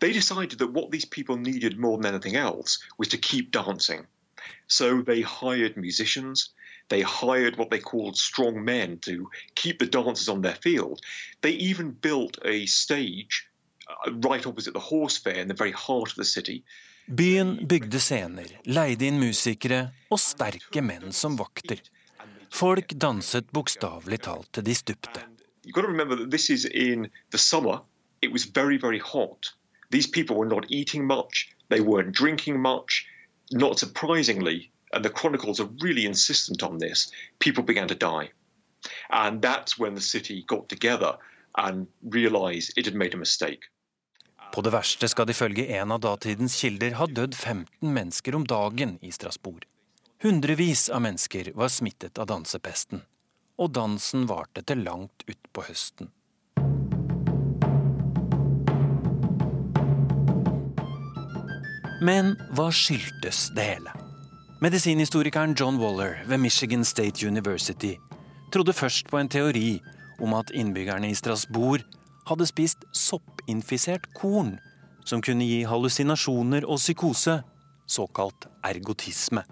They 0.00 0.12
decided 0.12 0.58
that 0.58 0.72
what 0.72 0.90
these 0.90 1.06
people 1.06 1.36
needed 1.36 1.78
more 1.78 1.96
than 1.96 2.12
anything 2.14 2.36
else 2.36 2.80
was 2.98 3.08
to 3.08 3.18
keep 3.18 3.50
dancing. 3.50 4.06
So 4.66 5.00
they 5.00 5.22
hired 5.22 5.76
musicians, 5.76 6.50
They 6.92 7.00
hired 7.00 7.56
what 7.56 7.70
they 7.70 7.78
called 7.78 8.18
strong 8.18 8.64
men 8.64 8.98
to 8.98 9.30
keep 9.54 9.78
the 9.78 9.86
dancers 9.86 10.28
on 10.28 10.42
their 10.42 10.56
field. 10.56 11.00
They 11.40 11.52
even 11.52 11.92
built 11.92 12.36
a 12.44 12.66
stage 12.66 13.48
uh, 13.88 14.12
right 14.12 14.46
opposite 14.46 14.74
the 14.74 14.80
horse 14.80 15.16
fair 15.16 15.36
in 15.36 15.48
the 15.48 15.54
very 15.54 15.72
heart 15.72 16.10
of 16.10 16.16
the 16.16 16.24
city. 16.24 16.64
Byen 17.06 17.68
bygde 17.68 18.00
scener, 18.00 18.46
leide 18.64 19.08
inn 19.10 19.18
musikere 19.20 19.88
og 20.10 20.20
sterke 20.22 20.82
menn 20.82 21.12
som 21.12 21.36
vakter. 21.36 21.80
Folk 22.52 22.94
danset 22.94 23.50
bokstavelig 23.50 24.20
talt 24.26 24.52
til 24.52 24.64
de 24.64 24.74
stupte. 24.74 25.24
Remember 25.74 26.16
summer. 27.36 27.82
Very, 28.54 28.76
very. 28.78 29.00
These 29.90 30.06
people 30.06 30.36
were 30.36 30.48
not 30.48 30.70
eating 30.70 31.06
much. 31.06 31.50
They 31.68 31.80
weren't 31.80 32.12
drinking 32.12 32.60
much. 32.60 33.06
Not 33.50 33.78
surprisingly, 33.78 34.70
and 34.92 35.04
the 35.04 35.10
chronicles 35.10 35.60
are 35.60 35.68
really 35.80 36.04
insistent 36.06 36.62
on 36.62 36.78
this, 36.78 37.10
people 37.38 37.64
began 37.64 37.88
to 37.88 37.94
die. 37.94 38.30
And 39.10 39.42
that's 39.42 39.78
when 39.78 39.94
the 39.94 40.00
city 40.00 40.44
got 40.46 40.68
together 40.68 41.16
and 41.56 41.86
realized 42.02 42.72
it 42.76 42.86
had 42.86 42.94
made 42.94 43.14
a 43.14 43.18
mistake. 43.18 43.64
På 44.52 44.60
det 44.60 44.70
verste 44.74 45.08
skal 45.08 45.24
det 45.26 45.32
ifølge 45.32 45.64
en 45.78 45.94
av 45.94 46.02
datidens 46.04 46.58
kilder 46.60 46.98
ha 46.98 47.06
dødd 47.08 47.34
15 47.34 47.88
mennesker 47.88 48.36
om 48.36 48.44
dagen 48.44 48.98
i 49.00 49.12
Strasbourg. 49.12 49.64
Hundrevis 50.22 50.90
av 50.92 51.00
mennesker 51.02 51.48
var 51.56 51.72
smittet 51.72 52.20
av 52.20 52.28
dansepesten, 52.28 53.00
og 53.56 53.72
dansen 53.72 54.26
varte 54.28 54.60
til 54.68 54.84
langt 54.84 55.24
utpå 55.24 55.64
høsten. 55.70 56.12
Men 62.02 62.34
hva 62.52 62.68
skyldtes 62.74 63.48
det 63.56 63.64
hele? 63.70 63.96
Medisinhistorikeren 64.62 65.56
John 65.56 65.80
Waller 65.80 66.20
ved 66.28 66.44
Michigan 66.44 66.84
State 66.84 67.24
University 67.26 67.96
trodde 68.52 68.76
først 68.76 69.08
på 69.08 69.16
en 69.16 69.32
teori 69.32 69.80
om 70.20 70.36
at 70.36 70.52
innbyggerne 70.52 71.08
i 71.08 71.16
Strasbourg 71.16 71.86
hadde 72.28 72.46
spist 72.46 72.84
soppinfisert 72.92 74.08
korn 74.14 74.56
som 75.04 75.22
kunne 75.22 75.46
gi 75.46 75.62
hallusinasjoner 75.66 76.66
og 76.68 76.78
psykose, 76.78 77.40
såkalt 77.86 78.46
ergotisme. 78.62 79.42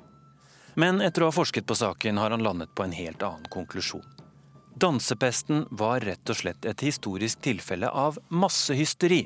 Men 0.79 1.03
etter 1.03 1.25
å 1.25 1.31
ha 1.31 1.35
forsket 1.35 1.67
på 1.67 1.77
saken 1.77 2.21
har 2.23 2.31
han 2.31 2.45
landet 2.47 2.71
på 2.75 2.87
en 2.87 2.95
helt 2.95 3.23
annen 3.27 3.49
konklusjon. 3.51 4.07
Dansepesten 4.81 5.67
var 5.71 6.01
rett 6.07 6.31
og 6.31 6.39
slett 6.39 6.65
et 6.65 6.85
historisk 6.87 7.43
tilfelle 7.45 7.91
av 7.91 8.21
massehysteri. 8.31 9.25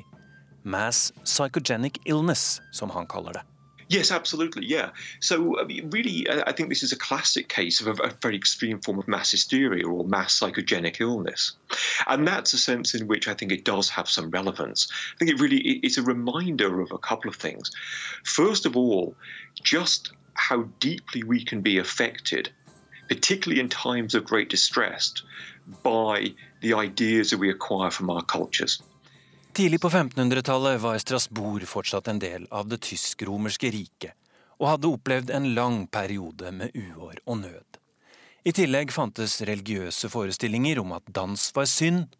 Mass 0.65 1.11
psychogenic 1.23 2.01
illness, 2.03 2.59
som 2.73 2.89
han 2.91 3.07
kaller 3.07 3.37
det. 3.37 3.43
Yes, 3.87 4.11
absolutely. 4.11 4.65
Yeah. 4.65 4.89
So, 5.19 5.59
I 5.59 5.65
mean, 5.65 5.89
really, 5.91 6.27
I 6.29 6.51
think 6.53 6.69
this 6.69 6.81
is 6.81 6.91
a 6.91 6.97
classic 6.97 7.47
case 7.47 7.81
of 7.81 7.87
a, 7.87 8.03
a, 8.03 8.09
very 8.19 8.35
extreme 8.35 8.81
form 8.81 8.97
of 8.97 9.07
mass 9.07 9.29
hysteria 9.29 9.87
or 9.87 10.03
mass 10.03 10.39
psychogenic 10.39 10.99
illness. 10.99 11.53
And 12.07 12.27
that's 12.27 12.53
a 12.53 12.57
sense 12.57 12.95
in 12.95 13.07
which 13.07 13.27
I 13.27 13.35
think 13.35 13.51
it 13.51 13.63
does 13.63 13.89
have 13.89 14.09
some 14.09 14.31
relevance. 14.31 14.87
I 15.13 15.17
think 15.19 15.31
it 15.31 15.39
really 15.39 15.57
is 15.59 15.97
a 15.97 16.03
reminder 16.03 16.81
of 16.81 16.91
a 16.91 16.97
couple 16.97 17.29
of 17.29 17.35
things. 17.35 17.71
First 18.23 18.65
of 18.65 18.75
all, 18.75 19.15
just 19.61 20.11
how 20.33 20.63
deeply 20.79 21.23
we 21.23 21.43
can 21.43 21.61
be 21.61 21.77
affected, 21.77 22.49
particularly 23.07 23.61
in 23.61 23.69
times 23.69 24.15
of 24.15 24.25
great 24.25 24.49
distress, 24.49 25.13
by 25.83 26.33
the 26.61 26.73
ideas 26.73 27.29
that 27.29 27.37
we 27.37 27.51
acquire 27.51 27.91
from 27.91 28.09
our 28.09 28.23
cultures. 28.23 28.81
Tidlig 29.55 29.81
på 29.81 29.89
1500-tallet 29.89 30.81
var 30.83 30.97
Strasbourg 30.99 31.63
fortsatt 31.63 32.09
en 32.11 32.17
del 32.19 32.43
av 32.51 32.67
det 32.67 32.81
tysk-romerske 32.83 33.69
riket, 33.71 34.11
og 34.59 34.67
hadde 34.67 34.89
opplevd 34.91 35.29
en 35.31 35.45
lang 35.55 35.77
periode 35.87 36.49
med 36.51 36.73
uår 36.75 37.21
og 37.23 37.37
nød. 37.39 37.77
I 38.43 38.51
tillegg 38.51 38.91
fantes 38.91 39.37
religiøse 39.47 40.09
forestillinger 40.11 40.81
om 40.81 40.91
at 40.97 41.07
dans 41.07 41.45
var 41.55 41.69
synd, 41.71 42.17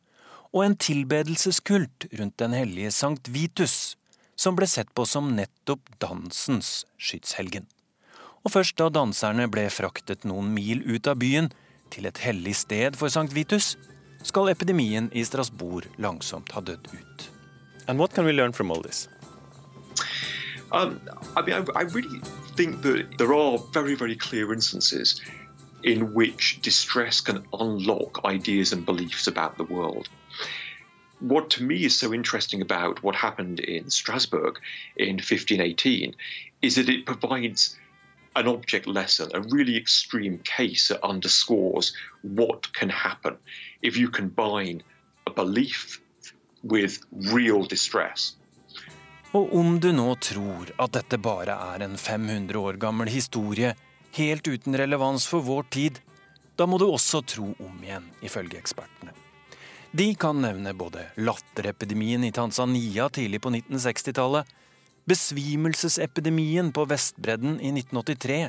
og 0.56 0.64
en 0.64 0.78
tilbedelseskult 0.80 2.08
rundt 2.16 2.38
den 2.40 2.56
hellige 2.56 2.94
Sankt 2.96 3.28
Vitus, 3.28 3.98
som 4.40 4.56
ble 4.56 4.70
sett 4.72 4.94
på 4.96 5.04
som 5.04 5.34
nettopp 5.36 5.92
dansens 6.00 6.86
skytshelgen. 6.96 7.68
Og 8.48 8.54
først 8.56 8.80
da 8.80 8.88
danserne 8.88 9.50
ble 9.52 9.68
fraktet 9.76 10.24
noen 10.24 10.56
mil 10.56 10.88
ut 10.88 11.12
av 11.12 11.20
byen, 11.20 11.52
til 11.92 12.08
et 12.08 12.24
hellig 12.24 12.56
sted 12.64 12.96
for 12.96 13.12
Sankt 13.12 13.36
Vitus, 13.36 13.74
skal 14.26 14.50
epidemien 14.50 15.10
i 15.14 15.22
Strasbourg 15.26 15.86
langsomt 16.02 16.52
ha 16.52 16.62
dødd 16.62 16.88
ut. 16.94 17.30
And 17.88 18.00
what 18.00 18.14
can 18.14 18.26
we 18.26 18.34
learn 18.34 18.54
from 18.54 18.72
all 18.72 18.82
this? 18.82 19.08
Um, 20.72 21.00
I 21.38 21.42
mean, 21.42 21.56
I, 21.56 21.80
I 21.80 21.84
really 21.84 22.20
think 22.58 22.82
that 22.82 23.18
there 23.20 23.34
are 23.34 23.60
very, 23.72 23.94
very 23.96 24.16
clear 24.16 24.52
instances 24.52 25.22
in 25.84 26.14
which 26.14 26.60
distress 26.64 27.22
can 27.22 27.46
unlock 27.54 28.26
ideas 28.26 28.74
and 28.74 28.86
beliefs 28.86 29.28
about 29.28 29.58
the 29.58 29.64
world. 29.64 30.10
What 31.20 31.52
to 31.52 31.64
me 31.64 31.86
is 31.86 31.96
so 31.96 32.12
interesting 32.14 32.62
about 32.62 33.04
what 33.04 33.16
happened 33.16 33.60
in 33.60 33.90
Strasbourg 33.92 34.60
in 34.98 35.16
1518 35.16 36.16
is 36.64 36.76
that 36.76 36.90
it 36.90 37.06
provides 37.06 37.78
an 38.36 38.48
object 38.48 38.88
lesson, 38.88 39.30
a 39.34 39.42
really 39.42 39.78
extreme 39.78 40.40
case 40.40 40.90
that 40.90 41.02
underscores 41.06 41.96
what 42.22 42.74
can 42.74 42.90
happen 42.90 43.38
if 43.86 43.98
you 43.98 44.10
combine 44.10 44.82
a 45.26 45.32
belief 45.36 46.02
with 46.64 47.00
real 47.34 47.66
distress. 47.70 48.36
Og 49.32 49.56
om 49.56 49.80
du 49.80 49.92
nå 49.92 50.08
tror 50.24 50.72
at 50.80 50.94
dette 50.96 51.20
bare 51.20 51.58
er 51.76 51.84
en 51.86 51.98
500 51.98 52.60
år 52.60 52.80
gammel 52.80 53.12
historie, 53.12 53.74
helt 54.16 54.48
uten 54.48 54.78
relevans 54.80 55.28
for 55.28 55.44
vår 55.44 55.68
tid, 55.76 56.00
da 56.56 56.66
må 56.66 56.80
du 56.80 56.88
også 56.88 57.22
tro 57.28 57.50
om 57.60 57.82
igjen, 57.84 58.08
ifølge 58.24 58.58
ekspertene. 58.62 59.12
De 59.96 60.08
kan 60.20 60.40
nevne 60.42 60.74
både 60.76 61.04
latterepidemien 61.20 62.24
i 62.24 62.32
Tanzania 62.36 63.10
tidlig 63.12 63.42
på 63.44 63.52
1960-tallet, 63.52 64.48
besvimelsesepidemien 65.06 66.72
på 66.76 66.88
Vestbredden 66.90 67.60
i 67.60 67.74
1983 67.76 68.40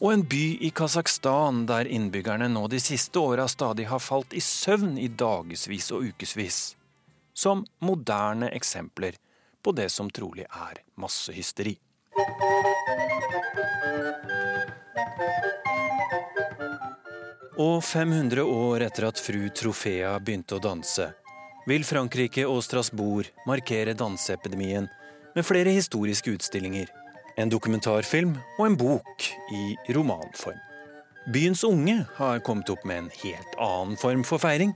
og 0.00 0.12
en 0.12 0.22
by 0.24 0.44
i 0.64 0.70
Kasakhstan 0.72 1.66
der 1.68 1.88
innbyggerne 1.88 2.48
nå 2.48 2.64
de 2.72 2.80
siste 2.80 3.20
åra 3.20 3.44
stadig 3.48 3.84
har 3.90 4.00
falt 4.00 4.32
i 4.32 4.40
søvn 4.40 4.96
i 4.98 5.08
dagevis 5.08 5.90
og 5.92 6.06
ukevis, 6.08 6.60
som 7.36 7.66
moderne 7.84 8.48
eksempler 8.56 9.18
på 9.62 9.74
det 9.76 9.90
som 9.92 10.08
trolig 10.10 10.46
er 10.48 10.80
massehysteri. 10.96 11.76
Og 17.60 17.84
500 17.84 18.40
år 18.40 18.86
etter 18.86 19.04
at 19.10 19.20
fru 19.20 19.50
Trofea 19.52 20.14
begynte 20.24 20.56
å 20.56 20.62
danse, 20.64 21.10
vil 21.68 21.84
Frankrike 21.84 22.46
og 22.48 22.62
Strasbourg 22.64 23.28
markere 23.44 23.92
danseepidemien 23.92 24.88
med 25.36 25.44
flere 25.44 25.74
historiske 25.76 26.32
utstillinger, 26.32 26.88
en 27.40 27.52
dokumentarfilm 27.52 28.34
og 28.58 28.66
en 28.66 28.76
bok 28.80 29.30
i 29.56 29.76
romanform. 29.96 30.58
Byens 31.30 31.64
unge 31.64 31.98
har 32.16 32.40
kommet 32.44 32.70
opp 32.72 32.84
med 32.88 33.04
en 33.04 33.10
helt 33.22 33.58
annen 33.60 33.98
form 34.00 34.24
for 34.26 34.42
feiring. 34.42 34.72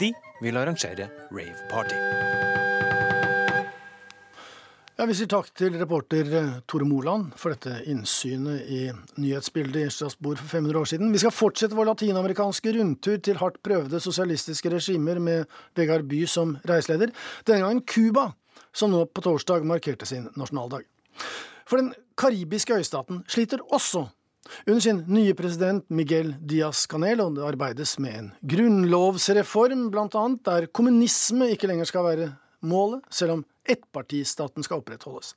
De 0.00 0.12
vil 0.40 0.56
arrangere 0.56 1.10
rave-party. 1.34 1.98
Ja, 5.00 5.06
Vi 5.08 5.14
sier 5.16 5.30
takk 5.32 5.46
til 5.56 5.78
reporter 5.80 6.28
eh, 6.36 6.56
Tore 6.68 6.84
Moland 6.84 7.30
for 7.40 7.54
dette 7.54 7.78
innsynet 7.88 8.66
i 8.68 8.80
nyhetsbildet 9.16 9.86
i 9.86 9.92
Strasbourg 9.94 10.36
for 10.36 10.60
500 10.60 10.76
år 10.76 10.90
siden. 10.90 11.12
Vi 11.14 11.22
skal 11.22 11.32
fortsette 11.32 11.76
vår 11.78 11.88
latinamerikanske 11.88 12.74
rundtur 12.76 13.16
til 13.24 13.40
hardt 13.40 13.56
prøvde 13.64 14.02
sosialistiske 14.04 14.68
regimer 14.74 15.16
med 15.16 15.48
Vegard 15.72 16.04
By 16.10 16.26
som 16.28 16.52
reiseleder. 16.68 17.14
Denne 17.48 17.64
gangen 17.64 17.80
Cuba, 17.88 18.26
som 18.76 18.92
nå 18.92 19.06
på 19.08 19.24
torsdag 19.24 19.64
markerte 19.64 20.04
sin 20.04 20.28
nasjonaldag. 20.36 20.84
For 21.70 21.78
den 21.78 21.92
karibiske 22.18 22.74
øystaten 22.74 23.22
sliter 23.30 23.62
også 23.70 24.08
under 24.66 24.80
sin 24.82 25.04
nye 25.06 25.34
president 25.38 25.84
Miguel 25.94 26.32
Diaz 26.42 26.86
Canel, 26.90 27.20
og 27.22 27.36
det 27.36 27.44
arbeides 27.46 27.92
med 28.02 28.16
en 28.18 28.30
grunnlovsreform, 28.50 29.84
blant 29.92 30.16
annet, 30.18 30.40
der 30.48 30.66
kommunisme 30.74 31.52
ikke 31.54 31.70
lenger 31.70 31.86
skal 31.86 32.08
være 32.08 32.32
målet, 32.66 33.04
selv 33.14 33.36
om 33.36 33.44
ettpartistaten 33.70 34.66
skal 34.66 34.82
opprettholdes. 34.82 35.36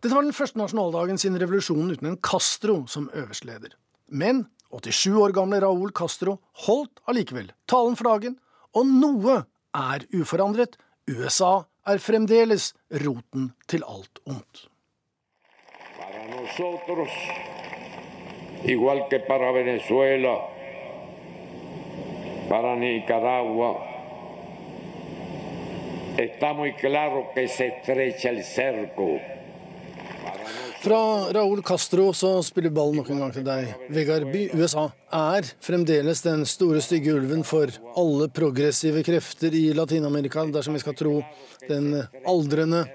Dette 0.00 0.14
var 0.14 0.24
den 0.24 0.32
første 0.32 0.56
nasjonaldagen 0.56 1.20
siden 1.20 1.36
revolusjonen 1.42 1.92
uten 1.92 2.08
en 2.12 2.18
Castro 2.24 2.86
som 2.88 3.10
øverste 3.12 3.50
leder. 3.50 3.76
Men 4.08 4.46
87 4.72 5.12
år 5.20 5.36
gamle 5.36 5.60
Raúl 5.60 5.92
Castro 5.92 6.38
holdt 6.64 7.04
allikevel 7.10 7.52
talen 7.68 8.00
for 8.00 8.08
dagen, 8.14 8.38
og 8.72 8.88
noe 8.88 9.42
er 9.76 10.08
uforandret. 10.16 10.78
USA 11.10 11.66
er 11.84 12.00
fremdeles 12.00 12.72
roten 13.04 13.50
til 13.68 13.84
alt 13.84 14.22
ondt. 14.24 14.69
Nosotros, 16.30 17.08
igual 18.64 19.08
que 19.08 19.18
para 19.18 19.50
Venezuela, 19.50 20.46
para 22.48 22.76
Nicaragua, 22.76 23.84
está 26.16 26.52
muy 26.52 26.72
claro 26.74 27.30
que 27.34 27.48
se 27.48 27.66
estrecha 27.66 28.30
el 28.30 28.44
cerco. 28.44 29.18
Fra 30.80 31.32
Raúl 31.32 31.62
Castro 31.62 32.12
så 32.12 32.38
spiller 32.42 32.70
ballen 32.72 32.96
nok 32.96 33.10
en 33.10 33.18
gang 33.20 33.34
til 33.34 33.44
deg. 33.44 33.74
Vegard 33.92 34.30
By, 34.32 34.46
USA 34.56 34.86
er 35.12 35.50
fremdeles 35.60 36.22
den 36.24 36.46
store 36.48 36.80
stygge 36.80 37.12
ulven 37.18 37.44
for 37.44 37.68
alle 38.00 38.30
progressive 38.32 39.02
krefter 39.04 39.52
i 39.52 39.74
Latin-Amerika, 39.76 40.46
dersom 40.48 40.78
vi 40.78 40.80
skal 40.80 40.96
tro 40.96 41.18
den 41.68 41.92
aldrende 42.24 42.86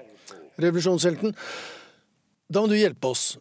revolusjonshelten. 0.58 1.36
Da 2.46 2.62
må 2.62 2.70
du 2.70 2.76
hjelpe 2.78 3.10
oss. 3.10 3.36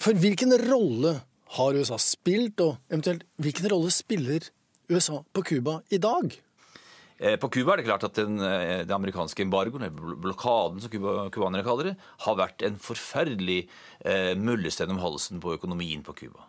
For 0.00 0.16
hvilken 0.18 0.54
rolle 0.66 1.20
har 1.56 1.76
USA 1.76 1.98
spilt, 2.02 2.60
og 2.64 2.78
eventuelt 2.90 3.26
hvilken 3.42 3.68
rolle 3.70 3.90
spiller 3.94 4.48
USA 4.90 5.20
på 5.34 5.44
Cuba 5.46 5.80
i 5.94 6.00
dag? 6.02 6.34
Eh, 7.20 7.36
På 7.36 7.50
Cuba 7.52 7.74
er 7.74 7.82
det 7.82 7.86
klart 7.86 8.04
at 8.08 8.14
den, 8.14 8.40
eh, 8.40 8.82
den 8.82 8.96
amerikanske 8.96 9.44
embargoen, 9.44 9.84
eller 9.84 10.16
blokaden 10.16 10.80
som 10.80 10.90
cuba- 10.90 11.30
cubanere 11.30 11.62
kaller 11.62 11.90
det, 11.90 11.96
har 12.20 12.34
vært 12.36 12.62
en 12.64 12.78
forferdelig 12.80 13.68
eh, 14.04 14.34
mullesten 14.34 14.90
om 14.90 14.98
halsen 14.98 15.40
på 15.40 15.54
økonomien 15.58 16.02
på 16.02 16.16
Cuba. 16.16 16.48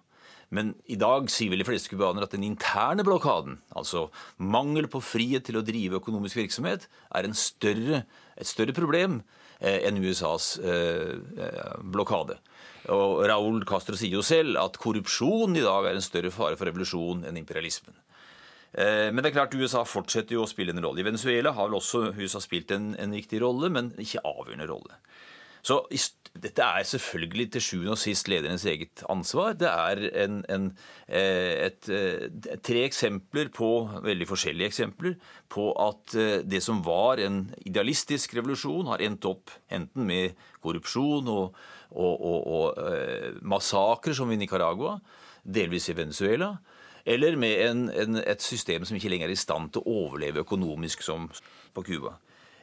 Men 0.49 0.73
i 0.87 0.95
dag 0.95 1.29
sier 1.29 1.49
vel 1.51 1.59
de 1.59 1.67
fleste 1.67 1.89
cubanere 1.89 2.23
at 2.23 2.31
den 2.31 2.43
interne 2.43 3.03
blokaden, 3.03 3.59
altså 3.75 4.09
mangel 4.37 4.87
på 4.87 4.99
frihet 5.03 5.45
til 5.45 5.59
å 5.59 5.63
drive 5.63 5.99
økonomisk 6.01 6.35
virksomhet, 6.35 6.87
er 7.13 7.29
større, 7.33 8.05
et 8.37 8.47
større 8.47 8.73
problem 8.73 9.21
enn 9.61 9.99
USAs 10.01 10.55
eh, 10.59 11.17
eh, 11.37 11.73
blokade. 11.93 12.37
Og 12.89 13.21
Raúl 13.29 13.61
Castro 13.69 13.95
sier 13.97 14.15
jo 14.17 14.23
selv 14.25 14.57
at 14.57 14.79
korrupsjon 14.81 15.53
i 15.57 15.61
dag 15.61 15.85
er 15.85 15.97
en 15.97 16.05
større 16.05 16.31
fare 16.33 16.57
for 16.57 16.65
revolusjon 16.65 17.27
enn 17.29 17.37
imperialismen. 17.37 17.93
Eh, 18.73 19.11
Men 19.11 19.21
det 19.21 19.31
er 19.31 19.37
klart 19.37 19.55
USA 19.55 19.83
fortsetter 19.85 20.37
jo 20.37 20.45
å 20.45 20.49
spille 20.49 20.73
en 20.73 20.81
rolle. 20.83 21.03
I 21.03 21.09
Venezuela 21.11 21.53
har 21.53 21.69
vel 21.69 21.77
også 21.77 22.09
USA 22.17 22.41
spilt 22.41 22.71
en, 22.71 22.95
en 22.97 23.13
viktig 23.13 23.41
rolle, 23.43 23.69
men 23.69 23.93
ikke 24.01 24.23
avgjørende 24.25 24.69
rolle. 24.71 24.97
Så 25.61 25.83
dette 26.31 26.63
er 26.63 26.85
selvfølgelig 26.87 27.47
til 27.51 27.63
sjuende 27.63 27.93
og 27.93 27.99
sist 27.99 28.29
lederens 28.31 28.63
eget 28.65 29.03
ansvar. 29.11 29.53
Det 29.59 29.67
er 29.67 29.99
en, 30.23 30.39
en, 30.49 30.69
eh, 31.07 31.67
et, 31.67 31.89
eh, 31.91 32.55
tre 32.63 32.85
eksempler 32.87 33.51
på, 33.53 33.89
veldig 34.03 34.27
forskjellige 34.29 34.71
eksempler, 34.71 35.17
på 35.51 35.67
at 35.75 36.15
eh, 36.15 36.39
det 36.47 36.63
som 36.63 36.79
var 36.85 37.19
en 37.19 37.43
idealistisk 37.65 38.35
revolusjon, 38.37 38.87
har 38.87 39.03
endt 39.03 39.27
opp 39.27 39.51
enten 39.69 40.07
med 40.07 40.39
korrupsjon 40.63 41.27
og, 41.27 41.59
og, 41.91 42.15
og, 42.21 42.47
og 42.47 43.43
massakrer, 43.43 44.15
som 44.15 44.31
i 44.31 44.39
Nicaragua, 44.39 44.99
delvis 45.43 45.89
i 45.91 45.97
Venezuela, 45.97 46.55
eller 47.05 47.35
med 47.35 47.59
en, 47.67 48.17
et 48.23 48.41
system 48.41 48.85
som 48.85 48.95
ikke 48.95 49.09
lenger 49.11 49.27
er 49.27 49.35
i 49.35 49.39
stand 49.39 49.73
til 49.73 49.83
å 49.83 50.03
overleve 50.05 50.45
økonomisk 50.45 51.03
som 51.03 51.27
på 51.73 51.83
Cuba. 51.83 52.15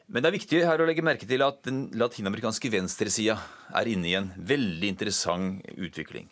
Men 0.08 0.24
det 0.24 0.30
er 0.30 0.36
viktig 0.38 0.60
her 0.64 0.80
å 0.80 0.86
legge 0.88 1.04
merke 1.04 1.26
til 1.28 1.42
at 1.44 1.60
den 1.66 1.82
latinamerikanske 2.00 2.70
venstresida 2.72 3.34
er 3.76 3.90
inne 3.92 4.08
i 4.08 4.14
en 4.16 4.30
veldig 4.36 4.88
interessant 4.88 5.66
utvikling. 5.76 6.30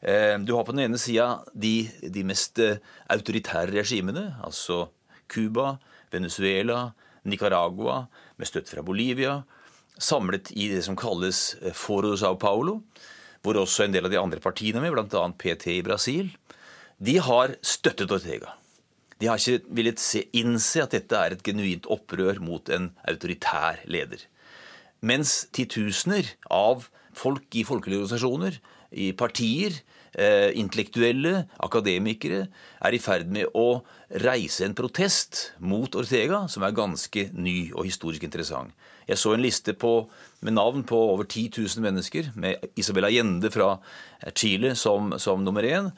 Eh, 0.00 0.38
Du 0.40 0.54
har 0.56 0.64
på 0.64 0.72
den 0.72 0.86
ene 0.86 1.00
sida 1.00 1.42
de, 1.52 1.90
de 2.00 2.24
mest 2.24 2.58
eh, 2.58 2.80
autoritære 3.12 3.74
regimene, 3.74 4.30
altså 4.40 4.88
Cuba, 5.28 5.76
Venezuela, 6.10 6.94
Nicaragua, 7.28 8.06
med 8.38 8.48
støtte 8.48 8.72
fra 8.72 8.82
Bolivia, 8.86 9.42
samlet 9.98 10.52
i 10.56 10.70
det 10.72 10.84
som 10.86 10.96
kalles 10.96 11.56
eh, 11.60 11.74
Foro 11.76 12.14
Sao 12.16 12.38
Paulo, 12.40 12.78
hvor 13.44 13.60
også 13.60 13.84
en 13.84 13.92
del 13.92 14.08
av 14.08 14.14
de 14.14 14.20
andre 14.22 14.40
partiene 14.40 14.80
er 14.80 14.88
med, 14.88 14.96
bl.a. 14.96 15.26
PT 15.36 15.74
i 15.76 15.84
Brasil. 15.84 16.32
De 16.96 17.18
har 17.22 17.58
støttet 17.60 18.10
Ortega. 18.10 18.56
De 19.18 19.26
har 19.26 19.40
ikke 19.40 19.74
villet 19.74 20.00
se, 20.02 20.24
innse 20.38 20.82
at 20.84 20.94
dette 20.94 21.18
er 21.18 21.34
et 21.34 21.44
genuint 21.44 21.88
opprør 21.90 22.38
mot 22.42 22.70
en 22.70 22.92
autoritær 23.10 23.82
leder. 23.90 24.22
Mens 25.02 25.44
titusener 25.54 26.34
av 26.50 26.88
folk 27.18 27.54
i 27.58 27.64
folkelige 27.66 28.04
organisasjoner, 28.04 28.58
i 28.94 29.12
partier, 29.12 29.74
eh, 30.14 30.50
intellektuelle, 30.56 31.46
akademikere, 31.60 32.48
er 32.80 32.94
i 32.94 32.98
ferd 32.98 33.28
med 33.28 33.46
å 33.54 33.82
reise 34.08 34.64
en 34.64 34.74
protest 34.74 35.52
mot 35.58 35.94
Ortega 35.94 36.48
som 36.48 36.62
er 36.62 36.72
ganske 36.72 37.30
ny 37.34 37.72
og 37.74 37.84
historisk 37.84 38.22
interessant. 38.22 38.72
Jeg 39.08 39.18
så 39.18 39.34
en 39.34 39.42
liste 39.42 39.72
på, 39.72 40.08
med 40.40 40.52
navn 40.52 40.84
på 40.84 40.96
over 40.96 41.24
10 41.24 41.50
000 41.56 41.82
mennesker, 41.82 42.32
med 42.36 42.56
Isabel 42.76 43.04
Allende 43.04 43.50
fra 43.50 43.78
Chile 44.34 44.74
som, 44.76 45.18
som 45.18 45.44
nummer 45.44 45.62
én, 45.62 45.92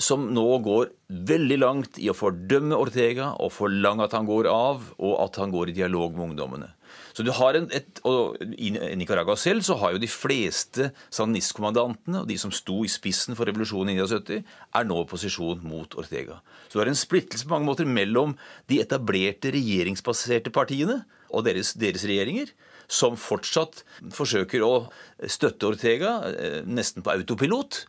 som 0.00 0.22
nå 0.32 0.46
går 0.64 0.88
veldig 1.30 1.58
langt 1.60 1.98
i 2.00 2.08
å 2.10 2.16
fordømme 2.16 2.78
Ortega 2.80 3.34
og 3.42 3.52
forlange 3.52 4.06
at 4.06 4.14
han 4.16 4.28
går 4.28 4.48
av, 4.50 4.86
og 4.98 5.16
at 5.26 5.36
han 5.42 5.52
går 5.52 5.70
i 5.70 5.76
dialog 5.76 6.16
med 6.16 6.30
ungdommene. 6.30 6.70
Så 7.12 7.24
du 7.26 7.30
har 7.34 7.56
en, 7.58 7.66
et, 7.74 8.00
og 8.06 8.38
I 8.40 8.70
Nicaragua 8.98 9.36
selv 9.38 9.64
så 9.66 9.76
har 9.80 9.94
jo 9.94 10.02
de 10.02 10.10
fleste 10.10 10.90
sandinistkommandantene 11.12 12.22
og 12.22 12.30
de 12.30 12.36
som 12.40 12.52
sto 12.54 12.80
i 12.86 12.90
spissen 12.90 13.36
for 13.38 13.48
revolusjonen 13.50 13.92
i 13.92 13.98
1970, 13.98 14.42
er 14.78 14.88
nå 14.88 15.02
i 15.02 15.10
posisjon 15.10 15.62
mot 15.66 15.96
Ortega. 16.00 16.40
Så 16.68 16.78
du 16.78 16.82
har 16.84 16.90
en 16.92 16.98
splittelse 16.98 17.46
på 17.46 17.54
mange 17.54 17.68
måter 17.68 17.88
mellom 17.88 18.36
de 18.70 18.80
etablerte 18.82 19.52
regjeringsbaserte 19.54 20.54
partiene 20.54 21.02
og 21.30 21.46
deres, 21.46 21.74
deres 21.78 22.06
regjeringer, 22.08 22.52
som 22.90 23.18
fortsatt 23.20 23.84
forsøker 24.14 24.64
å 24.66 24.74
støtte 25.30 25.68
Ortega, 25.68 26.16
eh, 26.30 26.60
nesten 26.66 27.06
på 27.06 27.12
autopilot, 27.14 27.84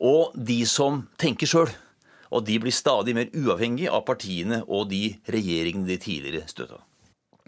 og 0.00 0.34
de 0.36 0.62
som 0.68 1.04
tenker 1.20 1.50
sjøl. 1.50 1.72
Og 2.34 2.42
de 2.44 2.58
blir 2.58 2.74
stadig 2.74 3.14
mer 3.14 3.30
uavhengige 3.32 3.92
av 3.92 4.04
partiene 4.08 4.62
og 4.66 4.90
de 4.90 5.14
regjeringene 5.30 5.88
de 5.88 5.98
tidligere 6.02 6.50
støtta. 6.50 6.82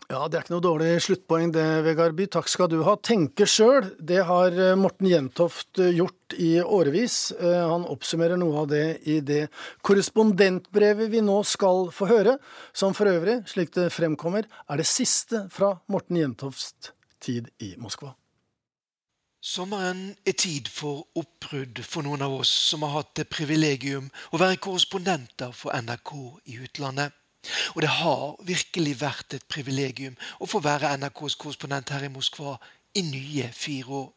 Ja, 0.09 0.23
Det 0.25 0.39
er 0.39 0.45
ikke 0.47 0.55
noe 0.55 0.65
dårlig 0.65 0.93
sluttpoeng 1.05 1.51
det, 1.53 1.67
Vegard 1.85 2.15
By. 2.17 2.25
Takk 2.33 2.47
skal 2.49 2.71
du 2.73 2.79
ha. 2.87 2.95
Tenke 3.05 3.45
sjøl, 3.45 3.91
det 4.01 4.23
har 4.25 4.55
eh, 4.57 4.77
Morten 4.79 5.05
Jentoft 5.11 5.83
eh, 5.83 5.91
gjort 5.99 6.33
i 6.41 6.55
årevis. 6.65 7.17
Eh, 7.37 7.59
han 7.69 7.85
oppsummerer 7.85 8.41
noe 8.41 8.63
av 8.63 8.71
det 8.71 8.87
i 9.05 9.19
det 9.21 9.51
korrespondentbrevet 9.85 11.13
vi 11.13 11.21
nå 11.21 11.43
skal 11.45 11.91
få 11.93 12.09
høre, 12.09 12.39
som 12.73 12.97
for 12.97 13.11
øvrig, 13.13 13.43
slik 13.53 13.75
det 13.77 13.91
fremkommer, 13.93 14.49
er 14.49 14.81
det 14.81 14.89
siste 14.89 15.45
fra 15.53 15.75
Morten 15.93 16.23
Jentofts 16.23 16.95
tid 17.21 17.53
i 17.61 17.75
Moskva. 17.77 18.15
Sommeren 19.41 20.17
er 20.27 20.33
tid 20.33 20.67
for 20.67 21.07
oppbrudd 21.15 21.79
for 21.87 22.03
noen 22.03 22.25
av 22.27 22.33
oss 22.41 22.51
som 22.51 22.83
har 22.83 22.97
hatt 22.97 23.13
det 23.21 23.29
privilegium 23.31 24.09
å 24.35 24.41
være 24.43 24.59
korrespondenter 24.59 25.53
for 25.55 25.71
NRK 25.79 26.11
i 26.51 26.57
utlandet. 26.65 27.15
Og 27.77 27.85
det 27.85 27.93
har 28.01 28.35
virkelig 28.43 28.97
vært 28.99 29.39
et 29.39 29.47
privilegium 29.47 30.19
å 30.43 30.51
få 30.51 30.59
være 30.65 30.91
NRKs 30.99 31.39
korrespondent 31.39 31.95
her 31.95 32.09
i 32.09 32.11
Moskva 32.11 32.57
i 32.99 33.07
nye 33.07 33.47
fire 33.55 34.03
år. 34.03 34.11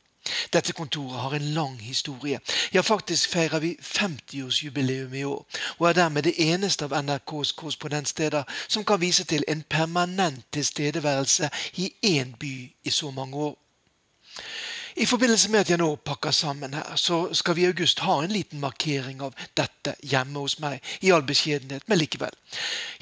Dette 0.53 0.73
kontoret 0.73 1.21
har 1.21 1.37
en 1.37 1.47
lang 1.53 1.77
historie. 1.77 2.41
Ja, 2.73 2.81
faktisk 2.81 3.29
feirer 3.29 3.61
vi 3.61 3.75
50-årsjubileum 3.77 5.13
i 5.13 5.23
år, 5.29 5.45
og 5.77 5.89
er 5.89 6.01
dermed 6.01 6.25
det 6.25 6.37
eneste 6.49 6.89
av 6.89 6.97
NRKs 6.97 7.53
korrespondentsteder 7.61 8.49
som 8.67 8.85
kan 8.85 9.01
vise 9.01 9.29
til 9.29 9.45
en 9.47 9.61
permanent 9.69 10.45
tilstedeværelse 10.53 11.49
i 11.77 11.93
én 12.17 12.33
by 12.41 12.55
i 12.83 12.89
så 12.89 13.13
mange 13.13 13.37
år. 13.37 13.57
I 14.95 15.05
forbindelse 15.05 15.51
med 15.51 15.59
at 15.59 15.69
jeg 15.69 15.79
nå 15.79 15.95
pakker 15.95 16.31
sammen 16.35 16.73
her, 16.73 16.95
så 16.95 17.33
skal 17.33 17.55
vi 17.55 17.63
i 17.63 17.69
august 17.71 17.99
ha 18.03 18.17
en 18.21 18.33
liten 18.33 18.59
markering 18.59 19.21
av 19.23 19.35
dette 19.57 19.95
hjemme 20.03 20.43
hos 20.43 20.57
meg. 20.59 20.81
I 21.01 21.13
all 21.15 21.23
beskjedenhet, 21.27 21.87
men 21.87 22.01
likevel. 22.01 22.35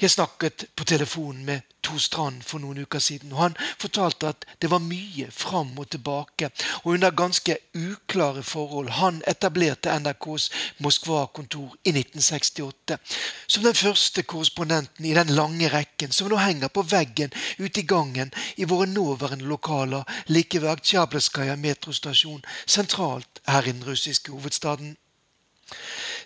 Jeg 0.00 0.14
snakket 0.14 0.68
på 0.76 0.86
telefonen 0.86 1.44
med 1.44 1.66
To 1.82 1.98
Strand 1.98 2.42
for 2.44 2.62
noen 2.62 2.82
uker 2.84 3.02
siden, 3.02 3.32
og 3.32 3.42
han 3.42 3.56
fortalte 3.80 4.28
at 4.28 4.44
det 4.62 4.70
var 4.70 4.82
mye 4.84 5.30
fram 5.32 5.72
og 5.78 5.90
tilbake, 5.90 6.50
og 6.82 6.92
under 6.94 7.10
ganske 7.10 7.56
uklare 7.74 8.42
forhold. 8.42 8.90
Han 9.00 9.22
etablerte 9.28 9.92
NRKs 9.98 10.50
Moskva-kontor 10.78 11.76
i 11.84 11.94
1968 11.94 12.98
som 13.46 13.64
den 13.64 13.74
første 13.74 14.22
korrespondenten 14.22 15.04
i 15.04 15.14
den 15.14 15.32
lange 15.34 15.68
rekken 15.72 16.12
som 16.12 16.30
nå 16.30 16.38
henger 16.40 16.68
på 16.68 16.84
veggen 16.86 17.32
ute 17.58 17.80
i 17.82 17.86
gangen 17.86 18.32
i 18.56 18.68
våre 18.68 18.86
nåværende 18.86 19.48
lokaler 19.48 20.04
like 20.28 20.60
ved 20.60 20.70
Aktsjablskaja 20.70 21.56
metrostasjon 21.56 22.42
sentralt 22.66 23.40
her 23.46 23.66
i 23.66 23.72
den 23.72 23.86
russiske 23.86 24.32
hovedstaden. 24.32 24.96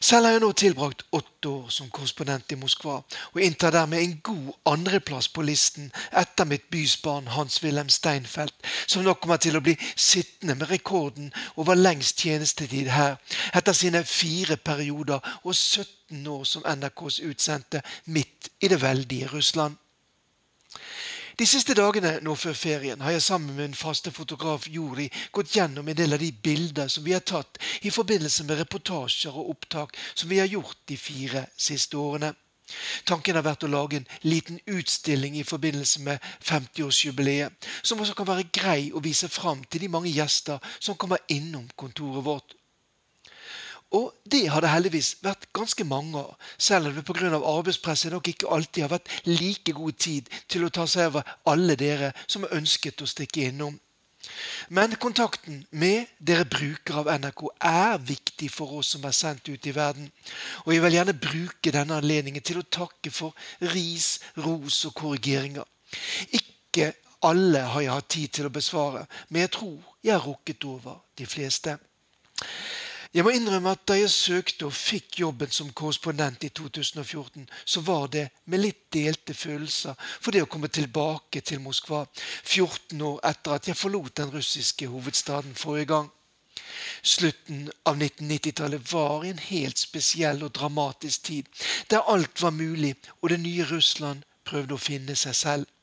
Selv 0.01 0.27
har 0.27 0.35
jeg 0.35 0.43
nå 0.43 0.51
tilbrakt 0.53 1.05
åtte 1.17 1.49
år 1.49 1.69
som 1.73 1.91
korrespondent 1.93 2.53
i 2.53 2.59
Moskva, 2.61 2.97
og 3.33 3.41
inntar 3.41 3.73
dermed 3.73 4.03
en 4.03 4.17
god 4.25 4.51
andreplass 4.73 5.29
på 5.33 5.45
listen 5.47 5.91
etter 6.13 6.49
mitt 6.49 6.67
bysbarn 6.73 7.31
Hans-Wilhelm 7.33 7.89
Steinfeld, 7.93 8.53
som 8.87 9.05
nå 9.05 9.15
kommer 9.21 9.41
til 9.41 9.57
å 9.57 9.63
bli 9.65 9.77
sittende 9.95 10.59
med 10.59 10.71
rekorden 10.71 11.31
over 11.57 11.79
lengst 11.79 12.21
tjenestetid 12.25 12.91
her, 12.93 13.17
etter 13.55 13.77
sine 13.77 14.05
fire 14.09 14.57
perioder 14.57 15.25
og 15.43 15.55
17 15.55 16.27
år 16.29 16.45
som 16.49 16.67
NRKs 16.69 17.21
utsendte 17.25 17.85
midt 18.07 18.53
i 18.61 18.69
det 18.69 18.83
veldige 18.83 19.31
Russland. 19.33 19.79
De 21.35 21.47
siste 21.51 21.75
dagene 21.75 22.21
nå 22.23 22.37
før 22.39 22.55
ferien 22.55 23.01
har 23.03 23.11
jeg 23.11 23.23
sammen 23.25 23.57
med 23.57 23.67
min 23.67 23.75
faste 23.75 24.13
fotograf 24.15 24.69
Juri 24.71 25.09
gått 25.35 25.57
gjennom 25.57 25.89
en 25.89 25.97
del 25.99 26.15
av 26.15 26.23
de 26.23 26.31
bilder 26.31 26.87
som 26.93 27.03
vi 27.03 27.15
har 27.17 27.25
tatt 27.27 27.59
i 27.83 27.91
forbindelse 27.91 28.47
med 28.47 28.61
reportasjer 28.61 29.35
og 29.35 29.51
opptak 29.57 29.99
som 30.15 30.31
vi 30.31 30.39
har 30.39 30.47
gjort 30.53 30.79
de 30.87 30.97
fire 30.97 31.47
siste 31.59 31.99
årene. 31.99 32.31
Tanken 33.05 33.35
har 33.35 33.45
vært 33.45 33.67
å 33.67 33.73
lage 33.73 33.99
en 33.99 34.07
liten 34.23 34.61
utstilling 34.71 35.35
i 35.37 35.45
forbindelse 35.45 36.05
med 36.07 36.23
50-årsjubileet, 36.47 37.67
som 37.83 38.01
også 38.01 38.15
kan 38.15 38.31
være 38.31 38.47
grei 38.55 38.93
å 38.95 39.03
vise 39.03 39.29
fram 39.29 39.67
til 39.67 39.85
de 39.85 39.91
mange 39.91 40.15
gjester 40.15 40.63
som 40.79 40.97
kommer 40.97 41.19
innom 41.35 41.67
kontoret 41.75 42.25
vårt. 42.25 42.55
Og 43.95 44.11
det 44.27 44.49
har 44.51 44.65
det 44.65 44.73
heldigvis 44.73 45.15
vært 45.23 45.47
ganske 45.55 45.85
mange 45.87 46.19
av, 46.19 46.35
selv 46.59 46.91
om 46.91 46.97
det 46.97 47.05
pga. 47.07 47.31
arbeidspresset 47.39 48.13
nok 48.13 48.29
ikke 48.29 48.51
alltid 48.51 48.83
har 48.83 48.95
vært 48.97 49.13
like 49.27 49.73
god 49.73 49.99
tid 49.99 50.31
til 50.49 50.65
å 50.65 50.73
ta 50.75 50.87
seg 50.91 51.13
over 51.13 51.35
alle 51.47 51.77
dere 51.79 52.13
som 52.27 52.43
har 52.43 52.57
ønsket 52.59 53.03
å 53.03 53.07
stikke 53.07 53.49
innom. 53.51 53.79
Men 54.69 54.97
kontakten 54.97 55.67
med 55.71 56.09
dere 56.19 56.47
brukere 56.49 57.03
av 57.03 57.11
NRK 57.21 57.43
er 57.61 57.99
viktig 58.01 58.51
for 58.51 58.79
oss 58.81 58.95
som 58.95 59.05
er 59.05 59.17
sendt 59.17 59.49
ut 59.49 59.67
i 59.67 59.75
verden. 59.77 60.11
Og 60.65 60.73
jeg 60.75 60.83
vil 60.83 60.97
gjerne 60.97 61.17
bruke 61.27 61.73
denne 61.75 61.99
anledningen 62.01 62.43
til 62.43 62.63
å 62.63 62.69
takke 62.71 63.13
for 63.13 63.37
ris, 63.75 64.19
ros 64.41 64.85
og 64.89 64.95
korrigeringer. 65.01 65.67
Ikke 66.33 66.95
alle 67.25 67.67
har 67.73 67.85
jeg 67.85 67.95
hatt 67.95 68.13
tid 68.17 68.33
til 68.39 68.49
å 68.49 68.53
besvare, 68.53 69.05
men 69.29 69.45
jeg 69.45 69.55
tror 69.59 69.77
jeg 70.05 70.17
har 70.17 70.27
rukket 70.27 70.65
over 70.69 71.03
de 71.17 71.27
fleste. 71.29 71.77
Jeg 73.15 73.23
må 73.23 73.31
innrømme 73.31 73.71
at 73.71 73.83
da 73.87 73.95
jeg 73.95 74.11
søkte 74.11 74.67
og 74.67 74.75
fikk 74.75 75.21
jobben 75.21 75.51
som 75.55 75.69
korrespondent 75.71 76.43
i 76.43 76.49
2014, 76.51 77.45
så 77.65 77.83
var 77.87 78.09
det 78.11 78.25
med 78.51 78.59
litt 78.65 78.81
delte 78.91 79.37
følelser 79.39 79.95
for 80.17 80.35
det 80.35 80.43
å 80.43 80.49
komme 80.51 80.67
tilbake 80.67 81.45
til 81.47 81.63
Moskva 81.63 82.01
14 82.11 83.05
år 83.07 83.21
etter 83.31 83.55
at 83.55 83.69
jeg 83.71 83.79
forlot 83.79 84.17
den 84.19 84.35
russiske 84.35 84.89
hovedstaden 84.91 85.55
forrige 85.55 85.93
gang. 85.93 86.11
Slutten 87.07 87.69
av 87.87 88.03
1990-tallet 88.03 88.91
var 88.91 89.29
en 89.31 89.39
helt 89.47 89.79
spesiell 89.79 90.43
og 90.43 90.51
dramatisk 90.59 91.29
tid, 91.31 91.47
der 91.91 92.11
alt 92.11 92.43
var 92.43 92.51
mulig 92.51 92.97
og 93.21 93.31
det 93.31 93.39
nye 93.47 93.69
Russland 93.71 94.27
prøvde 94.43 94.75
å 94.75 94.85
finne 94.91 95.15
seg 95.15 95.39
selv. 95.39 95.74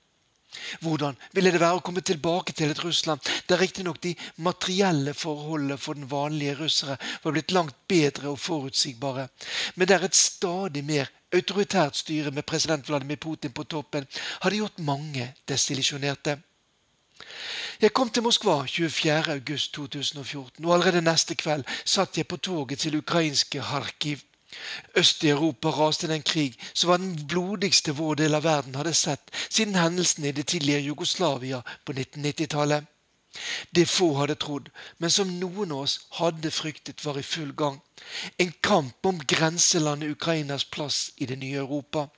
Hvordan 0.81 1.17
ville 1.31 1.51
det 1.53 1.61
være 1.61 1.79
å 1.79 1.83
komme 1.85 2.03
tilbake 2.05 2.53
til 2.53 2.71
et 2.71 2.83
Russland 2.83 3.23
der 3.49 3.61
riktignok 3.61 4.01
de 4.03 4.13
materielle 4.43 5.13
forholdene 5.13 5.77
for 5.79 5.99
den 5.99 6.09
vanlige 6.11 6.57
russere 6.59 6.97
var 7.23 7.35
blitt 7.35 7.55
langt 7.55 7.75
bedre 7.87 8.33
og 8.33 8.39
forutsigbare, 8.39 9.27
men 9.75 9.87
der 9.87 10.05
et 10.05 10.15
stadig 10.15 10.83
mer 10.85 11.11
autoritært 11.31 11.95
styre 11.95 12.31
med 12.31 12.47
president 12.47 12.87
Vladimir 12.87 13.19
Putin 13.21 13.53
på 13.55 13.63
toppen 13.63 14.07
hadde 14.41 14.59
gjort 14.59 14.83
mange 14.83 15.33
destillisjonerte? 15.47 16.37
Jeg 17.81 17.93
kom 17.93 18.09
til 18.09 18.23
Moskva 18.25 18.63
24.8.2014, 18.65 20.65
og 20.65 20.73
allerede 20.73 21.01
neste 21.05 21.37
kveld 21.37 21.63
satt 21.85 22.17
jeg 22.17 22.27
på 22.29 22.37
toget 22.37 22.83
til 22.83 22.99
ukrainske 22.99 23.61
Kharkiv. 23.61 24.19
Øst 24.97 25.23
i 25.23 25.29
Europa 25.29 25.69
raste 25.69 26.07
den 26.07 26.15
en 26.15 26.23
krig 26.23 26.59
som 26.73 26.89
var 26.89 26.97
den 26.97 27.27
blodigste 27.27 27.91
vår 27.95 28.15
del 28.15 28.35
av 28.35 28.43
verden 28.43 28.75
hadde 28.75 28.93
sett 28.93 29.31
siden 29.49 29.75
hendelsen 29.75 30.25
i 30.25 30.31
det 30.31 30.47
tidligere 30.47 30.81
Jugoslavia 30.81 31.61
på 31.85 31.93
1990-tallet. 31.93 32.85
Det 33.75 33.87
få 33.87 34.13
hadde 34.17 34.35
trodd, 34.35 34.69
men 34.97 35.09
som 35.09 35.29
noen 35.39 35.71
av 35.71 35.85
oss 35.85 35.99
hadde 36.17 36.51
fryktet, 36.51 37.05
var 37.05 37.19
i 37.19 37.23
full 37.23 37.53
gang. 37.55 37.79
En 38.37 38.51
kamp 38.63 39.05
om 39.05 39.21
grenselandet 39.23 40.11
Ukrainas 40.11 40.65
plass 40.65 41.11
i 41.17 41.25
det 41.25 41.37
nye 41.39 41.61
Europa. 41.63 42.09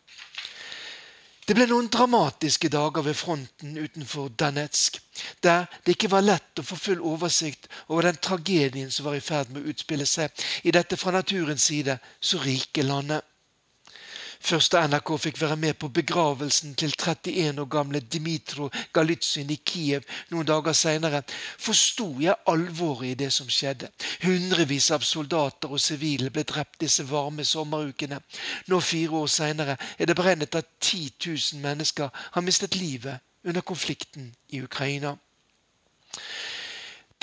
Det 1.44 1.58
ble 1.58 1.66
noen 1.68 1.90
dramatiske 1.92 2.70
dager 2.72 3.04
ved 3.04 3.18
fronten 3.20 3.76
utenfor 3.76 4.30
Danetsk, 4.40 5.00
der 5.44 5.66
det 5.84 5.98
ikke 5.98 6.12
var 6.14 6.24
lett 6.24 6.62
å 6.62 6.64
få 6.64 6.78
full 6.80 7.02
oversikt 7.04 7.68
over 7.90 8.08
den 8.08 8.22
tragedien 8.24 8.92
som 8.92 9.10
var 9.10 9.18
i 9.18 9.24
ferd 9.24 9.52
med 9.52 9.64
å 9.66 9.74
utspille 9.74 10.08
seg 10.08 10.32
i 10.64 10.72
dette 10.72 10.96
fra 11.00 11.12
naturens 11.12 11.68
side 11.68 11.98
så 12.24 12.40
rike 12.46 12.86
landet. 12.88 13.28
Først 14.44 14.74
da 14.74 14.82
NRK 14.88 15.10
fikk 15.24 15.38
være 15.40 15.56
med 15.56 15.78
på 15.80 15.88
begravelsen 15.88 16.74
til 16.76 16.92
31 16.92 17.62
år 17.62 17.68
gamle 17.72 18.02
Dmitro 18.04 18.68
Galitsyn 18.94 19.54
i 19.54 19.56
Kiev 19.66 20.04
noen 20.34 20.48
dager 20.50 20.76
senere, 20.76 21.22
forsto 21.58 22.10
jeg 22.20 22.36
alvoret 22.52 23.14
i 23.14 23.20
det 23.24 23.30
som 23.32 23.48
skjedde. 23.48 23.88
Hundrevis 24.26 24.90
av 24.92 25.06
soldater 25.08 25.72
og 25.72 25.80
sivile 25.80 26.32
ble 26.34 26.44
drept 26.44 26.82
disse 26.84 27.06
varme 27.08 27.46
sommerukene. 27.48 28.20
Nå, 28.68 28.80
fire 28.84 29.24
år 29.24 29.32
senere, 29.32 29.78
er 29.98 30.12
det 30.12 30.18
beregnet 30.20 30.60
at 30.60 30.76
10 30.82 31.14
000 31.24 31.64
mennesker 31.64 32.12
har 32.36 32.44
mistet 32.44 32.76
livet 32.76 33.24
under 33.48 33.62
konflikten 33.62 34.34
i 34.50 34.60
Ukraina. 34.64 35.16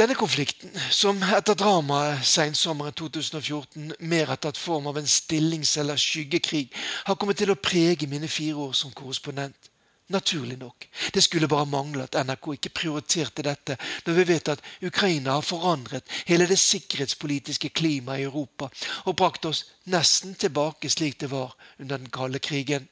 Denne 0.01 0.15
konflikten, 0.17 0.71
som 0.91 1.19
etter 1.21 1.53
dramaet 1.61 2.23
sensommeren 2.25 2.95
2014 2.97 3.91
mer 4.09 4.31
har 4.31 4.39
tatt 4.41 4.57
form 4.57 4.87
av 4.89 4.97
en 4.97 5.09
stillings- 5.09 5.75
eller 5.79 6.01
skyggekrig, 6.01 6.71
har 7.05 7.19
kommet 7.21 7.37
til 7.37 7.53
å 7.53 7.59
prege 7.61 8.09
mine 8.09 8.31
fire 8.33 8.57
år 8.57 8.73
som 8.79 8.95
korrespondent. 8.97 9.69
Naturlig 10.09 10.57
nok. 10.59 10.87
Det 11.13 11.21
skulle 11.21 11.51
bare 11.53 11.69
mangle 11.69 12.07
at 12.09 12.17
NRK 12.17 12.49
ikke 12.55 12.73
prioriterte 12.81 13.45
dette, 13.45 13.77
når 14.07 14.17
vi 14.17 14.25
vet 14.31 14.49
at 14.49 14.65
Ukraina 14.81 15.37
har 15.37 15.45
forandret 15.45 16.09
hele 16.31 16.49
det 16.49 16.59
sikkerhetspolitiske 16.59 17.69
klimaet 17.69 18.25
i 18.25 18.31
Europa 18.31 18.71
og 19.05 19.19
brakt 19.21 19.45
oss 19.53 19.67
nesten 19.85 20.33
tilbake 20.35 20.89
slik 20.89 21.21
det 21.21 21.29
var 21.31 21.53
under 21.77 22.01
den 22.01 22.09
kalde 22.09 22.41
krigen. 22.41 22.89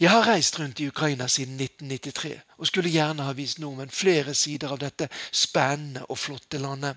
Jeg 0.00 0.10
har 0.10 0.26
reist 0.28 0.58
rundt 0.60 0.80
i 0.80 0.88
Ukraina 0.88 1.28
siden 1.28 1.60
1993 1.60 2.40
og 2.58 2.66
skulle 2.66 2.92
gjerne 2.92 3.24
ha 3.24 3.32
vist 3.32 3.58
nordmenn 3.62 3.92
flere 3.92 4.34
sider 4.34 4.74
av 4.74 4.80
dette 4.82 5.08
spennende 5.32 6.04
og 6.08 6.18
flotte 6.18 6.60
landet. 6.60 6.96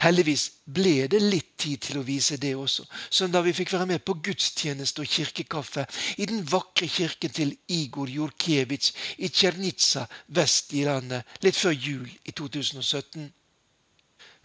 Heldigvis 0.00 0.44
ble 0.72 1.06
det 1.10 1.20
litt 1.22 1.52
tid 1.60 1.82
til 1.88 2.00
å 2.00 2.04
vise 2.06 2.38
det 2.40 2.54
også, 2.56 2.86
som 3.10 3.32
da 3.32 3.42
vi 3.44 3.54
fikk 3.56 3.74
være 3.74 3.88
med 3.90 4.04
på 4.06 4.16
gudstjeneste 4.24 5.02
og 5.02 5.10
kirkekaffe 5.10 5.84
i 6.22 6.28
den 6.30 6.44
vakre 6.48 6.88
kirken 6.88 7.34
til 7.34 7.52
Igor 7.74 8.10
Jurkevitsj 8.10 8.92
i 9.26 9.28
Tsjernitsa 9.28 10.06
vest 10.38 10.72
i 10.78 10.86
landet 10.88 11.42
litt 11.44 11.58
før 11.58 11.76
jul 11.76 12.08
i 12.24 12.32
2017. 12.32 13.28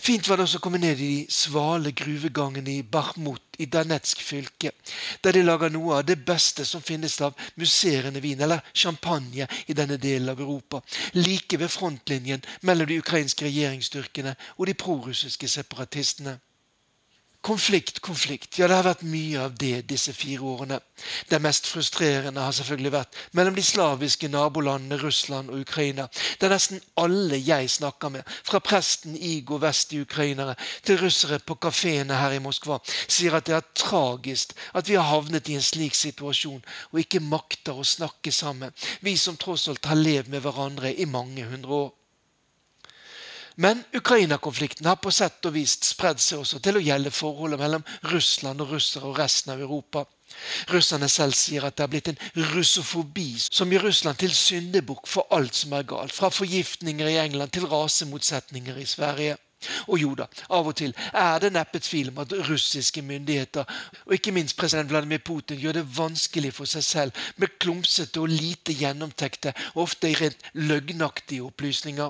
Fint 0.02 0.26
var 0.28 0.40
det 0.40 0.48
også 0.48 0.58
å 0.58 0.64
komme 0.66 0.80
ned 0.82 0.98
i 0.98 1.08
de 1.12 1.26
svale 1.30 1.92
gruvegangene 1.94 2.72
i 2.74 2.82
Bahmut 2.82 3.60
i 3.62 3.68
Danetsk 3.70 4.24
fylke, 4.26 4.72
der 5.22 5.36
de 5.38 5.44
lager 5.46 5.70
noe 5.70 6.00
av 6.00 6.08
det 6.08 6.16
beste 6.26 6.66
som 6.66 6.82
finnes 6.82 7.20
av 7.22 7.38
musserende 7.62 8.24
vin, 8.24 8.42
eller 8.42 8.64
champagne, 8.74 9.46
i 9.70 9.76
denne 9.78 10.00
delen 10.02 10.34
av 10.34 10.42
Europa, 10.42 10.82
like 11.14 11.60
ved 11.62 11.70
frontlinjen 11.70 12.42
mellom 12.66 12.90
de 12.90 12.98
ukrainske 12.98 13.46
regjeringsstyrkene 13.46 14.34
og 14.58 14.66
de 14.72 14.74
prorussiske 14.74 15.52
separatistene. 15.54 16.40
Konflikt, 17.42 18.00
konflikt. 18.02 18.60
Ja, 18.60 18.68
det 18.70 18.76
har 18.78 18.86
vært 18.86 19.00
mye 19.02 19.40
av 19.42 19.56
det 19.58 19.88
disse 19.90 20.14
fire 20.14 20.46
årene. 20.46 20.78
Det 21.26 21.40
mest 21.42 21.66
frustrerende 21.66 22.44
har 22.44 22.54
selvfølgelig 22.54 22.92
vært 22.94 23.16
mellom 23.34 23.56
de 23.58 23.64
slaviske 23.66 24.28
nabolandene 24.30 25.00
Russland 25.02 25.50
og 25.50 25.64
Ukraina, 25.64 26.08
Det 26.38 26.46
er 26.46 26.54
nesten 26.54 26.82
alle 26.98 27.40
jeg 27.42 27.70
snakker 27.70 28.10
med, 28.10 28.24
fra 28.44 28.60
presten 28.60 29.16
Igor 29.18 29.58
vest 29.58 29.94
i 29.94 30.02
ukrainere 30.02 30.56
til 30.84 31.00
russere 31.02 31.40
på 31.40 31.56
kafeene 31.56 32.14
her 32.14 32.32
i 32.32 32.40
Moskva, 32.40 32.78
sier 33.08 33.34
at 33.34 33.46
det 33.46 33.56
er 33.56 33.74
tragisk 33.74 34.54
at 34.74 34.90
vi 34.90 34.96
har 34.96 35.10
havnet 35.10 35.50
i 35.50 35.56
en 35.56 35.66
slik 35.66 35.96
situasjon 35.96 36.62
og 36.92 37.00
ikke 37.00 37.20
makter 37.26 37.74
å 37.74 37.84
snakke 37.84 38.32
sammen, 38.32 38.74
vi 39.02 39.18
som 39.18 39.38
tross 39.38 39.68
alt 39.68 39.86
har 39.86 39.98
levd 39.98 40.30
med 40.30 40.42
hverandre 40.42 40.94
i 40.94 41.06
mange 41.06 41.46
hundre 41.50 41.74
år. 41.74 41.92
Men 43.62 43.84
Ukraina-konflikten 43.94 44.88
har 44.90 44.98
på 44.98 45.12
sett 45.14 45.46
og 45.46 45.54
vist 45.54 45.86
spredd 45.86 46.22
seg 46.24 46.40
også 46.42 46.58
til 46.66 46.80
å 46.80 46.82
gjelde 46.82 47.12
forholdet 47.14 47.60
mellom 47.62 47.84
Russland 48.10 48.64
og 48.64 48.72
russere 48.74 49.06
og 49.06 49.20
resten 49.20 49.54
av 49.54 49.62
Europa. 49.62 50.02
Russerne 50.72 51.10
selv 51.12 51.36
sier 51.38 51.68
at 51.68 51.76
det 51.78 51.84
har 51.86 51.92
blitt 51.92 52.10
en 52.10 52.22
russofobi 52.56 53.28
som 53.44 53.70
gir 53.70 53.84
Russland 53.86 54.18
til 54.18 54.34
syndebukk 54.34 55.06
for 55.06 55.30
alt 55.36 55.60
som 55.60 55.76
er 55.78 55.86
galt, 55.86 56.16
fra 56.16 56.32
forgiftninger 56.34 57.12
i 57.12 57.20
England 57.22 57.54
til 57.54 57.68
rasemotsetninger 57.70 58.80
i 58.82 58.88
Sverige. 58.90 59.36
Og 59.94 60.00
jo 60.02 60.16
da, 60.18 60.26
av 60.50 60.72
og 60.72 60.74
til 60.80 60.96
er 61.14 61.44
det 61.44 61.52
neppe 61.54 61.84
tvil 61.86 62.10
om 62.10 62.24
at 62.24 62.34
russiske 62.48 63.04
myndigheter, 63.06 63.68
og 64.08 64.16
ikke 64.18 64.34
minst 64.34 64.58
president 64.58 64.90
Vladimir 64.90 65.22
Putin, 65.22 65.60
gjør 65.62 65.78
det 65.78 65.86
vanskelig 66.00 66.56
for 66.58 66.72
seg 66.72 66.88
selv 66.88 67.28
med 67.38 67.60
klumsete 67.62 68.24
og 68.24 68.34
lite 68.34 68.74
gjennomtekte, 68.74 69.54
ofte 69.78 70.16
rent 70.18 70.50
løgnaktige 70.58 71.46
opplysninger. 71.46 72.10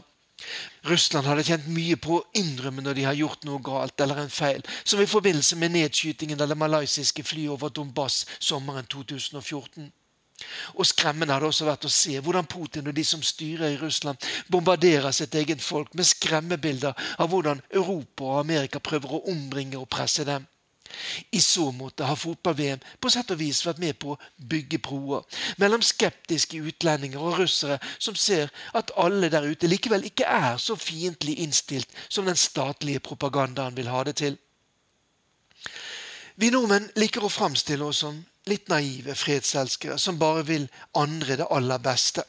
Russland 0.89 1.27
hadde 1.29 1.45
kjent 1.45 1.69
mye 1.71 1.97
på 2.01 2.17
å 2.17 2.25
innrømme 2.37 2.83
når 2.85 2.97
de 2.97 3.07
har 3.07 3.17
gjort 3.17 3.47
noe 3.47 3.61
galt 3.63 4.01
eller 4.01 4.23
en 4.23 4.33
feil, 4.33 4.61
som 4.83 5.01
i 5.01 5.09
forbindelse 5.09 5.57
med 5.61 5.75
nedskytingen 5.75 6.41
av 6.41 6.51
det 6.51 6.57
malaysiske 6.57 7.23
flyet 7.23 7.53
over 7.53 7.73
Donbas 7.73 8.25
sommeren 8.39 8.87
2014. 8.89 9.91
Og 10.73 10.87
Skremmende 10.89 11.33
har 11.33 11.43
det 11.43 11.51
også 11.51 11.67
vært 11.67 11.85
å 11.85 11.93
se 11.93 12.15
hvordan 12.17 12.49
Putin 12.49 12.89
og 12.89 12.95
de 12.97 13.03
som 13.05 13.21
styrer 13.21 13.75
i 13.75 13.81
Russland, 13.81 14.17
bombarderer 14.49 15.13
sitt 15.13 15.35
eget 15.37 15.61
folk 15.61 15.93
med 15.93 16.07
skremmebilder 16.09 16.97
av 17.21 17.29
hvordan 17.29 17.61
Europa 17.69 18.25
og 18.25 18.39
Amerika 18.39 18.81
prøver 18.81 19.13
å 19.13 19.25
ombringe 19.31 19.77
og 19.77 19.89
presse 19.91 20.25
dem. 20.25 20.47
I 21.31 21.39
så 21.41 21.69
måte 21.75 22.07
har 22.07 22.19
fotball-VM 22.19 22.81
på 23.01 23.11
sett 23.13 23.31
og 23.33 23.39
vis 23.41 23.63
vært 23.65 23.81
med 23.83 23.97
på 24.01 24.15
å 24.15 24.19
bygge 24.51 24.81
broer 24.83 25.25
mellom 25.61 25.83
skeptiske 25.85 26.59
utlendinger 26.71 27.21
og 27.21 27.39
russere 27.41 27.79
som 27.97 28.15
ser 28.15 28.51
at 28.77 28.93
alle 28.99 29.29
der 29.33 29.47
ute 29.47 29.69
likevel 29.69 30.05
ikke 30.09 30.27
er 30.27 30.57
så 30.61 30.75
fiendtlig 30.79 31.37
innstilt 31.43 31.91
som 32.09 32.25
den 32.25 32.39
statlige 32.39 33.03
propagandaen 33.03 33.77
vil 33.77 33.91
ha 33.91 34.03
det 34.07 34.17
til. 34.21 34.37
Vi 36.35 36.49
nordmenn 36.49 36.89
liker 36.97 37.25
å 37.25 37.31
framstille 37.31 37.85
oss 37.85 38.01
som 38.05 38.21
litt 38.49 38.69
naive 38.71 39.15
fredselskere 39.15 39.99
som 40.01 40.19
bare 40.19 40.45
vil 40.47 40.69
andre 40.97 41.37
det 41.41 41.49
aller 41.53 41.81
beste. 41.83 42.23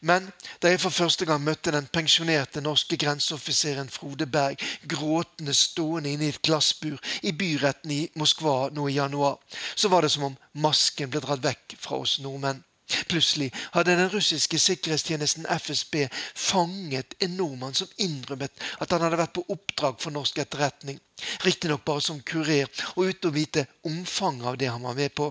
Men 0.00 0.30
da 0.62 0.72
jeg 0.72 0.80
for 0.80 0.94
første 0.94 1.26
gang 1.28 1.42
møtte 1.44 1.72
den 1.74 1.88
pensjonerte 1.92 2.62
norske 2.64 2.96
grenseoffiseren 3.00 3.90
Frode 3.92 4.26
Berg 4.26 4.62
gråtende 4.88 5.54
stående 5.54 6.12
inne 6.14 6.28
i 6.28 6.34
et 6.34 6.42
glassbur 6.42 6.98
i 7.22 7.32
byretten 7.32 7.94
i 7.96 8.00
Moskva 8.20 8.70
nå 8.74 8.88
i 8.88 8.96
januar, 8.98 9.38
så 9.74 9.88
var 9.88 10.02
det 10.02 10.12
som 10.14 10.30
om 10.30 10.40
masken 10.52 11.10
ble 11.10 11.22
dratt 11.24 11.44
vekk 11.44 11.78
fra 11.80 12.02
oss 12.04 12.18
nordmenn. 12.24 12.64
Plutselig 13.08 13.52
hadde 13.74 13.94
den 13.96 14.10
russiske 14.10 14.58
sikkerhetstjenesten 14.58 15.46
FSB 15.46 16.08
fanget 16.34 17.14
en 17.22 17.36
nordmann 17.38 17.74
som 17.74 17.90
innrømmet 18.02 18.64
at 18.80 18.90
han 18.90 19.04
hadde 19.04 19.20
vært 19.20 19.36
på 19.36 19.44
oppdrag 19.54 20.00
for 20.02 20.14
norsk 20.14 20.40
etterretning. 20.42 20.98
Riktignok 21.44 21.84
bare 21.86 22.02
som 22.02 22.22
kurer, 22.26 22.66
og 22.96 23.12
uten 23.12 23.30
å 23.30 23.36
vite 23.36 23.66
omfanget 23.86 24.50
av 24.50 24.58
det 24.58 24.72
han 24.72 24.82
var 24.82 24.98
med 24.98 25.14
på. 25.14 25.30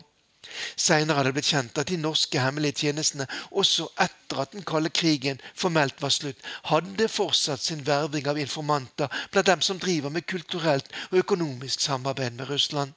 Senere 0.79 1.19
er 1.19 1.27
det 1.27 1.33
blitt 1.35 1.49
kjent 1.51 1.79
at 1.81 1.89
de 1.91 1.97
norske 1.99 2.39
hemmelige 2.39 2.85
tjenestene, 2.85 3.27
også 3.51 3.89
etter 3.99 4.43
at 4.43 4.53
den 4.55 4.63
kalde 4.67 4.89
krigen 4.89 5.41
formelt 5.53 5.99
var 6.01 6.13
slutt, 6.15 6.39
hadde 6.71 7.09
fortsatt 7.11 7.63
sin 7.63 7.85
verving 7.87 8.29
av 8.31 8.39
informanter 8.39 9.11
blant 9.33 9.51
dem 9.51 9.65
som 9.65 9.81
driver 9.81 10.13
med 10.15 10.27
kulturelt 10.31 10.87
og 11.11 11.19
økonomisk 11.23 11.83
samarbeid 11.83 12.39
med 12.39 12.49
Russland. 12.49 12.95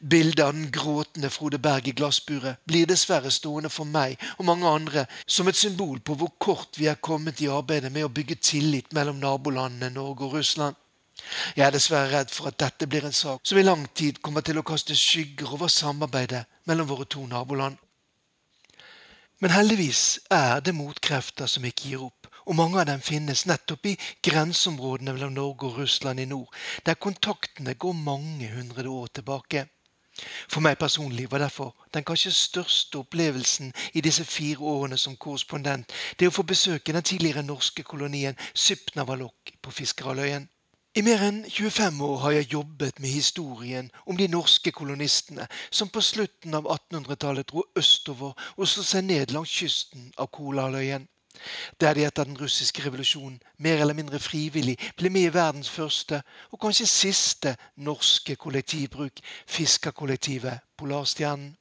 Bildet 0.00 0.42
av 0.42 0.52
den 0.52 0.70
gråtende 0.74 1.30
Frode 1.30 1.58
Berg 1.62 1.86
i 1.86 1.94
glassburet 1.94 2.58
blir 2.66 2.88
dessverre 2.90 3.30
stående 3.30 3.70
for 3.70 3.86
meg 3.86 4.18
og 4.36 4.48
mange 4.48 4.66
andre 4.66 5.04
som 5.26 5.46
et 5.46 5.58
symbol 5.60 6.00
på 6.00 6.16
hvor 6.18 6.32
kort 6.42 6.80
vi 6.80 6.88
er 6.90 6.98
kommet 7.08 7.40
i 7.44 7.50
arbeidet 7.52 7.92
med 7.94 8.08
å 8.08 8.10
bygge 8.16 8.40
tillit 8.42 8.90
mellom 8.96 9.22
nabolandene 9.22 9.94
Norge 9.94 10.26
og 10.26 10.34
Russland. 10.40 10.74
Jeg 11.56 11.66
er 11.66 11.74
dessverre 11.74 12.12
redd 12.12 12.30
for 12.30 12.50
at 12.50 12.58
dette 12.60 12.86
blir 12.86 13.06
en 13.06 13.16
sak 13.16 13.42
som 13.42 13.58
i 13.58 13.64
lang 13.64 13.86
tid 13.94 14.20
kommer 14.22 14.44
til 14.46 14.60
å 14.60 14.66
kaste 14.66 14.96
skygger 14.96 15.52
over 15.56 15.72
samarbeidet 15.72 16.44
mellom 16.66 16.88
våre 16.88 17.08
to 17.10 17.26
naboland. 17.26 17.76
Men 19.40 19.52
heldigvis 19.52 20.18
er 20.32 20.60
det 20.64 20.72
motkrefter 20.74 21.46
som 21.50 21.64
ikke 21.68 21.90
gir 21.90 22.04
opp, 22.06 22.28
og 22.46 22.56
mange 22.56 22.80
av 22.80 22.86
dem 22.88 23.02
finnes 23.04 23.44
nettopp 23.46 23.90
i 23.90 23.96
grenseområdene 24.24 25.12
mellom 25.12 25.34
Norge 25.36 25.68
og 25.68 25.80
Russland 25.82 26.22
i 26.22 26.28
nord, 26.30 26.48
der 26.86 26.96
kontaktene 26.96 27.74
går 27.74 27.92
mange 27.92 28.48
hundre 28.54 28.88
år 28.88 29.10
tilbake. 29.18 29.66
For 30.48 30.64
meg 30.64 30.78
personlig 30.80 31.26
var 31.30 31.42
derfor 31.44 31.74
den 31.92 32.04
kanskje 32.08 32.32
største 32.32 33.02
opplevelsen 33.02 33.74
i 33.92 34.00
disse 34.00 34.24
fire 34.24 34.64
årene 34.64 34.96
som 34.96 35.16
korrespondent 35.20 35.92
det 36.16 36.30
å 36.30 36.32
få 36.32 36.46
besøke 36.48 36.94
den 36.96 37.04
tidligere 37.04 37.44
norske 37.44 37.84
kolonien 37.84 38.38
Sypnavalok 38.54 39.52
på 39.60 39.74
Fiskeraløyen. 39.80 40.48
I 40.96 41.02
mer 41.04 41.20
enn 41.26 41.42
25 41.44 41.98
år 42.00 42.20
har 42.22 42.30
jeg 42.30 42.52
jobbet 42.54 43.00
med 43.04 43.10
historien 43.12 43.90
om 44.08 44.16
de 44.16 44.30
norske 44.32 44.70
kolonistene 44.72 45.44
som 45.68 45.90
på 45.92 46.00
slutten 46.00 46.56
av 46.56 46.64
1800-tallet 46.72 47.50
dro 47.50 47.66
østover 47.76 48.32
og 48.56 48.70
slo 48.70 48.84
seg 48.86 49.04
ned 49.04 49.34
langs 49.36 49.52
kysten 49.52 50.06
av 50.16 50.30
Kolahalvøya. 50.32 51.02
Der 51.80 51.92
de 51.92 52.06
etter 52.08 52.24
den 52.24 52.40
russiske 52.40 52.86
revolusjonen 52.86 53.36
mer 53.60 53.82
eller 53.84 53.98
mindre 53.98 54.22
frivillig 54.24 54.78
ble 54.96 55.12
med 55.12 55.28
i 55.28 55.34
verdens 55.34 55.68
første 55.68 56.22
og 56.48 56.62
kanskje 56.64 56.88
siste 56.88 57.52
norske 57.76 58.38
kollektivbruk, 58.40 59.20
fiskerkollektivet 59.44 60.64
Polarstjernen. 60.80 61.52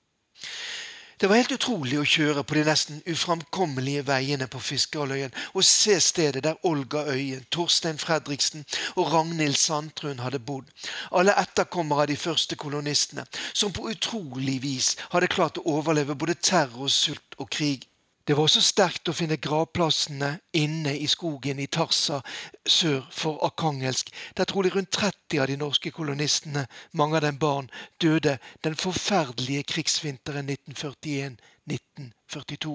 Det 1.20 1.30
var 1.30 1.39
helt 1.39 1.53
utrolig 1.55 1.95
å 1.95 2.07
kjøre 2.07 2.41
på 2.43 2.57
de 2.57 2.63
nesten 2.68 2.97
uframkommelige 3.07 4.03
veiene 4.09 4.49
på 4.51 4.59
Fiskerhalvøyen 4.59 5.32
og 5.53 5.63
se 5.63 5.95
stedet 6.03 6.43
der 6.43 6.59
Olga 6.68 7.05
Øyen, 7.07 7.45
Torstein 7.55 7.99
Fredriksen 8.01 8.66
og 8.97 9.13
Ragnhild 9.13 9.55
Sandtrun 9.55 10.20
hadde 10.20 10.43
bodd. 10.43 10.68
Alle 11.16 11.38
etterkommere 11.39 12.03
av 12.03 12.11
de 12.11 12.20
første 12.20 12.59
kolonistene, 12.59 13.24
som 13.53 13.72
på 13.72 13.88
utrolig 13.93 14.59
vis 14.66 14.95
hadde 15.13 15.32
klart 15.32 15.61
å 15.61 15.68
overleve 15.78 16.20
både 16.20 16.36
terror, 16.36 16.91
sult 16.91 17.39
og 17.39 17.47
krig. 17.49 17.88
Det 18.26 18.34
var 18.34 18.47
også 18.47 18.61
sterkt 18.65 19.09
å 19.09 19.13
finne 19.13 19.36
gravplassene 19.38 20.39
inne 20.57 20.95
i 20.97 21.07
skogen 21.07 21.59
i 21.61 21.67
Tarsa 21.69 22.23
sør 22.65 23.05
for 23.13 23.38
Arkangelsk, 23.45 24.09
der 24.34 24.45
trolig 24.49 24.73
rundt 24.73 24.89
30 24.97 25.41
av 25.43 25.47
de 25.51 25.57
norske 25.61 25.91
kolonistene, 25.93 26.65
mange 26.97 27.15
av 27.19 27.23
dem 27.28 27.38
barn, 27.38 27.69
døde 28.01 28.39
den 28.65 28.76
forferdelige 28.82 29.63
krigsvinteren 29.76 30.49
1941-1942. 30.49 32.73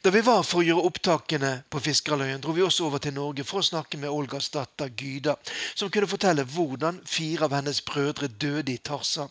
Da 0.00 0.08
vi 0.10 0.20
var 0.24 0.42
for 0.48 0.58
å 0.62 0.64
gjøre 0.64 0.86
opptakene 0.88 1.68
på 1.68 1.80
Fiskerløyen, 1.84 2.40
dro 2.40 2.52
vi 2.56 2.64
også 2.64 2.88
over 2.88 2.98
til 3.04 3.12
Norge 3.16 3.44
for 3.44 3.60
å 3.60 3.68
snakke 3.68 3.96
med 4.00 4.12
Olgas 4.12 4.48
datter 4.54 4.88
Gyda, 4.88 5.36
som 5.76 5.90
kunne 5.92 6.08
fortelle 6.08 6.44
hvordan 6.56 7.04
fire 7.04 7.44
av 7.44 7.52
hennes 7.58 7.84
brødre 7.84 8.32
døde 8.32 8.72
i 8.72 8.80
Tarsa. 8.80 9.28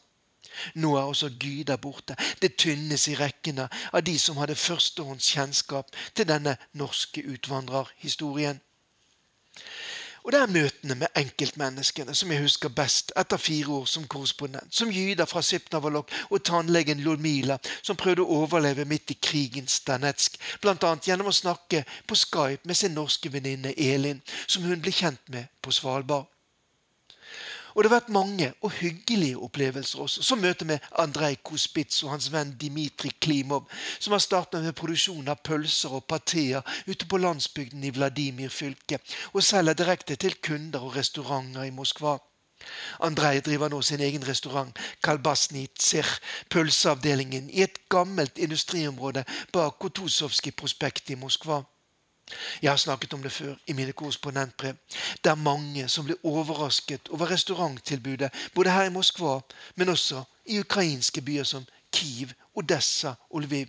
Nå 0.75 0.95
er 0.97 1.03
også 1.03 1.29
Gyda 1.39 1.77
borte. 1.77 2.15
Det 2.41 2.55
tynnes 2.55 3.07
i 3.07 3.15
rekkene 3.19 3.69
av 3.93 4.03
de 4.03 4.17
som 4.19 4.37
hadde 4.37 4.55
førstehånds 4.59 5.31
kjennskap 5.35 5.91
til 6.15 6.27
denne 6.29 6.57
norske 6.73 7.23
utvandrerhistorien. 7.35 8.61
Og 10.23 10.31
det 10.31 10.39
er 10.39 10.51
møtene 10.55 10.95
med 10.95 11.19
enkeltmenneskene 11.19 12.13
som 12.15 12.31
jeg 12.31 12.43
husker 12.45 12.71
best 12.71 13.11
etter 13.19 13.37
fire 13.37 13.73
år 13.75 13.87
som 13.91 14.05
korrespondent. 14.07 14.71
Som 14.75 14.91
Gyda 14.91 15.25
fra 15.27 15.41
Sipnavalok 15.43 16.11
og 16.29 16.43
tannlegen 16.47 17.03
Ludmila, 17.03 17.57
som 17.81 17.99
prøvde 17.99 18.23
å 18.23 18.39
overleve 18.43 18.87
midt 18.87 19.11
i 19.11 19.19
krigens 19.19 19.81
Danetsk, 19.87 20.39
bl.a. 20.63 20.93
gjennom 21.03 21.27
å 21.27 21.35
snakke 21.35 21.83
på 22.07 22.15
Skype 22.15 22.63
med 22.63 22.79
sin 22.79 22.95
norske 22.95 23.31
venninne 23.33 23.75
Elin, 23.75 24.23
som 24.47 24.63
hun 24.63 24.79
ble 24.81 24.95
kjent 24.95 25.27
med 25.27 25.51
på 25.61 25.75
Svalbard. 25.75 26.32
Og 27.73 27.83
det 27.83 27.89
har 27.89 27.95
vært 27.97 28.09
mange 28.13 28.51
og 28.61 28.71
hyggelige 28.71 29.37
opplevelser 29.37 30.03
også, 30.05 30.23
som 30.23 30.41
møtet 30.41 30.67
med 30.67 30.83
Andrej 31.01 31.35
Kospitz 31.43 32.03
og 32.03 32.11
hans 32.13 32.29
venn 32.33 32.53
Dimitri 32.61 33.09
Klimov, 33.21 33.65
som 33.99 34.13
har 34.13 34.21
startet 34.21 34.63
med 34.63 34.77
produksjon 34.77 35.27
av 35.27 35.41
pølser 35.43 35.95
og 35.97 36.05
pateer 36.05 36.61
ute 36.87 37.07
på 37.09 37.17
landsbygden 37.17 37.83
i 37.83 37.93
Vladimir 37.95 38.53
fylke, 38.53 38.99
og 39.33 39.43
selger 39.43 39.73
direkte 39.73 40.15
til 40.15 40.37
kunder 40.41 40.85
og 40.85 40.95
restauranter 40.97 41.65
i 41.65 41.73
Moskva. 41.73 42.19
Andrej 43.03 43.41
driver 43.43 43.69
nå 43.69 43.81
sin 43.81 43.99
egen 43.99 44.23
restaurant, 44.27 44.77
Kalbasnitsir, 45.03 46.07
pølseavdelingen, 46.49 47.49
i 47.49 47.65
et 47.65 47.81
gammelt 47.89 48.37
industriområde 48.37 49.25
bak 49.51 49.79
Kotosovskij-prospektet 49.79 51.17
i 51.17 51.19
Moskva. 51.19 51.63
Jeg 52.61 52.71
har 52.71 52.77
snakket 52.77 53.13
om 53.13 53.23
det 53.23 53.31
før 53.31 53.55
i 53.67 53.73
mine 53.73 53.91
korrespondentbrev. 53.91 54.75
Det 55.23 55.31
er 55.31 55.35
mange 55.35 55.87
som 55.89 56.05
blir 56.05 56.19
overrasket 56.23 57.09
over 57.09 57.31
restauranttilbudet 57.31 58.31
både 58.55 58.71
her 58.71 58.87
i 58.87 58.93
Moskva, 58.93 59.39
men 59.75 59.89
også 59.89 60.23
i 60.45 60.59
ukrainske 60.59 61.21
byer 61.21 61.43
som 61.43 61.65
Kiev, 61.91 62.33
Odessa 62.55 63.13
og 63.29 63.41
Lviv. 63.41 63.67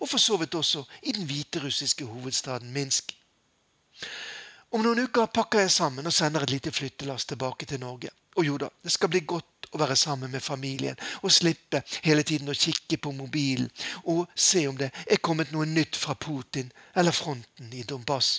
Og 0.00 0.08
for 0.08 0.18
så 0.18 0.36
vidt 0.36 0.54
også 0.54 0.84
i 1.02 1.12
den 1.12 1.24
hviterussiske 1.24 2.04
hovedstaden 2.04 2.72
Minsk. 2.72 3.16
Om 4.74 4.82
noen 4.82 5.04
uker 5.06 5.26
pakker 5.26 5.64
jeg 5.64 5.70
sammen 5.70 6.06
og 6.06 6.12
sender 6.12 6.42
et 6.42 6.50
lite 6.50 6.72
flyttelass 6.72 7.24
tilbake 7.30 7.66
til 7.66 7.80
Norge. 7.80 8.10
Og 8.36 8.46
jo 8.46 8.56
da, 8.58 8.68
det 8.82 8.92
skal 8.92 9.08
bli 9.08 9.20
godt 9.26 9.53
å 9.74 9.80
være 9.80 9.96
sammen 9.98 10.30
med 10.32 10.42
familien 10.42 10.98
og 11.22 11.32
slippe 11.34 11.82
hele 12.04 12.22
tiden 12.26 12.50
å 12.50 12.56
kikke 12.56 12.98
på 13.02 13.12
mobilen 13.16 13.70
og 14.10 14.26
se 14.34 14.66
om 14.70 14.78
det 14.78 14.90
er 15.04 15.22
kommet 15.22 15.52
noe 15.54 15.66
nytt 15.68 15.98
fra 15.98 16.14
Putin 16.14 16.70
eller 16.94 17.14
fronten 17.14 17.72
i 17.74 17.82
Donbass. 17.88 18.36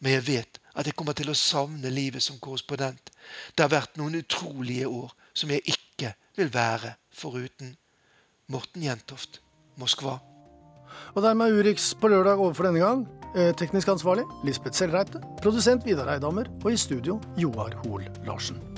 Men 0.00 0.16
jeg 0.18 0.26
vet 0.26 0.58
at 0.74 0.88
jeg 0.88 0.96
kommer 0.98 1.16
til 1.16 1.30
å 1.30 1.38
savne 1.38 1.92
livet 1.92 2.24
som 2.24 2.40
korrespondent. 2.42 3.12
Det 3.54 3.64
har 3.64 3.72
vært 3.72 3.98
noen 4.00 4.18
utrolige 4.18 4.88
år 4.88 5.12
som 5.36 5.52
jeg 5.52 5.62
ikke 5.74 6.14
vil 6.38 6.50
være 6.52 6.96
foruten. 7.14 7.76
Morten 8.52 8.84
Jentoft, 8.84 9.40
Moskva. 9.80 10.18
Og 11.14 11.22
dermed 11.24 11.48
er 11.48 11.60
Urix 11.60 11.92
på 11.96 12.10
lørdag 12.12 12.40
over 12.40 12.56
for 12.56 12.68
denne 12.68 12.82
gang. 12.82 13.06
Eh, 13.32 13.54
teknisk 13.56 13.88
ansvarlig 13.88 14.26
Lisbeth 14.44 14.76
Selreite. 14.76 15.22
Produsent 15.40 15.86
Vidar 15.88 16.12
Eidhammer. 16.12 16.50
Og 16.64 16.72
i 16.72 16.76
studio 16.76 17.20
Joar 17.40 17.78
Hoel 17.84 18.10
Larsen. 18.26 18.71